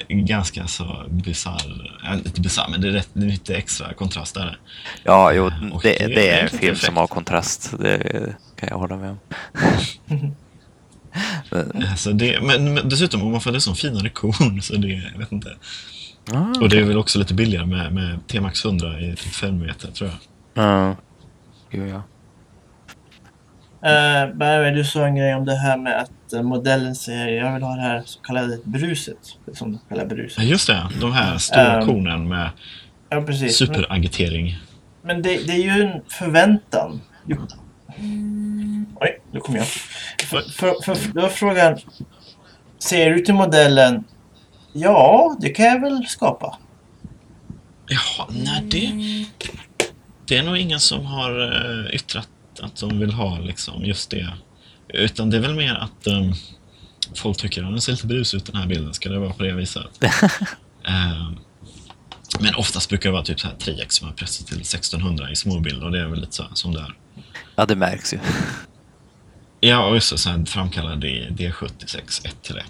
eh, 0.08 0.16
ganska 0.16 0.66
så 0.66 1.04
bisarr, 1.10 1.98
äh, 2.04 2.14
inte 2.14 2.40
bisarr, 2.40 2.68
men 2.70 2.80
det 2.80 2.88
är, 2.88 2.92
rätt, 2.92 3.08
det 3.12 3.26
är 3.26 3.30
lite 3.30 3.56
extra 3.56 3.92
kontrast 3.94 4.34
där. 4.34 4.58
Ja, 5.04 5.32
jo, 5.32 5.50
det, 5.82 5.96
det 5.98 6.06
det 6.06 6.28
är 6.28 6.38
en 6.38 6.44
lite 6.44 6.58
film 6.58 6.76
som 6.76 6.80
perfekt. 6.80 6.96
har 6.98 7.06
kontrast. 7.06 7.74
Det 7.78 8.36
kan 8.56 8.68
jag 8.68 8.78
hålla 8.78 8.96
med 8.96 9.10
om. 9.10 9.18
Men- 10.06 10.34
Eh, 11.82 11.94
Så 11.94 12.10
det, 12.12 12.40
men, 12.42 12.74
men 12.74 12.88
dessutom, 12.88 13.22
om 13.22 13.32
man 13.32 13.40
får 13.40 13.52
det 13.52 13.60
som 13.60 13.74
finare 13.76 14.08
korn, 14.08 14.62
så 14.62 14.76
det, 14.76 14.88
jag 14.88 15.18
vet 15.18 15.32
inte. 15.32 15.56
Ah, 16.32 16.60
Och 16.60 16.68
det 16.68 16.78
är 16.78 16.82
väl 16.84 16.98
också 16.98 17.18
lite 17.18 17.34
billigare 17.34 17.66
med, 17.66 17.92
med 17.94 18.26
T-Max 18.28 18.64
100 18.64 19.00
i 19.00 19.16
typ 19.16 19.34
5 19.34 19.58
meter, 19.58 19.90
tror 19.90 20.10
jag. 20.10 20.64
Ja. 20.64 20.96
Gud 21.72 21.88
ja. 21.88 22.02
Uh, 23.84 24.34
Barry, 24.34 24.70
du 24.70 24.84
sa 24.84 25.06
en 25.06 25.16
grej 25.16 25.34
om 25.34 25.44
det 25.44 25.56
här 25.56 25.76
med 25.76 26.00
att 26.00 26.34
uh, 26.34 26.42
modellen 26.42 26.94
säger 26.94 27.28
jag 27.28 27.52
vill 27.54 27.62
ha 27.62 27.74
det 27.74 27.82
här 27.82 28.02
så 28.04 28.20
kallade 28.20 28.58
bruset. 28.64 29.18
Det 29.46 29.56
som 29.56 29.72
de 29.72 29.78
kallar 29.88 30.02
Ja, 30.02 30.08
bruset. 30.08 30.44
just 30.44 30.66
det. 30.66 30.88
De 31.00 31.12
här 31.12 31.38
stora 31.38 31.80
Ehm, 31.80 31.86
kornen 31.86 32.28
med 32.28 32.50
Ja, 33.08 33.20
precis. 33.22 33.60
Men, 33.60 33.68
superagitering. 33.68 34.58
men 35.02 35.22
det, 35.22 35.46
det 35.46 35.52
är 35.52 35.76
ju 35.76 35.82
en 35.82 36.00
förväntan. 36.08 37.00
Du... 37.24 37.36
Oj, 39.00 39.20
nu 39.32 39.40
kom 39.40 39.56
jag. 39.56 39.66
För, 39.66 40.40
för, 40.40 40.94
för, 40.94 41.12
då 41.12 41.20
är 41.20 41.28
frågan, 41.28 41.78
ser 42.78 43.10
du 43.10 43.20
till 43.20 43.34
modellen 43.34 44.04
Ja, 44.72 45.36
det 45.40 45.48
kan 45.48 45.66
jag 45.66 45.80
väl 45.80 46.06
skapa. 46.06 46.58
Jaha, 47.86 48.28
nej 48.30 48.62
det... 48.70 48.92
Det 50.26 50.36
är 50.36 50.42
nog 50.42 50.56
ingen 50.56 50.80
som 50.80 51.06
har 51.06 51.40
eh, 51.40 51.94
yttrat 51.94 52.28
att 52.60 52.76
de 52.76 52.98
vill 52.98 53.12
ha 53.12 53.38
liksom 53.38 53.84
just 53.84 54.10
det. 54.10 54.32
Utan 54.88 55.30
det 55.30 55.36
är 55.36 55.40
väl 55.40 55.54
mer 55.54 55.74
att 55.74 56.06
um, 56.06 56.34
folk 57.14 57.38
tycker 57.38 57.64
att 57.64 57.70
den 57.70 57.80
ser 57.80 57.92
lite 57.92 58.06
brus 58.06 58.34
ut 58.34 58.46
den 58.46 58.56
här 58.56 58.66
bilden. 58.66 58.94
Ska 58.94 59.08
det 59.08 59.18
vara 59.18 59.32
på 59.32 59.42
det 59.42 59.52
viset? 59.52 60.00
Eh, 60.84 61.32
men 62.40 62.54
oftast 62.54 62.88
brukar 62.88 63.08
det 63.08 63.12
vara 63.12 63.24
typ 63.24 63.40
så 63.40 63.46
här 63.46 63.54
3x 63.54 63.88
som 63.88 64.06
har 64.06 64.14
pressat 64.14 64.46
till 64.46 64.60
1600 64.60 65.30
i 65.30 65.36
småbild 65.36 65.82
och 65.82 65.92
det 65.92 66.00
är 66.00 66.06
väl 66.06 66.20
lite 66.20 66.32
så 66.32 66.42
här 66.42 66.50
som 66.54 66.74
det 66.74 66.80
är. 66.80 66.94
Ja, 67.56 67.66
det 67.66 67.76
märks 67.76 68.14
ju. 68.14 68.18
Ja, 69.60 69.86
och 69.86 69.94
just 69.94 70.24
det, 70.24 70.46
framkallad 70.46 71.04
i 71.04 71.28
D76 71.30 72.26
1 72.26 72.42
till 72.42 72.56
1. 72.56 72.64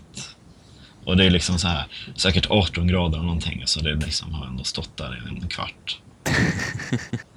Och 1.05 1.16
det 1.16 1.24
är 1.24 1.30
liksom 1.30 1.59
så 1.59 1.68
här 1.68 1.86
säkert 2.16 2.46
18 2.50 2.86
grader 2.86 3.18
och 3.18 3.24
någonting 3.24 3.62
så 3.66 3.80
det 3.80 3.94
liksom 3.94 4.34
har 4.34 4.46
ändå 4.46 4.64
stått 4.64 4.96
där 4.96 5.22
i 5.24 5.28
en 5.28 5.48
kvart. 5.48 5.98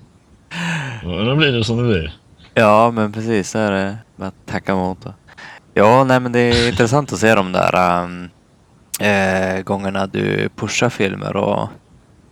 och 1.06 1.26
då 1.26 1.36
blir 1.36 1.51
det 1.51 1.64
som 1.64 1.78
det 1.78 1.84
blir. 1.84 2.14
Ja, 2.53 2.91
men 2.91 3.12
precis. 3.12 3.49
Så 3.49 3.58
är 3.60 3.72
det. 3.72 3.97
Bara 4.16 4.32
tacka 4.45 4.72
emot. 4.72 5.06
Ja, 5.74 6.03
nej 6.03 6.20
men 6.20 6.32
det 6.32 6.39
är 6.39 6.68
intressant 6.72 7.14
att 7.14 7.20
se 7.20 7.36
de 7.36 7.51
där 7.51 8.03
um, 8.03 8.30
eh, 8.99 9.62
gångerna 9.62 10.08
du 10.08 10.49
pushar 10.56 10.89
filmer 10.89 11.36
och 11.36 11.70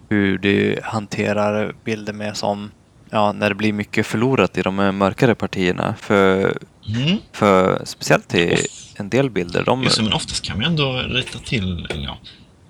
hur 0.09 0.37
du 0.37 0.79
hanterar 0.83 1.75
bilder 1.85 2.13
med 2.13 2.37
som, 2.37 2.71
ja, 3.09 3.31
när 3.31 3.49
det 3.49 3.55
blir 3.55 3.73
mycket 3.73 4.05
förlorat 4.05 4.57
i 4.57 4.61
de 4.61 4.75
mörkare 4.75 5.35
partierna. 5.35 5.95
För, 5.99 6.57
Mm. 6.87 7.17
för 7.31 7.81
speciellt 7.85 8.35
i 8.35 8.57
en 8.95 9.09
del 9.09 9.29
bilder, 9.29 9.63
de, 9.63 9.83
Just 9.83 10.01
men 10.01 10.13
oftast 10.13 10.45
kan 10.45 10.57
man 10.57 10.65
ändå 10.65 10.93
rita 11.09 11.39
till, 11.39 11.87
eller 11.89 12.03
ja, 12.03 12.17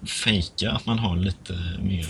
fejka 0.08 0.72
att 0.72 0.86
man 0.86 0.99
har 0.99 1.16
lite 1.18 1.54
mer... 1.82 2.06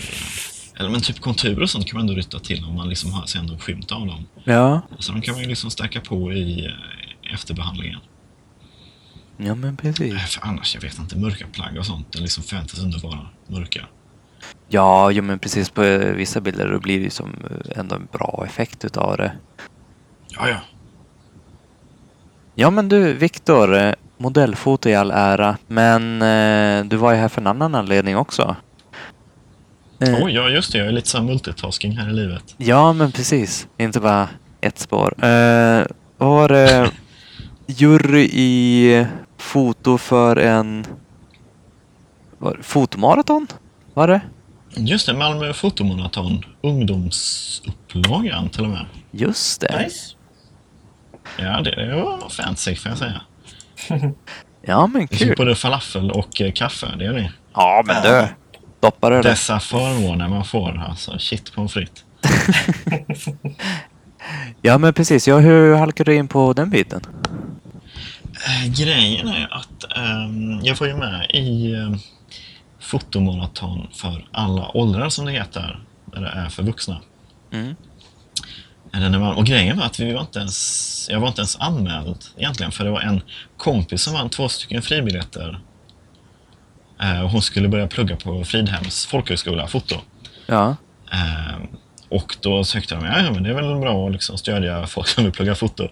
Eller 0.79 0.89
men 0.89 1.01
typ 1.01 1.19
konturer 1.19 1.61
och 1.61 1.69
sånt 1.69 1.87
kan 1.87 1.97
man 1.97 2.01
ändå 2.09 2.13
rita 2.19 2.39
till 2.39 2.63
om 2.65 2.75
man 2.75 2.89
liksom 2.89 3.11
har 3.11 3.25
ser 3.25 3.39
ändå 3.39 3.57
skymt 3.57 3.91
av 3.91 4.07
dem. 4.07 4.25
ja, 4.43 4.81
Så 4.99 5.11
de 5.11 5.21
kan 5.21 5.33
man 5.33 5.43
ju 5.43 5.49
liksom 5.49 5.71
stärka 5.71 6.01
på 6.01 6.33
i 6.33 6.65
eh, 6.65 7.33
efterbehandlingen. 7.33 7.99
ja 9.37 9.55
men 9.55 9.77
precis. 9.77 10.13
Eh, 10.13 10.19
För 10.19 10.47
annars, 10.47 10.75
jag 10.75 10.81
vet 10.81 10.99
inte, 10.99 11.17
mörka 11.17 11.45
plagg 11.53 11.77
och 11.77 11.85
sånt, 11.85 12.11
det 12.11 12.19
liksom 12.19 12.43
förväntas 12.43 12.79
ändå 12.79 12.97
vara 13.07 13.19
mörka. 13.47 13.85
Ja, 14.67 15.11
jo, 15.11 15.23
men 15.23 15.39
precis 15.39 15.69
på 15.69 15.83
eh, 15.83 16.13
vissa 16.13 16.41
bilder 16.41 16.71
då 16.71 16.79
blir 16.79 16.97
det 16.97 17.03
ju 17.03 17.09
som 17.09 17.29
eh, 17.49 17.79
ändå 17.79 17.95
en 17.95 18.07
bra 18.11 18.43
effekt 18.47 18.85
utav 18.85 19.17
det. 19.17 19.31
Ja, 20.29 20.49
ja. 20.49 20.57
Ja 22.55 22.69
men 22.69 22.89
du 22.89 23.13
Viktor, 23.13 23.95
modellfoto 24.17 24.89
i 24.89 24.95
all 24.95 25.11
ära, 25.11 25.57
men 25.67 26.21
eh, 26.21 26.85
du 26.85 26.95
var 26.97 27.11
ju 27.11 27.17
här 27.17 27.27
för 27.29 27.41
en 27.41 27.47
annan 27.47 27.75
anledning 27.75 28.17
också. 28.17 28.55
Eh, 29.99 30.23
Oj, 30.23 30.33
ja 30.33 30.49
just 30.49 30.71
det, 30.71 30.77
jag 30.77 30.87
är 30.87 30.91
lite 30.91 31.09
så 31.09 31.17
här 31.17 31.25
multitasking 31.25 31.97
här 31.97 32.09
i 32.09 32.13
livet. 32.13 32.55
Ja 32.57 32.93
men 32.93 33.11
precis, 33.11 33.67
inte 33.77 33.99
bara 33.99 34.29
ett 34.61 34.79
spår. 34.79 35.25
Eh, 35.25 35.83
var 36.17 36.47
det 36.49 36.91
jury 37.67 38.29
i 38.33 39.05
foto 39.37 39.97
för 39.97 40.35
en 40.35 40.85
var, 42.37 42.57
fotomaraton? 42.61 43.47
Var 43.93 44.07
det? 44.07 44.21
Just 44.75 45.05
det, 45.07 45.13
Malmö 45.13 45.53
fotomaraton, 45.53 46.43
ungdomsupplagan 46.63 48.49
till 48.49 48.63
och 48.63 48.69
med. 48.69 48.85
Just 49.11 49.61
det. 49.61 49.83
Nice. 49.83 50.15
Ja, 51.39 51.61
det, 51.61 51.75
det 51.75 51.95
var 51.95 52.29
fancy 52.29 52.75
får 52.75 52.89
jag 52.89 52.97
säga. 52.97 53.21
Ja 54.65 54.87
men 54.87 55.07
Det 55.09 55.15
är 55.15 55.25
kul. 55.25 55.35
både 55.37 55.55
falafel 55.55 56.11
och 56.11 56.41
eh, 56.41 56.51
kaffe, 56.51 56.87
det 56.99 57.05
är 57.05 57.13
det. 57.13 57.31
Ja 57.53 57.83
men 57.85 58.03
du, 58.03 58.27
doppar 58.83 59.11
du 59.11 59.21
det? 59.21 59.29
Dessa 59.29 59.59
förmåner 59.59 60.27
man 60.27 60.45
får, 60.45 60.83
alltså. 60.89 61.19
Shit 61.19 61.53
pommes 61.53 61.73
frites. 61.73 62.03
Ja 64.61 64.77
men 64.77 64.93
precis, 64.93 65.27
ja, 65.27 65.39
hur 65.39 65.75
halkade 65.75 66.11
du 66.11 66.15
in 66.15 66.27
på 66.27 66.53
den 66.53 66.69
biten? 66.69 67.01
Eh, 68.47 68.71
grejen 68.71 69.27
är 69.27 69.53
att 69.53 69.97
ehm, 69.97 70.59
jag 70.63 70.75
var 70.75 70.87
ju 70.87 70.95
med 70.95 71.31
i 71.33 71.73
eh, 71.73 71.95
fotomaraton 72.79 73.87
för 73.93 74.25
alla 74.31 74.77
åldrar 74.77 75.09
som 75.09 75.25
det 75.25 75.31
heter, 75.31 75.79
där 76.05 76.21
det 76.21 76.27
är 76.27 76.49
för 76.49 76.63
vuxna. 76.63 77.01
Mm. 77.51 77.75
Och 79.37 79.45
grejen 79.45 79.77
var 79.77 79.85
att 79.85 79.99
vi 79.99 80.13
var 80.13 80.21
inte 80.21 80.39
ens, 80.39 81.07
jag 81.11 81.19
var 81.19 81.27
inte 81.27 81.41
ens 81.41 81.55
anmäld 81.55 82.25
egentligen, 82.37 82.71
för 82.71 82.83
det 82.83 82.91
var 82.91 83.01
en 83.01 83.21
kompis 83.57 84.01
som 84.01 84.13
vann 84.13 84.29
två 84.29 84.49
stycken 84.49 84.81
fribiljetter. 84.81 85.59
Eh, 87.03 87.27
hon 87.29 87.41
skulle 87.41 87.67
börja 87.67 87.87
plugga 87.87 88.15
på 88.15 88.43
Fridhems 88.43 89.05
folkhögskola, 89.05 89.67
foto. 89.67 89.95
Ja. 90.47 90.75
Eh, 91.11 91.55
och 92.09 92.35
då 92.41 92.63
sökte 92.63 92.95
de, 92.95 93.05
ja, 93.05 93.31
men 93.31 93.43
det 93.43 93.49
är 93.49 93.53
väl 93.53 93.79
bra 93.79 94.05
att 94.05 94.11
liksom 94.11 94.37
stödja 94.37 94.87
folk 94.87 95.07
som 95.07 95.23
vill 95.23 95.33
plugga 95.33 95.55
foto. 95.55 95.87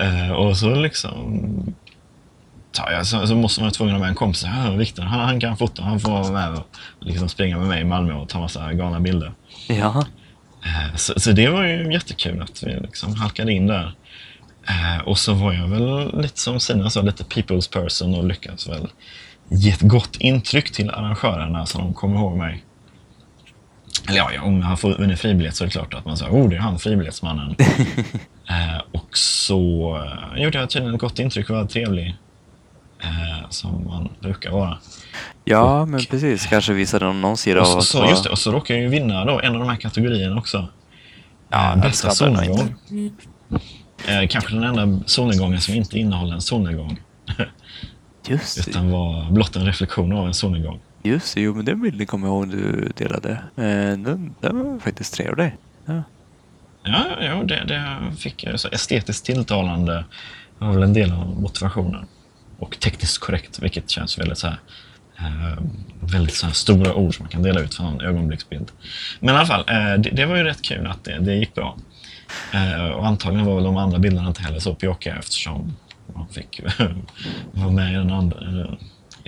Eh, 0.00 0.30
och 0.30 0.56
så 0.58 0.74
liksom 0.74 1.74
ta, 2.72 2.92
ja, 2.92 3.04
så, 3.04 3.26
så 3.26 3.34
måste 3.34 3.60
man 3.60 3.64
vara 3.64 3.72
tvungen 3.74 3.94
att 3.94 4.00
ha 4.00 4.02
med 4.04 4.08
en 4.10 4.14
kompis. 4.14 4.44
Ja, 4.44 4.70
Viktor, 4.70 5.02
han, 5.02 5.20
han 5.20 5.40
kan 5.40 5.56
foto, 5.56 5.82
han 5.82 6.00
får 6.00 6.10
vara 6.10 6.30
med 6.32 6.58
och 6.58 6.66
liksom 7.00 7.28
springa 7.28 7.58
med 7.58 7.68
mig 7.68 7.80
i 7.80 7.84
Malmö 7.84 8.14
och 8.14 8.28
ta 8.28 8.40
massa 8.40 8.72
galna 8.72 9.00
bilder. 9.00 9.32
Ja. 9.68 10.04
Eh, 10.64 10.96
Så, 10.96 11.20
så 11.20 11.32
det 11.32 11.48
var 11.48 11.64
ju 11.64 11.92
jättekul 11.92 12.42
att 12.42 12.62
vi 12.62 12.80
liksom 12.80 13.14
halkade 13.16 13.52
in 13.52 13.66
där. 13.66 13.94
Eh, 14.68 15.02
Och 15.04 15.18
så 15.18 15.34
var 15.34 15.52
jag 15.52 15.68
väl 15.68 16.20
lite 16.22 16.40
som 16.40 16.60
Sina 16.60 16.90
sa, 16.90 17.00
lite 17.02 17.24
people's 17.24 17.72
person 17.72 18.14
och 18.14 18.24
lyckades 18.24 18.68
väl 18.68 18.88
ge 19.48 19.70
ett 19.70 19.80
gott 19.80 20.16
intryck 20.16 20.72
till 20.72 20.90
arrangörerna 20.90 21.66
så 21.66 21.78
de 21.78 21.94
kommer 21.94 22.16
ihåg 22.16 22.36
mig. 22.36 22.64
Eller 24.08 24.18
ja, 24.18 24.42
om 24.42 24.60
jag 24.60 24.66
har 24.66 24.76
fått- 24.76 24.98
vunnit 24.98 25.20
fribiljett 25.20 25.56
så 25.56 25.64
är 25.64 25.66
det 25.66 25.72
klart 25.72 25.94
att 25.94 26.04
man 26.04 26.16
säger 26.16 26.32
oh, 26.32 26.48
det 26.48 26.56
är 26.56 26.60
han 26.60 26.78
fribiljettsmannen. 26.78 27.56
eh, 28.48 28.82
och 28.92 29.18
så 29.18 29.96
eh, 30.36 30.42
gjorde 30.42 30.58
jag 30.58 30.70
tydligen 30.70 30.94
ett 30.94 31.00
gott 31.00 31.18
intryck 31.18 31.50
och 31.50 31.56
var 31.56 31.64
trevlig. 31.64 32.16
Eh, 33.02 33.48
som 33.50 33.84
man 33.84 34.08
brukar 34.20 34.50
vara. 34.50 34.78
Ja, 35.44 35.86
men 35.86 36.04
precis. 36.04 36.46
Kanske 36.46 36.72
visade 36.72 37.04
de 37.04 37.20
någon 37.20 37.36
sida 37.36 37.60
Och 37.60 37.66
av 37.66 37.76
oss 37.76 37.88
så, 37.88 38.06
just 38.06 38.24
det, 38.24 38.30
och 38.30 38.38
så 38.38 38.52
råkade 38.52 38.78
jag 38.78 38.82
ju 38.82 38.88
vinna 38.88 39.24
då 39.24 39.40
en 39.40 39.52
av 39.54 39.60
de 39.60 39.68
här 39.68 39.76
kategorierna 39.76 40.38
också. 40.38 40.68
Ja, 41.48 41.72
Eh, 41.72 41.80
bästa 41.80 42.10
solnedgång. 42.10 42.74
Eh, 44.08 44.28
kanske 44.28 44.54
den 44.54 44.62
enda 44.64 45.00
solnedgången 45.06 45.60
som 45.60 45.74
inte 45.74 45.98
innehåller 45.98 46.34
en 46.34 46.40
solnedgång. 46.40 47.00
Just 48.28 48.68
utan 48.68 48.90
var 48.90 49.30
blott 49.30 49.56
en 49.56 49.66
reflektion 49.66 50.12
av 50.12 50.26
en 50.26 50.34
solnedgång. 50.34 50.80
Just 51.02 51.34
det, 51.34 51.40
jo 51.40 51.54
men 51.54 51.64
den 51.64 51.82
bilden 51.82 52.06
kommer 52.06 52.26
jag 52.26 52.36
ihåg 52.36 52.48
du 52.48 52.92
delade. 52.96 53.30
Eh, 53.56 53.98
den, 53.98 54.34
den 54.40 54.58
var 54.58 54.78
faktiskt 54.78 55.14
trevlig. 55.14 55.52
Ja. 55.84 56.02
Ja, 56.82 57.06
ja 57.20 57.42
det, 57.44 57.64
det 57.64 58.16
fick 58.18 58.44
jag. 58.44 58.60
Så 58.60 58.68
estetiskt 58.68 59.26
tilltalande 59.26 60.04
var 60.58 60.72
väl 60.72 60.82
en 60.82 60.92
del 60.92 61.12
av 61.12 61.40
motivationen. 61.40 62.06
Och 62.58 62.80
tekniskt 62.80 63.18
korrekt, 63.18 63.58
vilket 63.62 63.90
känns 63.90 64.18
väldigt 64.18 64.38
så 64.38 64.46
här, 64.46 64.58
eh, 65.18 65.62
väldigt 66.00 66.34
så 66.34 66.50
stora 66.50 66.94
ord 66.94 67.14
som 67.16 67.22
man 67.22 67.30
kan 67.30 67.42
dela 67.42 67.60
ut 67.60 67.74
från 67.74 67.86
en 67.86 68.00
ögonblicksbild. 68.00 68.70
Men 69.20 69.34
i 69.34 69.38
alla 69.38 69.46
fall, 69.46 69.64
eh, 69.68 69.94
det, 69.98 70.10
det 70.10 70.26
var 70.26 70.36
ju 70.36 70.42
rätt 70.42 70.62
kul 70.62 70.86
att 70.86 71.04
det, 71.04 71.18
det 71.18 71.34
gick 71.34 71.54
bra. 71.54 71.76
Eh, 72.52 72.86
och 72.86 73.06
antagligen 73.06 73.46
var 73.46 73.54
väl 73.54 73.64
de 73.64 73.76
andra 73.76 73.98
bilderna 73.98 74.28
inte 74.28 74.42
heller 74.42 74.58
så 74.58 74.74
pjåkiga 74.74 75.16
eftersom 75.16 75.76
man 76.14 76.28
fick 76.28 76.60
vara 77.52 77.70
med 77.70 77.92
i 77.92 77.94
den 77.94 78.12
andra 78.12 78.60
eh, 78.60 78.70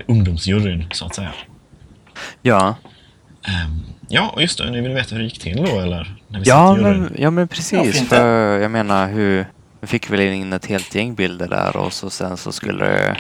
ungdomsjuryn, 0.07 0.85
så 0.93 1.07
att 1.07 1.15
säga. 1.15 1.33
Ja, 2.43 2.77
Ehm, 3.49 3.83
ja, 4.09 4.29
och 4.35 4.43
just 4.43 4.59
det. 4.59 4.71
Ni 4.71 4.81
vill 4.81 4.93
veta 4.93 5.15
hur 5.15 5.19
det 5.23 5.25
gick 5.25 5.39
till 5.39 5.57
då, 5.57 5.81
eller? 5.81 6.17
När 6.29 6.41
vi 6.41 6.49
ja, 6.49 6.77
men, 6.77 7.15
ja 7.19 7.31
men 7.31 7.43
Ja, 7.43 7.47
precis. 7.47 7.99
fint 7.99 8.09
för 8.09 8.59
jag 8.59 8.71
menar 8.71 9.09
hur... 9.09 9.47
Vi 9.81 9.87
fick 9.87 10.11
väl 10.11 10.21
in 10.21 10.53
ett 10.53 10.67
helt 10.67 10.95
gäng 10.95 11.15
bilder 11.15 11.49
där 11.49 11.77
och 11.77 11.93
så 11.93 12.11
sen 12.11 12.37
så 12.37 12.53
skulle 12.53 12.85
det... 12.85 13.17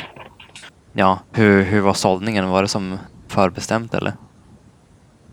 Ja, 0.92 1.20
hur, 1.32 1.62
hur 1.64 1.80
var 1.80 1.94
sållningen? 1.94 2.48
Var 2.48 2.62
det 2.62 2.68
som 2.68 2.98
förbestämt 3.28 3.94
eller? 3.94 4.12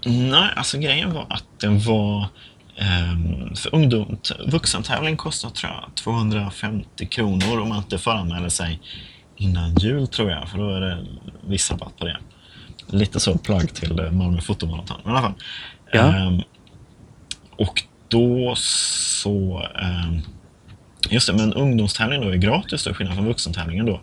Nej, 0.05 0.49
alltså 0.55 0.77
grejen 0.77 1.13
var 1.13 1.25
att 1.29 1.45
den 1.59 1.79
var... 1.79 2.27
ehm, 2.77 3.55
för 3.55 3.75
ungdom, 3.75 4.17
vuxentävling 4.47 5.17
kostar 5.17 5.49
tror 5.49 5.71
jag 5.71 5.95
250 5.95 7.05
kronor 7.05 7.59
om 7.59 7.69
man 7.69 7.77
inte 7.77 7.97
föranmäler 7.97 8.49
sig 8.49 8.79
innan 9.37 9.75
jul 9.75 10.07
tror 10.07 10.31
jag, 10.31 10.49
för 10.49 10.57
då 10.57 10.69
är 10.75 10.81
det 10.81 11.05
viss 11.47 11.71
rabatt 11.71 11.97
på 11.97 12.05
det. 12.05 12.17
Lite 12.87 13.19
så 13.19 13.37
plagg 13.37 13.73
till 13.73 13.99
eh, 13.99 14.11
Malmö 14.11 14.41
fotomaraton. 14.41 14.97
I 15.05 15.09
alla 15.09 15.21
fall. 15.21 15.33
Ja. 15.91 16.15
Ehm, 16.15 16.41
och 17.57 17.83
då 18.07 18.53
så... 18.55 19.67
Eh, 19.81 20.19
just 21.09 21.27
det, 21.27 21.33
men 21.33 21.53
ungdomstävlingen 21.53 22.25
då 22.25 22.33
är 22.33 22.37
gratis 22.37 22.83
till 22.83 22.93
skillnad 22.93 23.15
från 23.15 23.25
vuxentävlingen 23.25 23.85
då. 23.85 24.01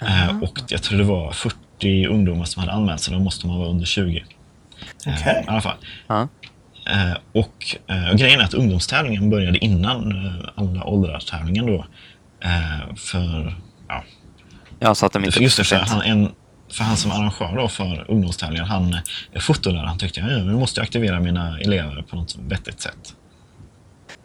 Eh, 0.00 0.42
och 0.42 0.58
jag 0.68 0.82
tror 0.82 0.98
det 0.98 1.04
var 1.04 1.32
40 1.32 2.06
ungdomar 2.06 2.44
som 2.44 2.60
hade 2.60 2.72
anmält 2.72 3.00
sig, 3.00 3.14
då 3.14 3.20
måste 3.20 3.46
man 3.46 3.58
vara 3.58 3.68
under 3.68 3.86
20. 3.86 4.24
Eh, 5.06 5.14
Okej. 5.14 5.44
I 5.46 5.48
alla 5.48 5.60
fall. 5.60 5.76
Ja. 6.06 6.28
Eh, 6.90 7.16
och, 7.32 7.76
eh, 7.88 8.10
och 8.10 8.18
grejen 8.18 8.40
är 8.40 8.44
att 8.44 8.54
ungdomstävlingen 8.54 9.30
började 9.30 9.58
innan 9.64 10.26
eh, 10.26 10.48
alla 10.54 10.84
åldrar-tävlingen 10.84 11.66
då. 11.66 11.86
Eh, 12.44 12.94
för, 12.96 13.54
ja, 13.88 14.04
ja, 14.78 14.94
så 14.94 15.06
att 15.06 15.12
de 15.12 15.24
inte 15.24 15.32
för 15.36 15.42
just 15.42 15.56
det, 15.56 15.64
för 15.64 15.76
han, 15.76 16.02
en, 16.02 16.32
för 16.72 16.84
han 16.84 16.96
som 16.96 17.10
arrangör 17.10 17.56
då 17.56 17.68
för 17.68 18.10
ungdomstävlingen, 18.10 18.66
han 18.66 18.96
är 19.32 19.40
fotolärare. 19.40 19.86
Han 19.86 19.98
tyckte 19.98 20.20
ja, 20.20 20.26
nu 20.26 20.52
måste 20.56 20.80
jag 20.80 20.84
aktivera 20.84 21.20
mina 21.20 21.58
elever 21.60 22.02
på 22.02 22.16
något 22.16 22.36
vettigt 22.38 22.80
sätt. 22.80 23.14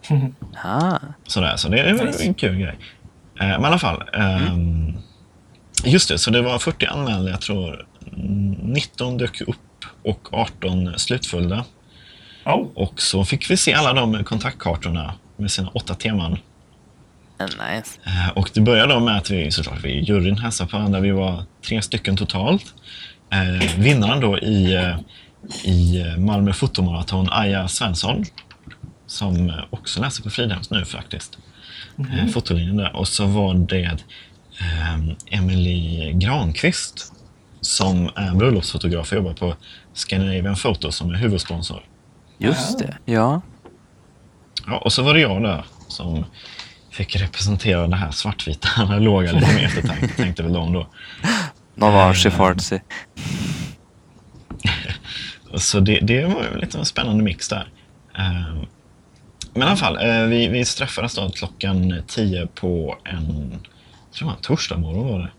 Ah, 0.63 0.97
Sådär, 1.27 1.55
så 1.57 1.69
det 1.69 1.79
är 1.79 2.21
en 2.27 2.33
kul 2.33 2.55
grej. 2.57 2.77
Eh, 3.39 3.47
men 3.47 3.61
i 3.61 3.65
alla 3.65 3.79
fall. 3.79 4.03
ehm, 4.13 4.93
Just 5.85 6.09
det, 6.09 6.17
så 6.17 6.31
det 6.31 6.41
var 6.41 6.59
40 6.59 6.85
anmälda, 6.85 7.31
jag 7.31 7.41
tror 7.41 7.87
19 8.63 9.17
dök 9.17 9.41
upp 9.41 9.55
och 10.03 10.33
18 10.33 10.99
slutföljda. 10.99 11.65
Oh. 12.53 12.67
Och 12.75 13.01
så 13.01 13.25
fick 13.25 13.51
vi 13.51 13.57
se 13.57 13.73
alla 13.73 13.93
de 13.93 14.23
kontaktkartorna 14.23 15.13
med 15.37 15.51
sina 15.51 15.69
åtta 15.69 15.95
teman. 15.95 16.37
nice. 17.39 17.99
Eh, 18.05 18.29
Och 18.35 18.49
det 18.53 18.61
började 18.61 18.93
då 18.93 18.99
med 18.99 19.17
att 19.17 19.29
vi 19.29 19.51
såklart 19.51 19.83
vi 19.83 19.99
juryn 20.03 20.37
hälsade 20.37 20.69
på 20.69 20.77
varandra. 20.77 20.99
Vi 20.99 21.11
var 21.11 21.43
tre 21.67 21.81
stycken 21.81 22.17
totalt. 22.17 22.73
Eh, 23.31 23.77
vinnaren 23.77 24.19
då 24.19 24.39
i, 24.39 24.75
eh, 24.75 24.95
i 25.63 26.01
eh, 26.01 26.17
Malmö 26.17 26.53
fotomaraton, 26.53 27.27
Aja 27.31 27.67
Svensson, 27.67 28.25
som 29.07 29.49
eh, 29.49 29.55
också 29.69 30.01
läser 30.01 30.23
på 30.23 30.29
Fridhems 30.29 30.69
nu 30.69 30.85
faktiskt. 30.85 31.37
Eh, 31.99 32.27
fotolinjen 32.27 32.77
där. 32.77 32.95
Och 32.95 33.07
så 33.07 33.25
var 33.25 33.53
det 33.53 33.97
eh, 34.59 34.99
Emily 35.39 36.11
Granqvist 36.13 37.13
som 37.61 38.09
är 38.15 38.35
bröllopsfotograf 38.35 39.11
och 39.11 39.17
jobbar 39.17 39.33
på 39.33 39.55
Scandinavian 39.93 40.55
Photo 40.55 40.91
som 40.91 41.09
är 41.09 41.15
huvudsponsor. 41.17 41.83
Just 42.39 42.79
det. 42.79 42.97
Ja. 43.05 43.41
Ja, 44.67 44.77
och 44.77 44.93
så 44.93 45.03
var 45.03 45.13
det 45.13 45.19
jag 45.19 45.43
där 45.43 45.65
som 45.87 46.25
fick 46.91 47.15
representera 47.15 47.87
det 47.87 47.95
här 47.95 48.11
svartvita 48.11 48.69
analoga 48.81 49.31
lite 49.31 49.53
mer 49.53 49.63
eftertanke, 49.65 50.07
tänkte 50.07 50.43
väl 50.43 50.53
de 50.53 50.73
då. 50.73 50.87
Någon 51.75 51.93
var 51.93 52.13
Shifartsi. 52.13 52.81
Så 55.55 55.79
det, 55.79 55.99
det 55.99 56.25
var 56.25 56.43
ju 56.43 56.59
lite 56.59 56.77
en 56.77 56.85
spännande 56.85 57.23
mix 57.23 57.49
där. 57.49 57.69
Eh, 58.17 58.53
Men 59.53 59.61
i 59.61 59.65
alla 59.65 59.75
fall, 59.75 59.97
eh, 59.97 60.23
vi, 60.23 60.47
vi 60.47 60.65
träffades 60.65 61.15
då 61.15 61.29
klockan 61.29 62.03
10 62.07 62.47
på 62.47 62.97
en, 63.03 63.51
jag 63.51 64.13
tror 64.13 64.19
det 64.19 64.25
var 64.25 64.31
en 64.31 64.41
torsdag 64.41 64.77
morgon 64.77 65.07
var 65.07 65.19
det. 65.19 65.29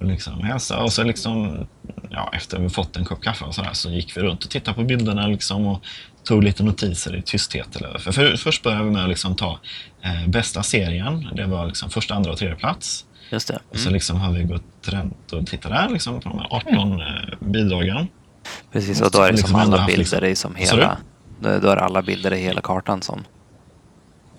Och 0.00 0.06
liksom 0.06 0.42
hälsade 0.42 0.82
och 0.82 0.92
så 0.92 1.02
liksom, 1.02 1.66
ja, 2.10 2.30
efter 2.32 2.58
vi 2.58 2.68
fått 2.68 2.96
en 2.96 3.04
kopp 3.04 3.22
kaffe 3.22 3.44
och 3.44 3.54
sådär 3.54 3.70
så 3.72 3.90
gick 3.90 4.16
vi 4.16 4.20
runt 4.20 4.44
och 4.44 4.50
tittade 4.50 4.74
på 4.74 4.84
bilderna 4.84 5.26
liksom 5.26 5.66
och 5.66 5.84
tog 6.24 6.44
lite 6.44 6.62
notiser 6.62 7.16
i 7.16 7.22
tysthet. 7.22 7.76
Eller, 7.76 7.98
för, 7.98 8.12
för, 8.12 8.36
först 8.36 8.62
började 8.62 8.84
vi 8.84 8.90
med 8.90 9.02
att 9.02 9.08
liksom 9.08 9.36
ta 9.36 9.58
eh, 10.02 10.28
bästa 10.28 10.62
serien. 10.62 11.28
Det 11.36 11.46
var 11.46 11.66
liksom 11.66 11.90
första, 11.90 12.14
andra 12.14 12.32
och 12.32 12.38
tredje 12.38 12.56
plats. 12.56 13.04
Just 13.30 13.48
det. 13.48 13.58
Och 13.70 13.76
så 13.76 13.82
Mm. 13.82 13.94
liksom 13.94 14.20
har 14.20 14.32
vi 14.32 14.44
gått 14.44 14.88
runt 14.88 15.32
och 15.32 15.46
tittat 15.46 15.72
där 15.72 15.88
liksom, 15.88 16.20
på 16.20 16.28
de 16.28 16.38
här 16.38 16.46
18 16.50 17.00
eh, 17.00 17.06
bidragen. 17.40 18.08
Precis, 18.72 19.00
och 19.00 19.10
då 19.10 19.22
är 19.22 19.26
det 19.26 19.36
liksom 19.36 19.54
alla 19.54 19.86
bilder 19.86 20.24
i 20.24 20.36
som 20.36 20.54
hela... 20.54 20.98
Då 21.40 21.48
är 21.48 21.76
alla 21.76 22.02
bilder 22.02 22.32
i 22.32 22.40
hela 22.40 22.60
kartan 22.60 23.02
som... 23.02 23.24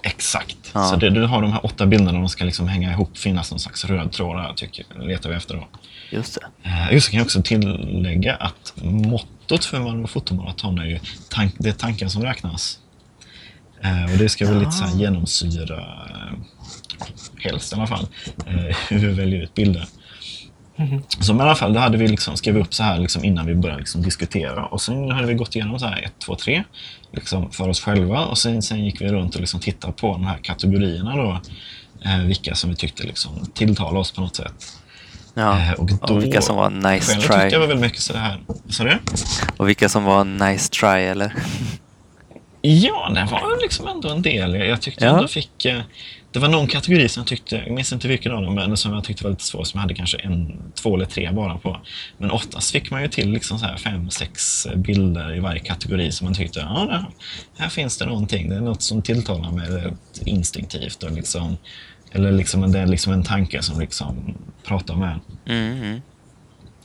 Exakt. 0.03 0.57
Ja. 0.73 0.83
Så 0.83 0.95
det, 0.95 1.09
du 1.09 1.25
har 1.25 1.41
de 1.41 1.51
här 1.51 1.65
åtta 1.65 1.85
bilderna, 1.85 2.19
de 2.19 2.29
ska 2.29 2.45
liksom 2.45 2.67
hänga 2.67 2.91
ihop, 2.91 3.17
finnas 3.17 3.51
någon 3.51 3.59
slags 3.59 3.85
röd 3.85 4.11
tråd 4.11 4.37
där, 4.37 4.53
tycker, 4.53 4.85
letar 4.99 5.29
vi 5.29 5.35
efter 5.35 5.55
då. 5.55 5.67
Just 6.09 6.37
det. 6.63 6.69
Eh, 6.69 6.93
just 6.93 7.07
det, 7.07 7.11
kan 7.11 7.17
jag 7.17 7.25
också 7.25 7.41
tillägga 7.41 8.35
att 8.35 8.73
mottot 8.81 9.65
för 9.65 9.79
Malmö 9.79 10.07
fotomaraton 10.07 10.79
är 10.79 10.85
ju 10.85 10.99
tank, 11.29 11.55
det 11.57 11.69
är 11.69 11.73
tanken 11.73 12.09
som 12.09 12.23
räknas. 12.23 12.79
Eh, 13.81 14.11
och 14.11 14.17
det 14.17 14.29
ska 14.29 14.45
väl 14.45 14.59
lite 14.59 14.71
så 14.71 14.83
här 14.83 14.95
genomsyra, 14.95 15.77
eh, 16.09 16.37
helst 17.37 17.73
i 17.73 17.75
alla 17.75 17.87
fall, 17.87 18.07
eh, 18.45 18.77
hur 18.89 18.99
vi 18.99 19.13
väljer 19.13 19.41
ut 19.41 19.53
bilder. 19.53 19.87
Så 21.19 21.33
men 21.33 21.45
i 21.45 21.49
alla 21.49 21.55
fall, 21.55 21.73
det 21.73 21.79
hade 21.79 21.97
vi 21.97 22.07
liksom 22.07 22.37
skrivit 22.37 22.65
upp 22.65 22.73
så 22.73 22.83
här 22.83 22.97
liksom 22.99 23.23
innan 23.23 23.45
vi 23.45 23.55
började 23.55 23.79
liksom 23.79 24.01
diskutera. 24.01 24.65
Och 24.65 24.81
sen 24.81 25.11
hade 25.11 25.27
vi 25.27 25.33
gått 25.33 25.55
igenom 25.55 25.79
så 25.79 25.85
här 25.85 26.01
1, 26.05 26.13
2, 26.25 26.35
3 26.35 26.63
liksom 27.11 27.51
för 27.51 27.69
oss 27.69 27.81
själva. 27.81 28.25
Och 28.25 28.37
sen, 28.37 28.61
sen 28.61 28.85
gick 28.85 29.01
vi 29.01 29.07
runt 29.07 29.35
och 29.35 29.41
liksom 29.41 29.59
tittade 29.59 29.93
på 29.93 30.11
de 30.11 30.23
här 30.23 30.37
kategorierna 30.37 31.15
då. 31.15 31.41
Eh, 32.05 32.19
vilka 32.19 32.55
som 32.55 32.69
vi 32.69 32.75
tyckte 32.75 33.03
liksom 33.03 33.31
tilltalade 33.53 33.99
oss 33.99 34.11
på 34.11 34.21
något 34.21 34.35
sätt. 34.35 34.73
Ja. 35.33 35.59
Eh, 35.59 35.71
och 35.73 35.89
då, 36.07 36.13
vilka 36.13 36.41
som 36.41 36.55
var 36.55 36.69
nice 36.69 37.11
själv 37.11 37.21
try. 37.21 37.27
tyckte 37.39 37.55
jag 37.55 37.59
var 37.59 37.67
väldigt 37.67 37.85
mycket 37.85 38.01
så 38.01 38.17
här. 38.17 38.37
Så 38.69 38.83
det? 38.83 38.99
Och 39.57 39.69
vilka 39.69 39.89
som 39.89 40.03
var 40.03 40.23
nice 40.23 40.69
try, 40.69 40.87
eller? 41.03 41.33
Ja, 42.61 43.11
det 43.15 43.27
var 43.31 43.61
liksom 43.61 43.87
ändå 43.87 44.09
en 44.09 44.21
del. 44.21 44.55
Jag, 44.55 44.67
jag 44.67 44.81
tyckte 44.81 45.03
Ja. 45.05 45.09
jag 45.09 45.15
ändå 45.17 45.27
fick... 45.27 45.65
Eh, 45.65 45.81
det 46.31 46.39
var 46.39 46.47
någon 46.47 46.67
kategori 46.67 47.09
som 47.09 47.21
jag 47.21 47.27
tyckte, 47.27 47.55
jag 47.55 47.71
minns 47.71 47.93
inte 47.93 48.07
vilken 48.07 48.31
av 48.31 48.41
dem, 48.41 48.55
men 48.55 48.77
som 48.77 48.93
jag 48.93 49.03
tyckte 49.03 49.23
var 49.23 49.31
lite 49.31 49.43
svår, 49.43 49.63
som 49.63 49.77
jag 49.77 49.81
hade 49.81 49.93
kanske 49.93 50.17
en, 50.17 50.61
två 50.81 50.95
eller 50.95 51.05
tre 51.05 51.31
bara 51.31 51.57
på. 51.57 51.81
Men 52.17 52.31
oftast 52.31 52.71
fick 52.71 52.91
man 52.91 53.01
ju 53.01 53.07
till 53.07 53.31
liksom 53.31 53.59
så 53.59 53.65
här 53.65 53.77
fem, 53.77 54.09
sex 54.09 54.67
bilder 54.75 55.35
i 55.35 55.39
varje 55.39 55.59
kategori 55.59 56.11
som 56.11 56.25
man 56.25 56.33
tyckte, 56.33 56.59
ja, 56.59 57.05
här 57.57 57.69
finns 57.69 57.97
det 57.97 58.05
någonting. 58.05 58.49
Det 58.49 58.55
är 58.55 58.61
något 58.61 58.81
som 58.81 59.01
tilltalar 59.01 59.51
mig 59.51 59.93
instinktivt. 60.25 61.03
Och 61.03 61.11
liksom, 61.11 61.57
eller 62.11 62.31
liksom, 62.31 62.71
det 62.71 62.79
är 62.79 62.87
liksom 62.87 63.13
en 63.13 63.23
tanke 63.23 63.61
som 63.61 63.79
liksom 63.79 64.37
pratar 64.63 64.95
med 64.95 65.19
en. 65.45 65.55
Mm, 65.55 65.83
mm. 65.83 66.01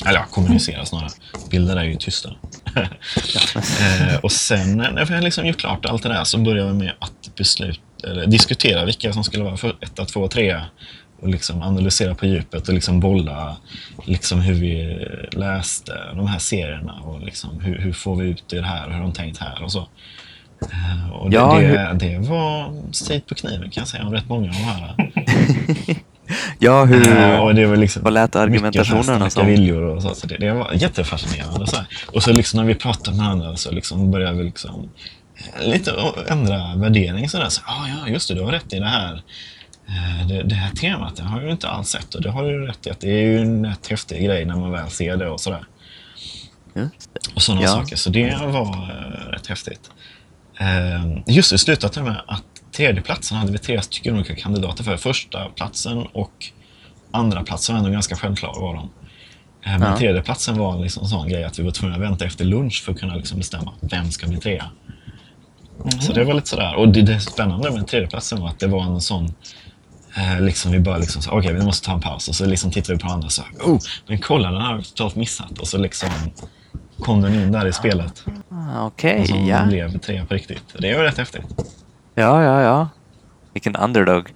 Eller 0.06 0.18
ja, 0.18 0.26
kommunicera 0.30 0.84
snarare. 0.84 1.10
Bilder 1.50 1.76
är 1.76 1.84
ju 1.84 1.96
tysta. 1.96 2.28
eh, 2.76 4.16
och 4.22 4.32
sen 4.32 4.76
när 4.76 5.04
vi 5.04 5.14
har 5.14 5.22
liksom 5.22 5.46
gjort 5.46 5.58
klart 5.58 5.86
allt 5.86 6.02
det 6.02 6.08
där 6.08 6.24
så 6.24 6.38
börjar 6.38 6.66
vi 6.66 6.72
med 6.72 6.92
att 6.98 7.34
beslut, 7.36 7.80
eller 8.04 8.26
diskutera 8.26 8.84
vilka 8.84 9.12
som 9.12 9.24
skulle 9.24 9.44
vara 9.44 9.56
för 9.56 9.76
etta, 9.80 10.04
två 10.04 10.20
och 10.20 10.30
trea. 10.30 10.64
Och 11.20 11.28
liksom 11.28 11.62
analysera 11.62 12.14
på 12.14 12.26
djupet 12.26 12.68
och 12.68 12.74
liksom 12.74 13.00
bolla 13.00 13.56
liksom 14.04 14.40
hur 14.40 14.54
vi 14.54 15.06
läste 15.32 15.92
de 16.14 16.26
här 16.26 16.38
serierna 16.38 16.92
och 16.92 17.20
liksom 17.20 17.60
hur, 17.60 17.78
hur 17.78 17.92
får 17.92 18.16
vi 18.16 18.28
ut 18.28 18.44
det 18.48 18.62
här 18.62 18.86
och 18.86 18.92
hur 18.92 18.98
har 18.98 19.04
de 19.04 19.12
tänkt 19.12 19.38
här 19.38 19.62
och 19.62 19.72
så. 19.72 19.88
Eh, 20.60 21.10
och 21.12 21.30
det, 21.30 21.36
Ja, 21.36 21.58
det, 21.58 21.96
det 22.08 22.18
var 22.18 22.74
strid 22.92 23.26
på 23.26 23.34
kniven 23.34 23.70
kan 23.70 23.80
jag 23.80 23.88
säga 23.88 24.06
om 24.06 24.12
rätt 24.12 24.28
många 24.28 24.48
av 24.48 24.54
de 24.54 24.64
här. 24.64 25.12
Ja, 26.58 26.84
hur... 26.84 27.18
Eh, 27.18 27.38
och 27.38 27.54
det 27.54 27.66
var 27.66 27.76
liksom 27.76 28.02
vad 28.02 28.12
lät 28.12 28.28
mycket 28.28 28.36
argumentationerna 28.36 29.30
så 29.30 29.42
viljor 29.42 29.82
och 29.82 30.02
så. 30.02 30.14
så 30.14 30.26
det, 30.26 30.36
det 30.36 30.52
var 30.52 30.72
jättefascinerande. 30.74 31.66
Så 31.66 31.76
här. 31.76 31.86
Och 32.12 32.22
så 32.22 32.32
liksom 32.32 32.60
när 32.60 32.66
vi 32.66 32.74
pratade 32.74 33.16
med 33.16 33.26
varandra 33.26 33.56
så 33.56 33.70
liksom 33.70 34.10
började 34.10 34.38
vi 34.38 34.44
liksom 34.44 34.90
lite 35.60 35.94
ändra 36.28 36.74
värdering. 36.76 37.28
Så 37.28 37.38
där. 37.38 37.48
Så, 37.48 37.62
ah, 37.66 37.88
ja, 37.88 38.08
just 38.08 38.28
det, 38.28 38.34
du 38.34 38.40
har 38.42 38.52
rätt 38.52 38.72
i 38.72 38.78
det 38.78 38.86
här. 38.88 39.22
Eh, 39.88 40.26
Det, 40.28 40.42
det 40.42 40.54
här 40.54 40.70
temat 40.70 41.16
det 41.16 41.22
har 41.22 41.36
jag 41.38 41.46
ju 41.46 41.52
inte 41.52 41.68
alls 41.68 41.88
sett 41.88 42.14
och 42.14 42.22
det 42.22 42.30
har 42.30 42.42
du 42.44 42.66
rätt 42.66 42.86
i. 42.86 42.90
Att 42.90 43.00
det 43.00 43.10
är 43.10 43.22
ju 43.22 43.38
en 43.38 43.66
rätt 43.66 43.86
häftig 43.86 44.24
grej 44.24 44.44
när 44.44 44.56
man 44.56 44.70
väl 44.70 44.90
ser 44.90 45.16
det 45.16 45.28
och 45.28 45.40
sådär. 45.40 45.64
Det. 46.74 46.90
Och 47.34 47.42
sådana 47.42 47.62
Ja. 47.62 47.68
saker. 47.68 47.96
Så 47.96 48.10
det 48.10 48.36
var 48.46 48.68
eh, 48.90 49.30
rätt 49.30 49.46
häftigt. 49.46 49.90
Eh, 50.60 51.18
just 51.26 51.50
det, 51.50 51.58
slutade 51.58 52.02
med 52.02 52.22
att 52.26 52.44
tredjeplatsen 52.76 53.38
hade 53.38 53.52
vi 53.52 53.58
tre 53.58 53.82
stycken 53.82 54.14
olika 54.14 54.34
kandidater 54.36 54.84
för. 54.84 54.96
Första 54.96 55.48
platsen 55.48 55.98
och 56.12 56.32
andra 57.10 57.42
platsen 57.42 57.74
var 57.74 57.78
ändå 57.78 57.90
ganska 57.90 58.16
självklara 58.16 58.60
var 58.60 58.74
de. 58.74 58.90
Eh, 59.66 59.78
men 59.78 59.90
Ja. 59.90 59.96
tredjeplatsen 59.98 60.58
var 60.58 60.78
liksom 60.82 61.02
en 61.02 61.08
sån 61.08 61.28
grej 61.28 61.44
att 61.44 61.58
vi 61.58 61.62
var 61.62 61.70
tvungna 61.70 61.96
att 61.96 62.02
vänta 62.02 62.24
efter 62.24 62.44
lunch 62.44 62.82
för 62.84 62.92
att 62.92 62.98
kunna 63.00 63.14
liksom 63.16 63.38
bestämma 63.38 63.72
vem 63.80 64.10
ska 64.10 64.26
bli 64.26 64.38
trea. 64.38 64.70
Så 66.00 66.12
det 66.12 66.24
var 66.24 66.34
lite 66.34 66.48
sådär. 66.48 66.74
Och 66.74 66.88
det, 66.88 67.02
det 67.02 67.20
spännande 67.20 67.70
med 67.70 67.86
tredjeplatsen 67.86 68.40
var 68.40 68.48
att 68.48 68.58
det 68.60 68.66
var 68.66 68.82
en 68.82 69.00
sån 69.00 69.34
Eh, 70.16 70.40
liksom 70.40 70.72
vi 70.72 70.80
bara 70.80 70.96
liksom 70.98 71.22
okej 71.30 71.54
vi 71.54 71.62
måste 71.64 71.86
ta 71.86 71.92
en 71.92 72.00
paus 72.00 72.28
och 72.28 72.34
så 72.34 72.46
liksom 72.46 72.70
tittar 72.70 72.92
vi 72.92 72.98
på 72.98 73.06
andra 73.08 73.26
och 73.26 73.32
så, 73.32 73.42
oh, 73.64 73.78
men 74.06 74.18
kolla 74.18 74.50
den 74.50 74.60
har 74.60 74.76
vi 74.76 74.82
totalt 74.84 75.16
missat. 75.16 75.58
Och 75.58 75.66
så 75.68 75.78
liksom 75.78 76.08
kom 76.98 77.22
den 77.22 77.34
in 77.34 77.52
där 77.52 77.66
i 77.66 77.72
spelet. 77.72 78.24
Ah, 78.50 78.86
Okej, 78.86 79.20
Och 79.20 79.28
så 79.28 79.36
ja. 79.36 79.64
blev 79.66 79.98
trea 79.98 80.24
på 80.26 80.34
riktigt. 80.34 80.62
Det 80.78 80.96
var 80.96 81.04
rätt 81.04 81.18
häftigt. 81.18 81.42
Ja, 82.14 82.42
ja, 82.42 82.62
ja. 82.62 82.88
Vilken 83.52 83.76
underdog. 83.76 84.34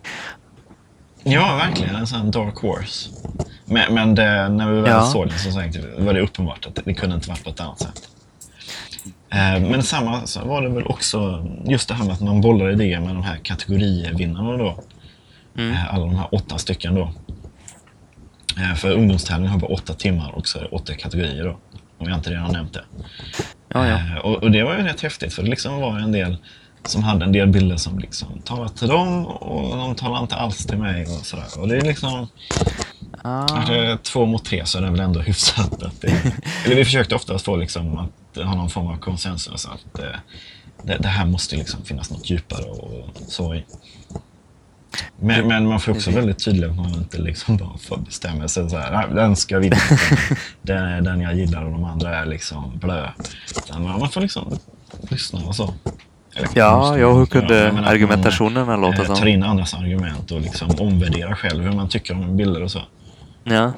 Ja, 1.23 1.57
verkligen. 1.57 1.97
En 1.97 2.07
sån 2.07 2.31
dark 2.31 2.59
horse. 2.59 3.11
Men, 3.65 3.95
men 3.95 4.15
det, 4.15 4.49
när 4.49 4.73
vi 4.73 4.81
väl 4.81 4.91
Ja. 4.91 5.03
såg 5.07 5.29
den 5.29 5.39
så 5.39 5.53
tänkte 5.53 5.81
vi, 5.81 6.05
var 6.05 6.15
det 6.15 6.21
uppenbart 6.21 6.67
att 6.67 6.75
det, 6.75 6.83
det 6.85 6.95
kunde 6.95 7.15
inte 7.17 7.29
varit 7.29 7.45
på 7.45 7.51
ett 7.51 7.61
annat 7.61 7.79
sätt. 7.81 8.09
Eh, 9.31 9.61
men 9.61 9.83
samma 9.83 10.23
var 10.45 10.63
det 10.63 10.69
väl 10.69 10.87
också 10.87 11.47
just 11.65 11.89
det 11.89 11.95
här 11.95 12.05
med 12.05 12.13
att 12.13 12.21
man 12.21 12.41
bollar 12.41 12.71
idéer 12.71 13.01
med 13.01 13.15
de 13.15 13.23
här 13.23 13.37
kategorivinnarna 13.37 14.57
då. 14.57 14.81
Mm. 15.59 15.73
Eh, 15.73 15.95
alla 15.95 16.05
de 16.05 16.17
här 16.17 16.35
åtta 16.35 16.59
stycken 16.59 16.95
då. 16.95 17.13
Eh, 18.57 18.75
för 18.75 18.93
ungdomstävlingen 18.93 19.53
har 19.53 19.59
bara 19.59 19.73
åtta 19.73 19.95
timmar 19.95 20.31
och 20.31 20.49
så 20.49 20.59
är 20.59 20.63
det 20.63 20.69
åtta 20.69 20.95
kategorier 20.95 21.45
då. 21.45 21.59
Om 21.99 22.09
jag 22.09 22.19
inte 22.19 22.31
redan 22.31 22.53
nämnt 22.53 22.73
det. 22.73 22.85
Ja, 23.69 23.87
ja. 23.87 24.21
Och, 24.21 24.43
och 24.43 24.51
det 24.51 24.63
var 24.63 24.77
ju 24.77 24.83
rätt 24.83 25.01
häftigt 25.01 25.35
för 25.35 25.43
det 25.43 25.51
liksom 25.51 25.81
var 25.81 25.99
en 25.99 26.13
del 26.13 26.37
som 26.85 27.03
hade 27.03 27.25
en 27.25 27.33
del 27.33 27.49
bilder 27.49 27.77
som 27.77 27.99
liksom 27.99 28.29
talade 28.45 28.69
till 28.69 28.89
dem 28.89 29.27
och 29.27 29.77
de 29.77 29.95
talade 29.95 30.23
inte 30.23 30.35
alls 30.35 30.67
till 30.67 30.79
mig 30.79 31.03
och 31.03 31.27
sådär. 31.27 31.47
Och 31.59 31.69
det 31.69 31.77
är 31.77 31.83
liksom... 31.83 32.29
Ah. 33.23 33.63
Är 33.63 33.83
det 33.83 34.03
två 34.03 34.27
mot 34.27 34.45
tre 34.45 34.67
så 34.67 34.79
är 34.79 34.83
det 34.83 34.91
väl 34.91 35.01
ändå 35.01 35.21
hyfsat. 35.21 35.83
Att 35.83 36.01
det, 36.01 36.09
eller 36.65 36.77
vi 36.77 36.85
försökte 36.85 37.15
oftast 37.15 37.45
få 37.45 37.57
liksom 37.57 37.99
att 37.99 38.11
ha 38.45 38.55
någon 38.55 38.71
form 38.71 38.87
av 38.87 38.97
konsensus. 38.97 39.67
Att 39.67 39.99
eh, 39.99 40.05
det, 40.83 40.97
det 41.01 41.09
här 41.09 41.27
måste 41.27 41.57
liksom 41.57 41.85
finnas 41.85 42.11
något 42.11 42.31
djupare 42.31 42.65
och 42.65 43.09
så 43.29 43.55
i. 43.55 43.65
Men, 45.21 45.49
men 45.49 45.69
man 45.69 45.81
får 45.81 45.93
också 45.93 46.11
väldigt 46.11 46.45
tydligt 46.45 46.71
att 46.71 46.77
man 46.77 46.95
inte 46.95 47.19
liksom 47.19 47.57
bara 47.57 47.79
får 47.79 47.97
bestämma 47.97 48.49
sig 48.49 48.71
så 48.71 48.79
här, 48.79 48.93
"Nej, 48.93 49.07
den 49.15 49.37
ska 49.37 49.59
vinna. 49.59 49.77
Den 50.63 50.85
är 50.85 51.01
den 51.01 51.21
jag 51.21 51.35
gillar 51.35 51.65
och 51.65 51.71
de 51.73 51.85
andra 51.85 52.17
är 52.17 52.27
liksom 52.27 52.79
blö. 52.79 53.09
Utan 53.57 53.83
man 53.83 54.11
får 54.11 54.21
liksom 54.21 54.59
lyssna 55.11 55.41
och 55.41 55.57
så. 55.57 55.75
Eller 56.35 56.49
Ja, 56.55 56.81
lyssna, 56.83 56.99
ja, 56.99 57.13
hur 57.13 57.19
jag 57.19 57.31
kunde 57.31 57.55
menar 57.73 57.95
att 57.95 58.67
man, 58.67 58.81
låta 58.81 59.03
eh, 59.03 59.07
som? 59.07 59.17
tar 59.17 59.27
in 59.27 59.43
andras 59.43 59.75
argument 59.75 60.31
och 60.31 60.41
liksom 60.41 60.71
omvärderar 60.79 61.35
själv 61.35 61.65
hur 61.65 61.73
man 61.73 61.89
tycker 61.89 62.15
om 62.15 62.37
bilder 62.37 62.63
och 62.63 62.71
så. 62.71 62.83
Ja. 63.45 63.73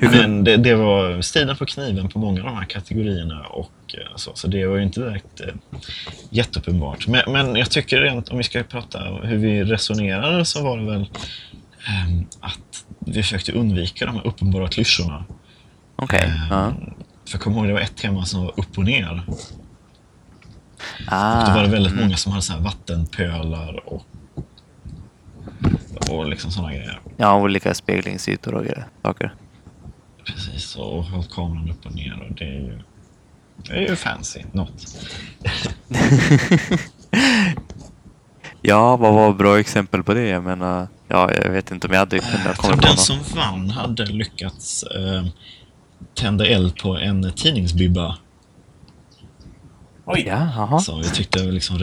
Men 0.00 0.44
det, 0.44 0.56
det 0.56 0.74
var 0.74 1.20
stilen 1.20 1.56
på 1.56 1.66
kniven 1.66 2.08
på 2.08 2.18
många 2.18 2.40
av 2.40 2.46
de 2.46 2.56
här 2.56 2.64
kategorierna 2.64 3.40
och 3.40 3.94
eh, 3.94 4.16
så, 4.16 4.30
så 4.34 4.48
det 4.48 4.66
var 4.66 4.76
ju 4.76 4.82
inte 4.82 5.00
direkt 5.00 5.40
eh, 5.40 5.54
jätteuppenbart. 6.30 7.06
Men, 7.06 7.32
men 7.32 7.56
jag 7.56 7.70
tycker 7.70 8.00
rent, 8.00 8.28
om 8.28 8.38
vi 8.38 8.44
ska 8.44 8.62
prata 8.62 9.10
om 9.10 9.22
hur 9.22 9.36
vi 9.36 9.64
resonerade 9.64 10.44
så 10.44 10.62
var 10.62 10.78
det 10.78 10.84
väl 10.84 11.10
ehm, 11.88 12.26
att 12.40 12.84
vi 12.98 13.22
försökte 13.22 13.52
undvika 13.52 14.06
de 14.06 14.14
här 14.14 14.26
uppenbara 14.26 14.68
klyschorna. 14.68 15.24
Okej. 15.96 16.24
Ehm, 16.24 16.46
Ja. 16.50 16.72
För 17.24 17.36
jag 17.36 17.40
kommer 17.40 17.56
ihåg 17.56 17.66
det 17.66 17.72
var 17.72 17.80
ett 17.80 17.96
tema 17.96 18.24
som 18.24 18.44
var 18.44 18.60
upp 18.60 18.78
och 18.78 18.84
ner. 18.84 19.22
Ah. 21.06 21.46
Då 21.46 21.54
var 21.54 21.62
det 21.62 21.68
väldigt 21.68 21.92
mm. 21.92 22.04
många 22.04 22.16
som 22.16 22.32
hade 22.32 22.42
så 22.42 22.52
här 22.52 22.60
vattenpölar 22.60 23.88
och, 23.88 24.06
och 26.10 26.28
liksom 26.28 26.50
sådana 26.50 26.72
grejer. 26.72 27.00
Ja, 27.16 27.40
olika 27.40 27.74
speglingsytor 27.74 28.54
och 28.54 28.64
grejer. 28.64 28.84
Saker. 29.02 29.34
Precis, 30.34 30.76
och 30.76 31.04
hållit 31.04 31.30
kameran 31.30 31.70
upp 31.70 31.86
och 31.86 31.94
ner 31.94 32.26
och 32.28 32.34
det 32.34 32.44
är 32.44 32.60
ju, 32.60 32.80
det 33.56 33.72
är 33.72 33.80
ju 33.88 33.96
fancy, 33.96 34.42
något. 34.52 34.96
Ja, 38.62 38.96
vad 38.96 39.14
var 39.14 39.32
bra 39.32 39.60
exempel 39.60 40.02
på 40.02 40.14
det? 40.14 40.26
Jag 40.26 40.44
menar, 40.44 40.88
ja, 41.08 41.32
jag 41.34 41.50
vet 41.50 41.70
inte 41.70 41.86
om 41.86 41.92
jag 41.92 42.00
hade 42.00 42.18
kunnat 42.18 42.56
komma 42.56 42.74
på 42.74 42.80
den 42.80 42.90
något. 42.90 43.00
som 43.00 43.18
vann 43.34 43.70
hade 43.70 44.06
lyckats 44.06 44.82
eh, 44.82 45.24
tända 46.14 46.46
eld 46.46 46.76
på 46.76 46.96
en 46.96 47.32
tidningsbibba. 47.32 48.16
Oj! 50.04 50.24
Ja, 50.26 50.48
jaha. 50.56 50.80
Så 50.80 50.98
vi 50.98 51.10
tyckte 51.10 51.38
liksom 51.42 51.78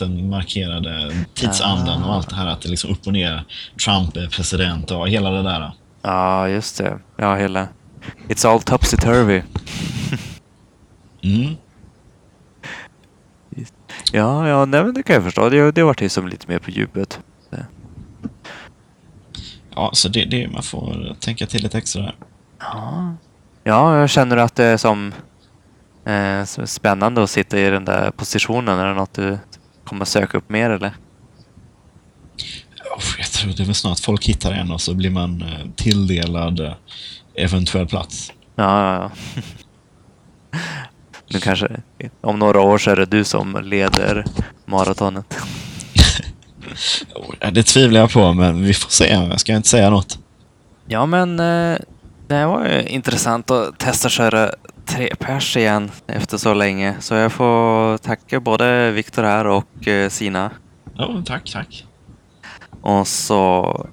den 0.00 0.30
markerade 0.30 1.12
tidsandan 1.34 2.02
och 2.04 2.14
allt 2.14 2.28
det 2.30 2.36
här. 2.36 2.46
Att 2.46 2.60
det 2.62 2.68
liksom 2.68 2.90
upp 2.90 3.06
och 3.06 3.12
ner. 3.12 3.44
Trump 3.84 4.16
är 4.16 4.26
president 4.26 4.90
och 4.90 5.08
hela 5.08 5.30
det 5.30 5.42
där. 5.42 5.72
Ja, 6.02 6.48
just 6.48 6.78
det. 6.78 6.98
Ja, 7.16 7.36
hela... 7.36 7.68
It's 8.28 8.48
all 8.48 8.60
topsy-turvy. 8.60 9.42
Mm. 11.22 11.56
Ja, 14.12 14.48
ja, 14.48 14.64
nej, 14.64 14.84
men 14.84 14.94
det 14.94 15.02
kan 15.02 15.14
jag 15.14 15.24
förstå. 15.24 15.48
Det, 15.48 15.72
det 15.72 15.82
vart 15.82 16.02
ju 16.02 16.08
som 16.08 16.28
lite 16.28 16.48
mer 16.48 16.58
på 16.58 16.70
djupet. 16.70 17.20
Ja, 19.74 19.90
så 19.92 20.08
det, 20.08 20.24
det, 20.24 20.48
man 20.48 20.62
får 20.62 21.16
tänka 21.20 21.46
till 21.46 21.62
lite 21.62 21.78
extra 21.78 22.02
där. 22.02 22.14
Ja. 22.58 23.14
Ja, 23.64 23.98
jag 23.98 24.10
känner 24.10 24.36
att 24.36 24.54
det 24.54 24.64
är 24.64 24.76
som 24.76 25.12
eh, 26.04 26.44
spännande 26.44 27.22
att 27.22 27.30
sitta 27.30 27.58
i 27.58 27.70
den 27.70 27.84
där 27.84 28.10
positionen. 28.10 28.78
Är 28.78 28.86
det 28.86 28.94
något 28.94 29.14
du 29.14 29.38
kommer 29.90 30.04
söka 30.04 30.38
upp 30.38 30.50
mer 30.50 30.70
eller? 30.70 30.92
Jag 33.18 33.26
tror 33.32 33.52
det 33.52 33.62
är 33.62 33.66
väl 33.66 33.74
snart 33.74 34.00
folk 34.00 34.24
hittar 34.26 34.52
en 34.52 34.70
och 34.70 34.80
så 34.80 34.94
blir 34.94 35.10
man 35.10 35.42
eh, 35.42 35.70
tilldelad 35.76 36.60
eh, 36.60 36.72
eventuell 37.34 37.86
plats. 37.86 38.32
Ja, 38.56 38.94
ja, 38.94 39.10
ja. 39.40 39.42
Nu 41.28 41.40
kanske, 41.40 41.68
om 42.20 42.38
några 42.38 42.60
år 42.60 42.78
så 42.78 42.90
är 42.90 42.96
det 42.96 43.06
du 43.06 43.24
som 43.24 43.58
leder 43.64 44.24
maratonet. 44.64 45.38
Det 47.52 47.62
tvivlar 47.62 48.00
jag 48.00 48.12
på, 48.12 48.32
men 48.32 48.64
vi 48.64 48.74
får 48.74 48.90
se. 48.90 49.08
Jag 49.08 49.40
ska 49.40 49.56
inte 49.56 49.68
säga 49.68 49.90
något. 49.90 50.18
Ja, 50.86 51.06
men 51.06 51.40
eh, 51.40 51.78
det 52.26 52.46
var 52.46 52.66
ju 52.66 52.82
intressant 52.82 53.50
att 53.50 53.78
testa 53.78 54.08
köra 54.08 54.50
tre 54.90 55.16
pers 55.18 55.56
igen 55.56 55.90
efter 56.06 56.36
så 56.36 56.54
länge. 56.54 56.96
Så 57.00 57.14
jag 57.14 57.32
får 57.32 57.98
tacka 57.98 58.40
både 58.40 58.90
Viktor 58.90 59.22
här 59.22 59.46
och 59.46 59.88
eh, 59.88 60.08
Sina. 60.08 60.50
Ja, 60.94 61.22
tack, 61.26 61.52
tack. 61.52 61.86
Och 62.80 63.06
så, 63.06 63.86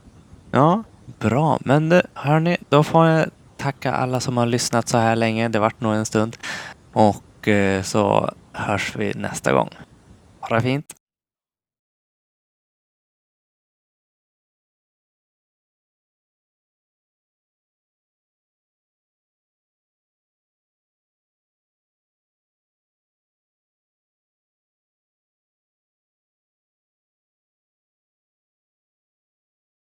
ja, 0.52 0.84
bra. 1.20 1.60
Men 1.62 1.92
eh, 1.92 2.02
hörni, 2.14 2.58
då 2.70 2.84
får 2.84 3.06
jag 3.06 3.30
tacka 3.58 3.94
alla 3.94 4.20
som 4.20 4.38
har 4.38 4.46
lyssnat 4.46 4.88
så 4.88 4.98
här 4.98 5.16
länge. 5.16 5.48
Det 5.48 5.60
vart 5.60 5.82
nog 5.82 5.94
en 5.94 6.06
stund. 6.06 6.38
Och 6.94 7.48
eh, 7.48 7.82
så 7.84 8.32
hörs 8.54 8.96
vi 8.96 9.14
nästa 9.16 9.54
gång. 9.54 9.70
Ha 10.40 10.56
det 10.56 10.62
fint. 10.62 10.86